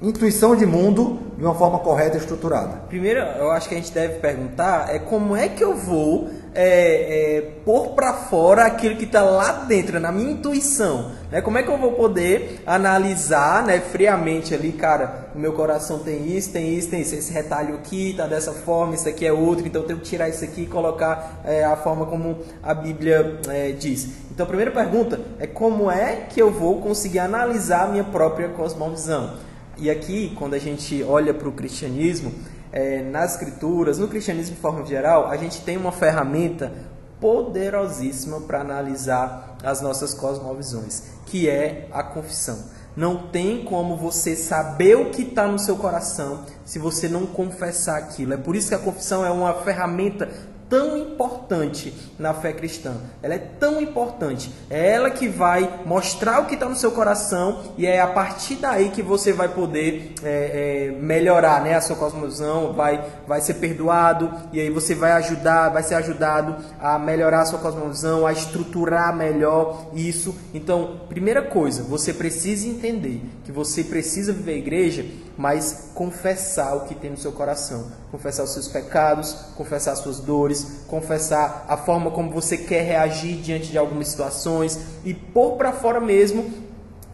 intuição 0.04 0.54
de 0.54 0.66
mundo 0.66 1.18
de 1.36 1.42
uma 1.42 1.54
forma 1.54 1.78
correta 1.78 2.16
e 2.16 2.20
estruturada? 2.20 2.82
Primeiro, 2.88 3.20
eu 3.20 3.50
acho 3.50 3.68
que 3.68 3.74
a 3.74 3.78
gente 3.78 3.92
deve 3.92 4.18
perguntar 4.18 4.94
é 4.94 4.98
como 4.98 5.34
é 5.34 5.48
que 5.48 5.64
eu 5.64 5.74
vou 5.74 6.28
é, 6.54 7.38
é, 7.38 7.40
pôr 7.64 7.90
para 7.90 8.12
fora 8.12 8.64
aquilo 8.64 8.96
que 8.96 9.04
está 9.04 9.22
lá 9.22 9.64
dentro, 9.64 9.98
na 9.98 10.12
minha 10.12 10.30
intuição. 10.30 11.10
Né? 11.30 11.40
Como 11.40 11.58
é 11.58 11.62
que 11.62 11.68
eu 11.68 11.76
vou 11.76 11.92
poder 11.92 12.62
analisar 12.64 13.64
né, 13.64 13.80
friamente 13.80 14.54
ali, 14.54 14.72
cara, 14.72 15.30
o 15.34 15.38
meu 15.38 15.52
coração 15.52 15.98
tem 15.98 16.28
isso, 16.28 16.52
tem 16.52 16.74
isso, 16.74 16.88
tem 16.88 17.00
isso, 17.00 17.14
esse 17.14 17.32
retalho 17.32 17.74
aqui 17.74 18.10
está 18.10 18.26
dessa 18.26 18.52
forma, 18.52 18.94
isso 18.94 19.08
aqui 19.08 19.26
é 19.26 19.32
outro, 19.32 19.66
então 19.66 19.82
eu 19.82 19.86
tenho 19.86 19.98
que 19.98 20.04
tirar 20.04 20.28
isso 20.28 20.44
aqui 20.44 20.62
e 20.62 20.66
colocar 20.66 21.40
é, 21.44 21.64
a 21.64 21.76
forma 21.76 22.06
como 22.06 22.38
a 22.62 22.72
Bíblia 22.72 23.40
é, 23.48 23.72
diz. 23.72 24.08
Então 24.30 24.44
a 24.44 24.46
primeira 24.46 24.70
pergunta 24.70 25.20
é 25.40 25.46
como 25.46 25.90
é 25.90 26.26
que 26.28 26.40
eu 26.40 26.52
vou 26.52 26.80
conseguir 26.80 27.18
analisar 27.18 27.84
a 27.84 27.88
minha 27.88 28.04
própria 28.04 28.48
cosmovisão? 28.50 29.53
E 29.76 29.90
aqui, 29.90 30.34
quando 30.36 30.54
a 30.54 30.58
gente 30.58 31.02
olha 31.02 31.34
para 31.34 31.48
o 31.48 31.52
cristianismo, 31.52 32.32
é, 32.70 33.02
nas 33.02 33.32
escrituras, 33.32 33.98
no 33.98 34.08
cristianismo 34.08 34.54
de 34.54 34.60
forma 34.60 34.84
geral, 34.84 35.28
a 35.28 35.36
gente 35.36 35.60
tem 35.62 35.76
uma 35.76 35.92
ferramenta 35.92 36.72
poderosíssima 37.20 38.40
para 38.40 38.60
analisar 38.60 39.56
as 39.62 39.80
nossas 39.80 40.12
cosmovisões, 40.12 41.04
que 41.26 41.48
é 41.48 41.88
a 41.92 42.02
confissão. 42.02 42.58
Não 42.96 43.28
tem 43.28 43.64
como 43.64 43.96
você 43.96 44.36
saber 44.36 44.96
o 44.96 45.10
que 45.10 45.22
está 45.22 45.46
no 45.46 45.58
seu 45.58 45.76
coração 45.76 46.44
se 46.64 46.78
você 46.78 47.08
não 47.08 47.26
confessar 47.26 47.98
aquilo. 47.98 48.34
É 48.34 48.36
por 48.36 48.54
isso 48.54 48.68
que 48.68 48.74
a 48.74 48.78
confissão 48.78 49.24
é 49.24 49.30
uma 49.30 49.52
ferramenta 49.62 50.30
tão 50.74 50.98
importante 50.98 51.94
na 52.18 52.34
fé 52.34 52.52
cristã. 52.52 52.96
Ela 53.22 53.34
é 53.34 53.38
tão 53.38 53.80
importante. 53.80 54.50
É 54.68 54.90
ela 54.90 55.08
que 55.08 55.28
vai 55.28 55.82
mostrar 55.86 56.40
o 56.40 56.46
que 56.46 56.54
está 56.54 56.68
no 56.68 56.74
seu 56.74 56.90
coração 56.90 57.62
e 57.78 57.86
é 57.86 58.00
a 58.00 58.08
partir 58.08 58.56
daí 58.56 58.88
que 58.88 59.00
você 59.00 59.32
vai 59.32 59.46
poder 59.46 60.14
é, 60.24 60.88
é, 60.88 61.00
melhorar 61.00 61.62
né, 61.62 61.76
a 61.76 61.80
sua 61.80 61.94
cosmovisão, 61.94 62.72
vai, 62.72 63.04
vai 63.24 63.40
ser 63.40 63.54
perdoado 63.54 64.28
e 64.52 64.60
aí 64.60 64.68
você 64.68 64.96
vai 64.96 65.12
ajudar, 65.12 65.68
vai 65.68 65.84
ser 65.84 65.94
ajudado 65.94 66.56
a 66.80 66.98
melhorar 66.98 67.42
a 67.42 67.46
sua 67.46 67.60
cosmovisão, 67.60 68.26
a 68.26 68.32
estruturar 68.32 69.14
melhor 69.14 69.90
isso. 69.94 70.34
Então, 70.52 71.02
primeira 71.08 71.42
coisa, 71.42 71.84
você 71.84 72.12
precisa 72.12 72.66
entender 72.66 73.22
que 73.44 73.52
você 73.52 73.84
precisa 73.84 74.32
viver 74.32 74.54
a 74.54 74.58
igreja 74.58 75.06
mas 75.36 75.90
confessar 75.94 76.76
o 76.76 76.80
que 76.82 76.94
tem 76.94 77.10
no 77.10 77.16
seu 77.16 77.32
coração, 77.32 77.86
confessar 78.10 78.44
os 78.44 78.52
seus 78.52 78.68
pecados, 78.68 79.32
confessar 79.56 79.92
as 79.92 79.98
suas 79.98 80.20
dores, 80.20 80.84
confessar 80.86 81.66
a 81.68 81.76
forma 81.76 82.10
como 82.10 82.30
você 82.30 82.56
quer 82.56 82.82
reagir 82.82 83.36
diante 83.36 83.70
de 83.70 83.78
algumas 83.78 84.08
situações 84.08 84.78
e 85.04 85.12
pôr 85.12 85.56
para 85.56 85.72
fora 85.72 86.00
mesmo 86.00 86.50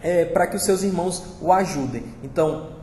é, 0.03 0.25
para 0.25 0.47
que 0.47 0.57
os 0.57 0.62
seus 0.62 0.83
irmãos 0.83 1.23
o 1.41 1.53
ajudem. 1.53 2.05
Então, 2.23 2.81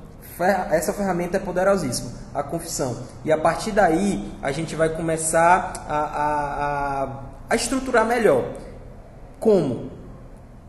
essa 0.71 0.93
ferramenta 0.93 1.37
é 1.37 1.39
poderosíssima, 1.39 2.11
a 2.33 2.43
confissão. 2.43 2.95
E 3.25 3.31
a 3.31 3.37
partir 3.37 3.71
daí, 3.71 4.31
a 4.41 4.51
gente 4.51 4.75
vai 4.75 4.89
começar 4.89 5.85
a, 5.87 5.97
a, 5.97 7.03
a, 7.03 7.23
a 7.49 7.55
estruturar 7.55 8.05
melhor. 8.05 8.53
Como? 9.39 9.96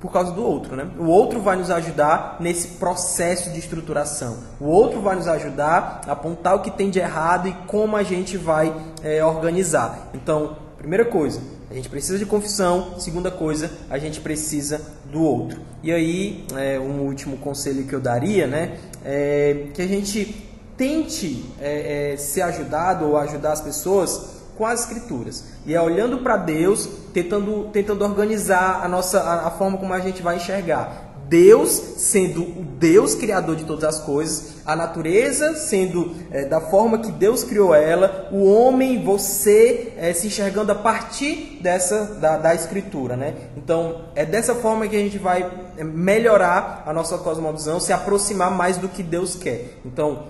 Por 0.00 0.12
causa 0.12 0.30
do 0.32 0.44
outro, 0.44 0.76
né? 0.76 0.88
O 0.98 1.06
outro 1.06 1.40
vai 1.40 1.56
nos 1.56 1.70
ajudar 1.70 2.36
nesse 2.38 2.68
processo 2.78 3.50
de 3.50 3.58
estruturação. 3.58 4.36
O 4.60 4.66
outro 4.66 5.00
vai 5.00 5.16
nos 5.16 5.26
ajudar 5.26 6.02
a 6.06 6.12
apontar 6.12 6.54
o 6.54 6.60
que 6.60 6.70
tem 6.70 6.88
de 6.88 7.00
errado 7.00 7.48
e 7.48 7.52
como 7.66 7.96
a 7.96 8.02
gente 8.02 8.36
vai 8.36 8.72
é, 9.02 9.24
organizar. 9.24 10.10
Então, 10.14 10.56
primeira 10.76 11.04
coisa, 11.04 11.40
a 11.68 11.74
gente 11.74 11.88
precisa 11.88 12.16
de 12.16 12.24
confissão. 12.24 12.98
Segunda 12.98 13.30
coisa, 13.30 13.70
a 13.90 13.98
gente 13.98 14.20
precisa 14.20 14.80
do 15.10 15.22
outro. 15.22 15.60
E 15.82 15.92
aí, 15.92 16.44
é, 16.56 16.78
um 16.78 17.00
último 17.00 17.36
conselho 17.36 17.84
que 17.84 17.94
eu 17.94 18.00
daria, 18.00 18.46
né? 18.46 18.78
É 19.04 19.66
que 19.74 19.82
a 19.82 19.86
gente 19.86 20.48
tente 20.76 21.44
é, 21.60 22.12
é, 22.12 22.16
ser 22.16 22.42
ajudado 22.42 23.04
ou 23.04 23.16
ajudar 23.16 23.52
as 23.52 23.60
pessoas 23.60 24.38
com 24.56 24.64
as 24.64 24.80
escrituras. 24.80 25.44
E 25.68 25.74
é 25.74 25.82
olhando 25.82 26.16
para 26.20 26.38
Deus, 26.38 26.88
tentando, 27.12 27.68
tentando 27.70 28.02
organizar 28.02 28.80
a 28.82 28.88
nossa 28.88 29.20
a, 29.20 29.48
a, 29.48 29.50
forma 29.50 29.76
como 29.76 29.92
a 29.92 30.00
gente 30.00 30.22
vai 30.22 30.36
enxergar. 30.36 31.12
Deus 31.28 31.68
sendo 31.98 32.40
o 32.40 32.64
Deus 32.64 33.14
criador 33.14 33.54
de 33.54 33.64
todas 33.64 33.84
as 33.84 34.00
coisas, 34.00 34.62
a 34.64 34.74
natureza 34.74 35.56
sendo 35.56 36.14
é, 36.30 36.46
da 36.46 36.58
forma 36.58 37.00
que 37.00 37.12
Deus 37.12 37.44
criou 37.44 37.74
ela, 37.74 38.30
o 38.32 38.50
homem, 38.50 39.04
você 39.04 39.92
é, 39.98 40.10
se 40.14 40.28
enxergando 40.28 40.72
a 40.72 40.74
partir 40.74 41.58
dessa 41.60 42.14
da, 42.14 42.38
da 42.38 42.54
escritura, 42.54 43.14
né? 43.14 43.34
Então 43.54 44.06
é 44.14 44.24
dessa 44.24 44.54
forma 44.54 44.88
que 44.88 44.96
a 44.96 45.00
gente 45.00 45.18
vai 45.18 45.46
é, 45.76 45.84
melhorar 45.84 46.82
a 46.86 46.94
nossa 46.94 47.18
cosmovisão, 47.18 47.78
se 47.78 47.92
aproximar 47.92 48.50
mais 48.50 48.78
do 48.78 48.88
que 48.88 49.02
Deus 49.02 49.34
quer. 49.34 49.80
Então 49.84 50.28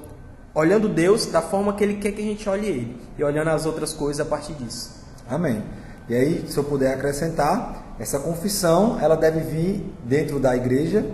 olhando 0.52 0.88
Deus 0.88 1.26
da 1.26 1.40
forma 1.40 1.74
que 1.74 1.84
Ele 1.84 1.94
quer 1.94 2.10
que 2.10 2.22
a 2.22 2.24
gente 2.24 2.48
olhe 2.48 2.66
Ele 2.66 2.96
e 3.16 3.22
olhando 3.22 3.50
as 3.50 3.66
outras 3.66 3.92
coisas 3.92 4.26
a 4.26 4.28
partir 4.28 4.54
disso. 4.54 4.97
Amém. 5.28 5.62
E 6.08 6.14
aí, 6.14 6.46
se 6.48 6.56
eu 6.56 6.64
puder 6.64 6.94
acrescentar, 6.94 7.94
essa 7.98 8.18
confissão 8.18 8.98
ela 9.00 9.16
deve 9.16 9.40
vir 9.40 9.94
dentro 10.04 10.40
da 10.40 10.56
igreja 10.56 11.04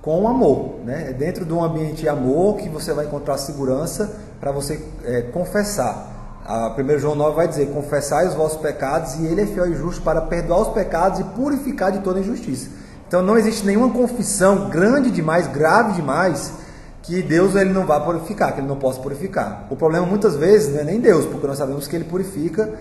com 0.00 0.26
amor, 0.26 0.80
né? 0.84 1.10
É 1.10 1.12
dentro 1.12 1.44
de 1.44 1.52
um 1.52 1.62
ambiente 1.62 2.02
de 2.02 2.08
amor 2.08 2.56
que 2.56 2.68
você 2.68 2.92
vai 2.92 3.06
encontrar 3.06 3.38
segurança 3.38 4.16
para 4.40 4.50
você 4.50 4.82
é, 5.04 5.22
confessar. 5.22 6.10
A 6.44 6.74
1 6.76 6.98
João 6.98 7.14
9 7.14 7.36
vai 7.36 7.46
dizer: 7.46 7.66
Confessai 7.66 8.26
os 8.26 8.34
vossos 8.34 8.60
pecados, 8.60 9.14
e 9.14 9.26
Ele 9.26 9.42
é 9.42 9.46
fiel 9.46 9.70
e 9.70 9.76
justo 9.76 10.02
para 10.02 10.22
perdoar 10.22 10.62
os 10.62 10.68
pecados 10.68 11.20
e 11.20 11.24
purificar 11.24 11.92
de 11.92 12.00
toda 12.00 12.18
injustiça. 12.18 12.68
Então 13.06 13.22
não 13.22 13.38
existe 13.38 13.64
nenhuma 13.64 13.90
confissão 13.90 14.68
grande 14.68 15.10
demais, 15.10 15.46
grave 15.46 15.92
demais, 15.92 16.52
que 17.02 17.22
Deus 17.22 17.54
ele 17.54 17.70
não 17.70 17.86
vá 17.86 18.00
purificar, 18.00 18.54
que 18.54 18.60
ele 18.60 18.66
não 18.66 18.78
possa 18.78 19.00
purificar. 19.00 19.66
O 19.70 19.76
problema 19.76 20.04
muitas 20.04 20.34
vezes 20.34 20.72
não 20.72 20.80
é 20.80 20.84
nem 20.84 20.98
Deus, 20.98 21.26
porque 21.26 21.46
nós 21.46 21.58
sabemos 21.58 21.86
que 21.86 21.94
ele 21.94 22.04
purifica 22.04 22.72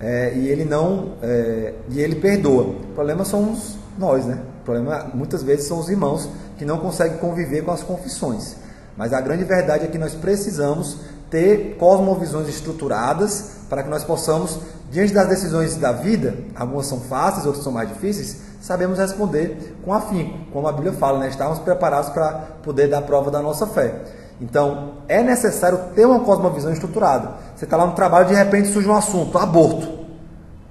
é, 0.00 0.32
e 0.34 0.48
ele 0.48 0.64
não 0.64 1.12
é, 1.22 1.74
e 1.88 2.00
ele 2.00 2.16
perdoa. 2.16 2.64
O 2.64 2.94
problema 2.94 3.24
somos 3.24 3.76
nós, 3.98 4.24
né? 4.24 4.38
O 4.60 4.64
problema 4.64 5.10
muitas 5.14 5.42
vezes 5.42 5.66
são 5.66 5.78
os 5.78 5.88
irmãos 5.88 6.28
que 6.56 6.64
não 6.64 6.78
conseguem 6.78 7.18
conviver 7.18 7.62
com 7.62 7.72
as 7.72 7.82
confissões. 7.82 8.56
Mas 8.96 9.12
a 9.12 9.20
grande 9.20 9.44
verdade 9.44 9.84
é 9.84 9.88
que 9.88 9.98
nós 9.98 10.14
precisamos 10.14 10.98
ter 11.30 11.76
cosmovisões 11.78 12.48
estruturadas 12.48 13.58
para 13.68 13.82
que 13.82 13.88
nós 13.88 14.02
possamos, 14.02 14.58
diante 14.90 15.12
das 15.12 15.28
decisões 15.28 15.76
da 15.76 15.92
vida, 15.92 16.34
algumas 16.54 16.86
são 16.86 17.00
fáceis, 17.00 17.46
outras 17.46 17.62
são 17.62 17.72
mais 17.72 17.88
difíceis, 17.88 18.38
sabemos 18.60 18.98
responder 18.98 19.76
com 19.84 19.92
afinco, 19.92 20.38
como 20.52 20.66
a 20.66 20.72
Bíblia 20.72 20.92
fala, 20.92 21.18
né? 21.18 21.28
estamos 21.28 21.58
preparados 21.58 22.10
para 22.10 22.32
poder 22.62 22.88
dar 22.88 23.02
prova 23.02 23.30
da 23.30 23.40
nossa 23.40 23.66
fé. 23.66 24.02
Então, 24.40 24.92
é 25.08 25.22
necessário 25.22 25.78
ter 25.94 26.06
uma 26.06 26.20
cosmovisão 26.20 26.72
estruturada. 26.72 27.32
Você 27.56 27.64
está 27.64 27.76
lá 27.76 27.86
no 27.86 27.92
trabalho 27.92 28.28
de 28.28 28.34
repente 28.34 28.68
surge 28.68 28.88
um 28.88 28.94
assunto, 28.94 29.36
aborto. 29.36 30.06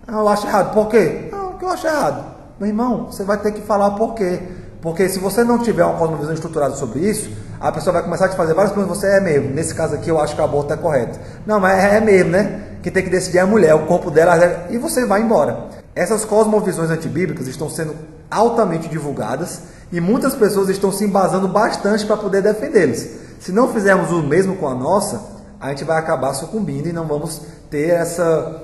Ah, 0.08 0.20
eu 0.20 0.30
acho 0.30 0.48
errado. 0.48 0.74
Por 0.74 0.88
quê? 0.88 1.28
Não, 1.32 1.52
o 1.52 1.54
que 1.56 1.66
eu 1.66 1.70
acho 1.70 1.86
errado? 1.86 2.24
Meu 2.60 2.70
irmão, 2.70 3.08
você 3.12 3.24
vai 3.24 3.38
ter 3.38 3.52
que 3.52 3.62
falar 3.62 3.92
por 3.92 4.14
quê. 4.16 4.42
Porque 4.82 5.10
se 5.10 5.20
você 5.20 5.44
não 5.44 5.60
tiver 5.60 5.84
uma 5.84 5.98
cosmovisão 5.98 6.34
estruturada 6.34 6.76
sobre 6.76 7.00
isso, 7.00 7.30
a 7.60 7.72
pessoa 7.72 7.94
vai 7.94 8.04
começar 8.04 8.26
a 8.26 8.30
te 8.30 8.38
fazer 8.38 8.54
várias 8.54 8.74
perguntas. 8.74 8.98
Você 8.98 9.08
é 9.08 9.20
mesmo. 9.20 9.50
Nesse 9.50 9.76
caso 9.76 9.96
aqui, 9.96 10.10
eu 10.10 10.20
acho 10.20 10.34
que 10.34 10.42
o 10.42 10.44
aborto 10.44 10.72
é 10.72 10.78
correto. 10.78 11.20
Não, 11.46 11.60
mas 11.60 11.78
é, 11.84 11.98
é 11.98 12.00
mesmo, 12.00 12.32
né? 12.32 12.62
Quem 12.82 12.92
tem 12.92 13.04
que 13.04 13.10
decidir 13.10 13.40
é 13.40 13.42
a 13.42 13.46
mulher, 13.46 13.76
o 13.76 13.86
corpo 13.86 14.10
dela. 14.10 14.68
E 14.70 14.78
você 14.78 15.06
vai 15.06 15.22
embora. 15.22 15.66
Essas 15.94 16.24
cosmovisões 16.24 16.90
antibíblicas 16.90 17.48
estão 17.48 17.70
sendo 17.70 17.96
altamente 18.30 18.88
divulgadas 18.88 19.62
e 19.92 20.00
muitas 20.00 20.36
pessoas 20.36 20.70
estão 20.70 20.92
se 20.92 21.04
embasando 21.04 21.48
bastante 21.48 22.06
para 22.06 22.18
poder 22.18 22.42
defendê-las. 22.42 23.27
Se 23.40 23.52
não 23.52 23.72
fizermos 23.74 24.12
o 24.12 24.24
mesmo 24.24 24.56
com 24.58 24.68
a 24.68 24.76
nossa, 24.76 25.38
a 25.60 25.70
gente 25.70 25.84
vai 25.84 25.98
acabar 25.98 26.34
sucumbindo 26.34 26.88
e 26.88 26.94
não 26.94 27.08
vamos 27.08 27.42
ter 27.70 27.90
essa 27.90 28.64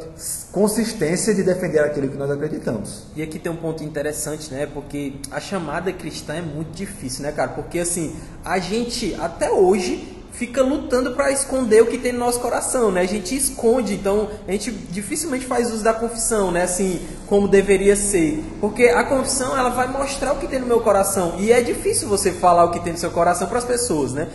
consistência 0.51 1.33
de 1.33 1.43
defender 1.43 1.79
aquilo 1.79 2.07
que 2.07 2.17
nós 2.17 2.29
acreditamos. 2.29 3.03
E 3.15 3.21
aqui 3.21 3.39
tem 3.39 3.51
um 3.51 3.55
ponto 3.55 3.83
interessante, 3.83 4.53
né? 4.53 4.67
Porque 4.71 5.15
a 5.31 5.39
chamada 5.39 5.91
cristã 5.91 6.35
é 6.35 6.41
muito 6.41 6.71
difícil, 6.71 7.23
né, 7.23 7.31
cara? 7.31 7.49
Porque 7.49 7.79
assim, 7.79 8.15
a 8.45 8.59
gente 8.59 9.15
até 9.19 9.51
hoje 9.51 10.22
fica 10.33 10.61
lutando 10.61 11.11
para 11.11 11.31
esconder 11.31 11.81
o 11.81 11.85
que 11.85 11.97
tem 11.97 12.11
no 12.11 12.19
nosso 12.19 12.39
coração, 12.39 12.91
né? 12.91 13.01
A 13.01 13.05
gente 13.05 13.35
esconde, 13.35 13.93
então 13.93 14.29
a 14.47 14.51
gente 14.51 14.71
dificilmente 14.71 15.45
faz 15.45 15.71
uso 15.71 15.83
da 15.83 15.93
confissão, 15.93 16.51
né? 16.51 16.63
Assim, 16.63 16.99
como 17.27 17.47
deveria 17.47 17.95
ser. 17.95 18.43
Porque 18.59 18.85
a 18.85 19.03
confissão, 19.03 19.57
ela 19.57 19.69
vai 19.69 19.87
mostrar 19.87 20.33
o 20.33 20.37
que 20.37 20.47
tem 20.47 20.59
no 20.59 20.65
meu 20.65 20.81
coração. 20.81 21.35
E 21.37 21.51
é 21.51 21.61
difícil 21.61 22.07
você 22.07 22.31
falar 22.31 22.65
o 22.65 22.71
que 22.71 22.79
tem 22.79 22.93
no 22.93 22.99
seu 22.99 23.11
coração 23.11 23.47
para 23.47 23.59
as 23.59 23.65
pessoas, 23.65 24.11
né? 24.11 24.27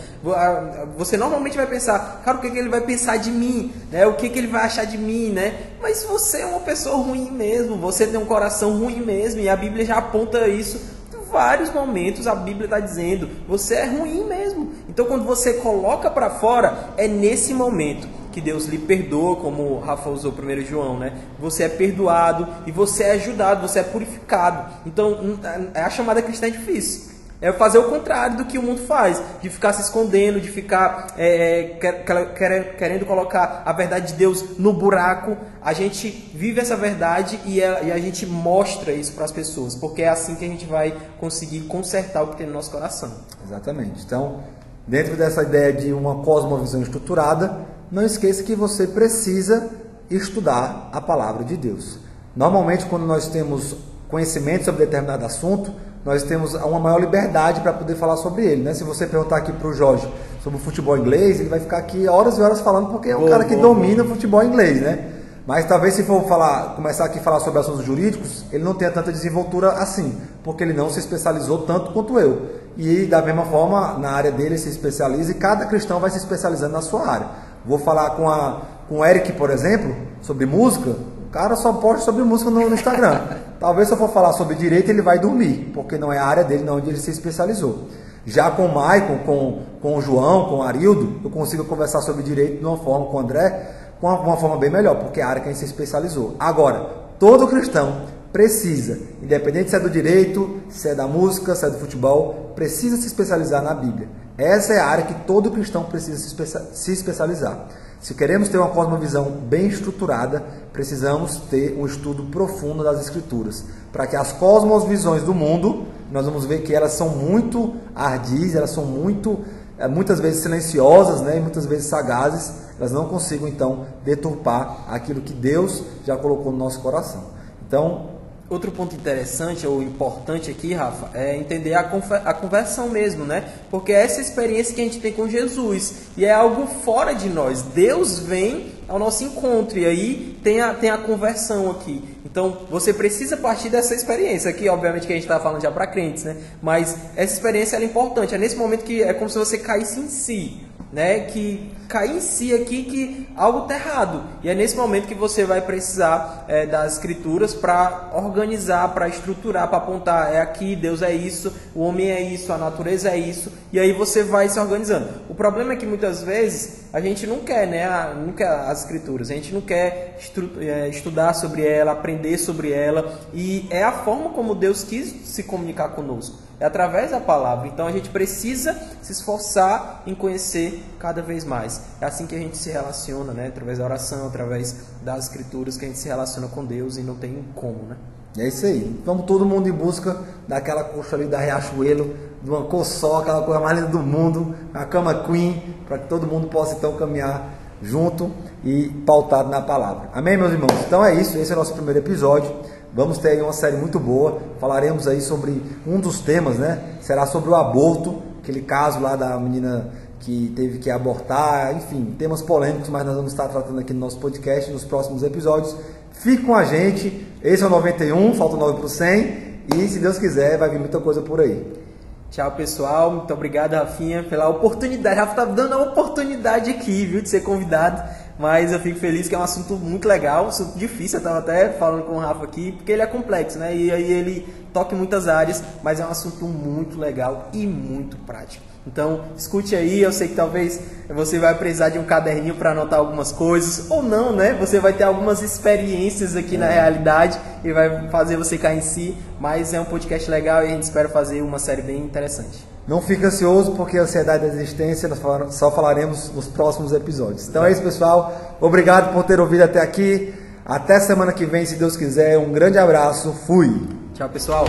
Você 0.97 1.17
normalmente 1.17 1.57
vai 1.57 1.67
pensar, 1.67 2.21
cara, 2.23 2.37
o 2.37 2.41
que, 2.41 2.49
que 2.49 2.57
ele 2.57 2.69
vai 2.69 2.81
pensar 2.81 3.17
de 3.17 3.29
mim, 3.29 3.71
né? 3.91 4.07
O 4.07 4.13
que, 4.13 4.29
que 4.29 4.39
ele 4.39 4.47
vai 4.47 4.63
achar 4.63 4.85
de 4.85 4.97
mim, 4.97 5.29
né? 5.29 5.53
Mas 5.81 6.03
você 6.03 6.41
é 6.41 6.45
uma 6.45 6.61
pessoa 6.61 6.95
ruim 6.97 7.29
mesmo, 7.29 7.75
você 7.77 8.07
tem 8.07 8.19
um 8.19 8.25
coração 8.25 8.77
ruim 8.77 9.01
mesmo, 9.01 9.41
e 9.41 9.49
a 9.49 9.55
Bíblia 9.55 9.85
já 9.85 9.97
aponta 9.97 10.47
isso 10.47 10.99
vários 11.31 11.71
momentos 11.71 12.27
a 12.27 12.35
Bíblia 12.35 12.65
está 12.65 12.79
dizendo, 12.79 13.29
você 13.47 13.75
é 13.75 13.85
ruim 13.85 14.25
mesmo. 14.25 14.71
Então 14.89 15.05
quando 15.05 15.23
você 15.23 15.53
coloca 15.53 16.09
para 16.09 16.29
fora, 16.31 16.89
é 16.97 17.07
nesse 17.07 17.53
momento 17.53 18.07
que 18.31 18.41
Deus 18.41 18.65
lhe 18.65 18.77
perdoa, 18.77 19.35
como 19.37 19.63
o 19.63 19.79
Rafa 19.79 20.09
usou 20.09 20.31
primeiro 20.31 20.65
João, 20.65 20.97
né? 20.97 21.13
Você 21.39 21.63
é 21.63 21.69
perdoado 21.69 22.47
e 22.65 22.71
você 22.71 23.03
é 23.03 23.11
ajudado, 23.11 23.67
você 23.67 23.79
é 23.79 23.83
purificado. 23.83 24.73
Então 24.85 25.39
a 25.73 25.89
chamada 25.89 26.21
cristã 26.21 26.47
é 26.47 26.51
difícil. 26.51 27.09
É 27.41 27.53
fazer 27.53 27.77
o 27.77 27.85
contrário 27.85 28.35
do 28.35 28.45
que 28.45 28.57
o 28.57 28.61
mundo 28.61 28.81
faz, 28.81 29.21
de 29.41 29.49
ficar 29.49 29.71
se 29.71 29.81
escondendo, 29.81 30.41
de 30.41 30.49
ficar 30.49 31.13
é, 31.17 31.77
quer, 31.79 32.75
querendo 32.75 33.05
colocar 33.05 33.63
a 33.65 33.71
verdade 33.71 34.07
de 34.07 34.13
Deus 34.15 34.57
no 34.59 34.73
buraco. 34.73 35.37
A 35.61 35.71
gente 35.71 36.09
vive 36.35 36.59
essa 36.59 36.75
verdade 36.75 37.39
e 37.45 37.63
a, 37.63 37.81
e 37.81 37.91
a 37.93 37.97
gente 37.97 38.25
mostra 38.25 38.91
isso 38.91 39.13
para 39.13 39.23
as 39.23 39.31
pessoas, 39.31 39.73
porque 39.73 40.01
é 40.01 40.09
assim 40.09 40.35
que 40.35 40.43
a 40.43 40.49
gente 40.49 40.65
vai 40.65 40.93
conseguir 41.17 41.61
consertar 41.61 42.23
o 42.23 42.27
que 42.27 42.37
tem 42.37 42.47
no 42.47 42.51
nosso 42.51 42.71
coração. 42.71 43.09
Exatamente. 43.45 44.03
Então, 44.05 44.43
dentro 44.89 45.15
dessa 45.15 45.43
ideia 45.43 45.71
de 45.71 45.93
uma 45.93 46.15
cosmovisão 46.23 46.81
estruturada, 46.81 47.59
não 47.91 48.03
esqueça 48.03 48.41
que 48.41 48.55
você 48.55 48.87
precisa 48.87 49.69
estudar 50.09 50.89
a 50.91 50.99
palavra 50.99 51.43
de 51.43 51.55
Deus. 51.55 51.99
Normalmente, 52.35 52.87
quando 52.87 53.05
nós 53.05 53.27
temos 53.27 53.75
conhecimento 54.09 54.65
sobre 54.65 54.85
determinado 54.85 55.23
assunto, 55.23 55.71
nós 56.03 56.23
temos 56.23 56.55
uma 56.55 56.79
maior 56.79 56.99
liberdade 56.99 57.61
para 57.61 57.71
poder 57.71 57.95
falar 57.95 58.17
sobre 58.17 58.45
ele. 58.45 58.63
Né? 58.63 58.73
Se 58.73 58.83
você 58.83 59.05
perguntar 59.05 59.37
aqui 59.37 59.51
para 59.51 59.67
o 59.67 59.73
Jorge 59.73 60.11
sobre 60.41 60.57
o 60.57 60.61
futebol 60.61 60.97
inglês, 60.97 61.39
ele 61.39 61.49
vai 61.49 61.59
ficar 61.59 61.77
aqui 61.77 62.07
horas 62.07 62.39
e 62.39 62.41
horas 62.41 62.59
falando 62.59 62.89
porque 62.89 63.09
é 63.09 63.17
um 63.17 63.29
cara 63.29 63.45
que 63.45 63.55
domina 63.55 64.03
o 64.03 64.07
futebol 64.07 64.43
inglês, 64.43 64.81
né? 64.81 65.13
Mas 65.45 65.65
talvez 65.65 65.95
se 65.95 66.03
for 66.03 66.23
falar, 66.27 66.75
começar 66.75 67.05
aqui 67.05 67.19
a 67.19 67.21
falar 67.21 67.39
sobre 67.39 67.59
assuntos 67.59 67.83
jurídicos, 67.83 68.45
ele 68.51 68.63
não 68.63 68.73
tenha 68.73 68.91
tanta 68.91 69.11
desenvoltura 69.11 69.71
assim, 69.71 70.15
porque 70.43 70.63
ele 70.63 70.73
não 70.73 70.89
se 70.89 70.99
especializou 70.99 71.59
tanto 71.59 71.91
quanto 71.91 72.19
eu. 72.19 72.58
E 72.81 73.05
da 73.05 73.21
mesma 73.21 73.43
forma, 73.43 73.97
na 73.97 74.11
área 74.11 74.31
dele 74.31 74.57
se 74.57 74.69
especializa 74.69 75.31
e 75.31 75.33
cada 75.33 75.65
cristão 75.65 75.99
vai 75.99 76.09
se 76.09 76.17
especializando 76.17 76.71
na 76.71 76.81
sua 76.81 77.05
área. 77.05 77.27
Vou 77.65 77.77
falar 77.77 78.11
com, 78.11 78.29
a, 78.29 78.61
com 78.87 78.99
o 78.99 79.05
Eric, 79.05 79.33
por 79.33 79.49
exemplo, 79.49 79.93
sobre 80.21 80.45
música, 80.45 80.91
o 80.91 81.29
cara 81.29 81.57
só 81.57 81.73
posta 81.73 82.05
sobre 82.05 82.23
música 82.23 82.49
no, 82.49 82.69
no 82.69 82.73
Instagram. 82.73 83.19
Talvez 83.59 83.89
se 83.89 83.93
eu 83.93 83.97
for 83.97 84.07
falar 84.07 84.31
sobre 84.31 84.55
direito, 84.55 84.89
ele 84.89 85.01
vai 85.01 85.19
dormir, 85.19 85.71
porque 85.73 85.97
não 85.97 86.13
é 86.13 86.19
a 86.19 86.25
área 86.25 86.45
dele, 86.45 86.63
não 86.63 86.77
onde 86.77 86.89
ele 86.89 86.99
se 86.99 87.11
especializou. 87.11 87.89
Já 88.25 88.49
com 88.49 88.67
o 88.67 88.73
Maicon, 88.73 89.17
com, 89.25 89.59
com 89.81 89.97
o 89.97 90.01
João, 90.01 90.45
com 90.45 90.59
o 90.59 90.63
Arildo, 90.63 91.19
eu 91.21 91.29
consigo 91.29 91.65
conversar 91.65 91.99
sobre 91.99 92.23
direito 92.23 92.59
de 92.59 92.65
uma 92.65 92.77
forma 92.77 93.07
com 93.07 93.17
o 93.17 93.19
André, 93.19 93.71
com 93.99 94.07
uma, 94.07 94.21
uma 94.21 94.37
forma 94.37 94.55
bem 94.55 94.69
melhor, 94.69 94.95
porque 94.95 95.19
é 95.19 95.23
a 95.23 95.27
área 95.27 95.41
que 95.41 95.49
a 95.49 95.51
gente 95.51 95.59
se 95.59 95.65
especializou. 95.65 96.37
Agora, 96.39 96.89
todo 97.19 97.45
cristão 97.45 98.03
precisa, 98.31 98.99
independente 99.21 99.69
se 99.69 99.75
é 99.75 99.79
do 99.79 99.89
direito, 99.89 100.61
se 100.69 100.89
é 100.89 100.95
da 100.95 101.07
música, 101.07 101.55
se 101.55 101.65
é 101.65 101.69
do 101.69 101.77
futebol, 101.77 102.53
precisa 102.55 102.97
se 102.97 103.07
especializar 103.07 103.63
na 103.63 103.73
Bíblia. 103.73 104.07
Essa 104.37 104.73
é 104.73 104.79
a 104.79 104.85
área 104.85 105.05
que 105.05 105.13
todo 105.25 105.51
cristão 105.51 105.83
precisa 105.83 106.17
se, 106.17 106.27
especia 106.27 106.61
se 106.73 106.91
especializar. 106.91 107.67
Se 107.99 108.13
queremos 108.13 108.47
ter 108.47 108.57
uma 108.57 108.69
cosmovisão 108.69 109.25
bem 109.25 109.67
estruturada, 109.67 110.41
precisamos 110.71 111.35
ter 111.49 111.77
um 111.77 111.85
estudo 111.85 112.23
profundo 112.25 112.81
das 112.81 113.01
Escrituras, 113.01 113.65
para 113.91 114.07
que 114.07 114.15
as 114.15 114.31
cosmovisões 114.31 115.23
do 115.23 115.33
mundo, 115.33 115.85
nós 116.09 116.25
vamos 116.25 116.45
ver 116.45 116.61
que 116.61 116.73
elas 116.73 116.93
são 116.93 117.09
muito 117.09 117.73
ardis, 117.93 118.55
elas 118.55 118.69
são 118.69 118.85
muito, 118.85 119.39
eh, 119.77 119.87
muitas 119.89 120.21
vezes 120.21 120.41
silenciosas, 120.41 121.19
né, 121.19 121.37
e 121.37 121.41
muitas 121.41 121.65
vezes 121.65 121.87
sagazes, 121.87 122.53
elas 122.79 122.93
não 122.93 123.09
consigam 123.09 123.49
então 123.49 123.85
deturpar 124.05 124.85
aquilo 124.87 125.19
que 125.19 125.33
Deus 125.33 125.83
já 126.05 126.15
colocou 126.15 126.53
no 126.53 126.57
nosso 126.57 126.79
coração. 126.79 127.23
Então, 127.67 128.18
Outro 128.49 128.71
ponto 128.71 128.95
interessante 128.95 129.67
ou 129.67 129.83
importante 129.83 130.49
aqui, 130.49 130.73
Rafa, 130.73 131.11
é 131.13 131.37
entender 131.37 131.75
a, 131.75 131.81
a, 131.81 132.33
conversão 132.33 132.89
mesmo, 132.89 133.23
né? 133.23 133.47
Porque 133.69 133.91
é 133.91 134.03
essa 134.03 134.19
experiência 134.19 134.73
que 134.73 134.81
a 134.81 134.83
gente 134.85 134.99
tem 134.99 135.13
com 135.13 135.29
Jesus 135.29 135.93
e 136.17 136.25
é 136.25 136.33
algo 136.33 136.65
fora 136.65 137.13
de 137.13 137.29
nós. 137.29 137.61
Deus 137.61 138.17
vem 138.17 138.71
ao 138.87 138.97
nosso 138.97 139.23
encontro 139.23 139.77
e 139.77 139.85
aí 139.85 140.39
tem 140.43 140.61
a, 140.61 140.73
tem 140.73 140.89
a 140.89 140.97
conversão 140.97 141.69
aqui. 141.69 142.03
Então 142.25 142.65
você 142.69 142.93
precisa 142.93 143.37
partir 143.37 143.69
dessa 143.69 143.95
experiência 143.95 144.49
aqui, 144.49 144.67
obviamente 144.67 145.07
que 145.07 145.13
a 145.13 145.15
gente 145.15 145.25
está 145.25 145.39
falando 145.39 145.61
já 145.61 145.71
para 145.71 145.87
crentes, 145.87 146.23
né? 146.23 146.37
Mas 146.61 146.95
essa 147.15 147.33
experiência 147.33 147.77
é 147.77 147.83
importante. 147.83 148.35
É 148.35 148.37
nesse 148.37 148.55
momento 148.55 148.83
que 148.83 149.01
é 149.01 149.13
como 149.13 149.29
se 149.29 149.37
você 149.37 149.57
caísse 149.57 149.99
em 149.99 150.07
si 150.07 150.69
né, 150.91 151.21
que 151.21 151.71
cair 151.87 152.17
em 152.17 152.19
si 152.19 152.53
aqui 152.53 152.83
que 152.83 153.27
algo 153.35 153.63
está 153.63 153.75
errado. 153.75 154.23
E 154.43 154.49
é 154.49 154.55
nesse 154.55 154.75
momento 154.75 155.07
que 155.07 155.15
você 155.15 155.43
vai 155.43 155.61
precisar 155.61 156.45
é, 156.47 156.65
das 156.65 156.93
escrituras 156.93 157.53
para 157.53 158.11
organizar, 158.13 158.89
para 158.93 159.07
estruturar, 159.07 159.67
para 159.67 159.77
apontar, 159.77 160.33
é 160.33 160.41
aqui, 160.41 160.75
Deus 160.75 161.01
é 161.01 161.13
isso, 161.13 161.53
o 161.73 161.81
homem 161.81 162.11
é 162.11 162.21
isso, 162.21 162.51
a 162.51 162.57
natureza 162.57 163.09
é 163.09 163.17
isso, 163.17 163.51
e 163.71 163.79
aí 163.79 163.91
você 163.91 164.23
vai 164.23 164.49
se 164.49 164.59
organizando. 164.59 165.09
O 165.27 165.35
problema 165.35 165.73
é 165.73 165.75
que 165.75 165.85
muitas 165.85 166.21
vezes 166.23 166.85
a 166.91 166.99
gente 166.99 167.25
não 167.25 167.39
quer, 167.39 167.67
né, 167.67 167.85
a, 167.85 168.13
não 168.13 168.33
quer 168.33 168.47
as 168.47 168.81
escrituras, 168.81 169.29
a 169.29 169.33
gente 169.33 169.53
não 169.53 169.61
quer 169.61 170.17
é, 170.59 170.89
estudar 170.89 171.33
sobre 171.33 171.67
ela, 171.67 171.91
aprender 171.91 172.08
sobre 172.37 172.71
ela, 172.71 173.19
e 173.33 173.67
é 173.69 173.83
a 173.83 173.91
forma 173.91 174.29
como 174.29 174.55
Deus 174.55 174.83
quis 174.83 175.27
se 175.27 175.43
comunicar 175.43 175.89
conosco 175.89 176.49
é 176.59 176.65
através 176.65 177.11
da 177.11 177.19
palavra. 177.19 177.67
Então 177.67 177.87
a 177.87 177.91
gente 177.91 178.09
precisa 178.09 178.75
se 179.01 179.11
esforçar 179.11 180.03
em 180.05 180.13
conhecer 180.13 180.83
cada 180.99 181.21
vez 181.21 181.45
mais. 181.45 181.81
É 182.01 182.05
assim 182.05 182.27
que 182.27 182.35
a 182.35 182.39
gente 182.39 182.57
se 182.57 182.69
relaciona, 182.69 183.33
né? 183.33 183.47
Através 183.47 183.77
da 183.77 183.85
oração, 183.85 184.27
através 184.27 184.75
das 185.01 185.25
escrituras 185.25 185.77
que 185.77 185.85
a 185.85 185.87
gente 185.87 185.99
se 185.99 186.07
relaciona 186.07 186.47
com 186.47 186.65
Deus 186.65 186.97
e 186.97 187.01
não 187.01 187.15
tem 187.15 187.43
como, 187.55 187.83
né? 187.83 187.95
É 188.37 188.47
isso 188.47 188.65
aí. 188.65 189.01
Vamos 189.05 189.25
todo 189.25 189.45
mundo 189.45 189.67
em 189.67 189.71
busca 189.71 190.21
daquela 190.47 190.83
coxa 190.83 191.15
ali 191.15 191.25
da 191.25 191.39
Riachuelo, 191.39 192.15
de 192.43 192.49
uma 192.49 192.65
cor 192.65 192.85
só, 192.85 193.21
aquela 193.21 193.41
coisa 193.41 193.59
mais 193.59 193.79
linda 193.79 193.89
do 193.89 193.99
mundo, 193.99 194.55
a 194.73 194.85
cama 194.85 195.23
queen, 195.23 195.75
para 195.87 195.97
que 195.97 196.07
todo 196.07 196.27
mundo 196.27 196.47
possa 196.47 196.75
então 196.75 196.95
caminhar 196.95 197.57
junto 197.81 198.31
e 198.63 198.89
pautado 199.05 199.49
na 199.49 199.61
palavra. 199.61 200.09
Amém, 200.13 200.37
meus 200.37 200.51
irmãos? 200.51 200.73
Então 200.85 201.03
é 201.03 201.13
isso, 201.15 201.37
esse 201.37 201.51
é 201.51 201.55
o 201.55 201.57
nosso 201.57 201.73
primeiro 201.73 201.99
episódio. 201.99 202.51
Vamos 202.93 203.17
ter 203.19 203.29
aí 203.29 203.41
uma 203.41 203.53
série 203.53 203.77
muito 203.77 203.99
boa. 203.99 204.39
Falaremos 204.59 205.07
aí 205.07 205.21
sobre 205.21 205.61
um 205.85 205.99
dos 205.99 206.19
temas, 206.19 206.57
né? 206.57 206.97
Será 207.01 207.25
sobre 207.25 207.49
o 207.49 207.55
aborto, 207.55 208.21
aquele 208.41 208.61
caso 208.61 208.99
lá 208.99 209.15
da 209.15 209.39
menina 209.39 209.91
que 210.19 210.51
teve 210.55 210.79
que 210.79 210.89
abortar, 210.89 211.75
enfim, 211.77 212.15
temas 212.17 212.41
polêmicos, 212.41 212.89
mas 212.89 213.05
nós 213.05 213.15
vamos 213.15 213.31
estar 213.31 213.47
tratando 213.47 213.79
aqui 213.79 213.93
no 213.93 213.99
nosso 213.99 214.19
podcast 214.19 214.69
nos 214.71 214.83
próximos 214.83 215.23
episódios. 215.23 215.75
Fique 216.11 216.43
com 216.43 216.53
a 216.53 216.65
gente. 216.65 217.25
Esse 217.41 217.63
é 217.63 217.67
o 217.67 217.69
91, 217.69 218.33
falta 218.33 218.57
9 218.57 218.77
para 218.77 218.85
o 218.85 218.89
100. 218.89 219.49
E 219.75 219.87
se 219.87 219.99
Deus 219.99 220.17
quiser, 220.17 220.57
vai 220.57 220.69
vir 220.69 220.79
muita 220.79 220.99
coisa 220.99 221.21
por 221.21 221.39
aí. 221.39 221.88
Tchau, 222.31 222.51
pessoal. 222.51 223.11
Muito 223.11 223.33
obrigado, 223.33 223.73
Rafinha, 223.73 224.23
pela 224.23 224.47
oportunidade. 224.47 225.19
Rafa 225.19 225.33
tá 225.33 225.45
dando 225.45 225.73
a 225.73 225.81
oportunidade 225.81 226.69
aqui, 226.69 227.05
viu, 227.05 227.21
de 227.21 227.29
ser 227.29 227.41
convidado. 227.41 228.03
Mas 228.37 228.71
eu 228.71 228.79
fico 228.79 228.99
feliz 228.99 229.27
que 229.27 229.35
é 229.35 229.37
um 229.37 229.43
assunto 229.43 229.75
muito 229.75 230.07
legal, 230.07 230.45
um 230.45 230.47
assunto 230.49 230.77
difícil. 230.77 231.17
Eu 231.17 231.21
estava 231.21 231.39
até 231.39 231.69
falando 231.69 232.03
com 232.03 232.13
o 232.13 232.19
Rafa 232.19 232.43
aqui, 232.43 232.71
porque 232.71 232.91
ele 232.91 233.01
é 233.01 233.07
complexo, 233.07 233.57
né? 233.57 233.75
E 233.75 233.91
aí 233.91 234.11
ele 234.11 234.47
toca 234.71 234.93
em 234.93 234.97
muitas 234.97 235.27
áreas, 235.27 235.63
mas 235.83 235.99
é 235.99 236.05
um 236.05 236.09
assunto 236.09 236.45
muito 236.45 236.99
legal 236.99 237.49
e 237.51 237.65
muito 237.65 238.15
prático. 238.17 238.68
Então, 238.87 239.21
escute 239.37 239.75
aí, 239.75 240.01
eu 240.01 240.11
sei 240.11 240.29
que 240.29 240.35
talvez 240.35 240.79
você 241.09 241.37
vai 241.37 241.53
precisar 241.55 241.89
de 241.89 241.99
um 241.99 242.03
caderninho 242.03 242.55
para 242.55 242.71
anotar 242.71 242.99
algumas 242.99 243.31
coisas, 243.31 243.89
ou 243.89 244.01
não, 244.01 244.31
né? 244.33 244.53
Você 244.59 244.79
vai 244.79 244.93
ter 244.93 245.03
algumas 245.03 245.41
experiências 245.41 246.35
aqui 246.35 246.55
é. 246.55 246.59
na 246.59 246.67
realidade 246.67 247.39
e 247.63 247.71
vai 247.71 248.09
fazer 248.09 248.37
você 248.37 248.57
cair 248.57 248.79
em 248.79 248.81
si, 248.81 249.17
mas 249.39 249.73
é 249.73 249.79
um 249.79 249.85
podcast 249.85 250.29
legal 250.29 250.63
e 250.63 250.67
a 250.67 250.69
gente 250.69 250.83
espera 250.83 251.09
fazer 251.09 251.41
uma 251.41 251.59
série 251.59 251.81
bem 251.81 251.99
interessante. 251.99 252.65
Não 252.87 253.01
fique 253.01 253.23
ansioso, 253.23 253.73
porque 253.73 253.99
a 253.99 254.01
ansiedade 254.01 254.47
da 254.47 254.51
existência 254.51 255.07
nós 255.07 255.19
só 255.53 255.69
falaremos 255.69 256.31
nos 256.33 256.47
próximos 256.47 256.91
episódios. 256.91 257.47
Então 257.47 257.63
é 257.63 257.71
isso, 257.71 257.83
pessoal. 257.83 258.57
Obrigado 258.59 259.13
por 259.13 259.23
ter 259.23 259.39
ouvido 259.39 259.61
até 259.61 259.79
aqui. 259.79 260.33
Até 260.65 260.99
semana 260.99 261.31
que 261.31 261.45
vem, 261.45 261.65
se 261.65 261.75
Deus 261.75 261.95
quiser. 261.95 262.39
Um 262.39 262.51
grande 262.51 262.79
abraço. 262.79 263.31
Fui. 263.45 263.87
Tchau, 264.15 264.29
pessoal. 264.29 264.65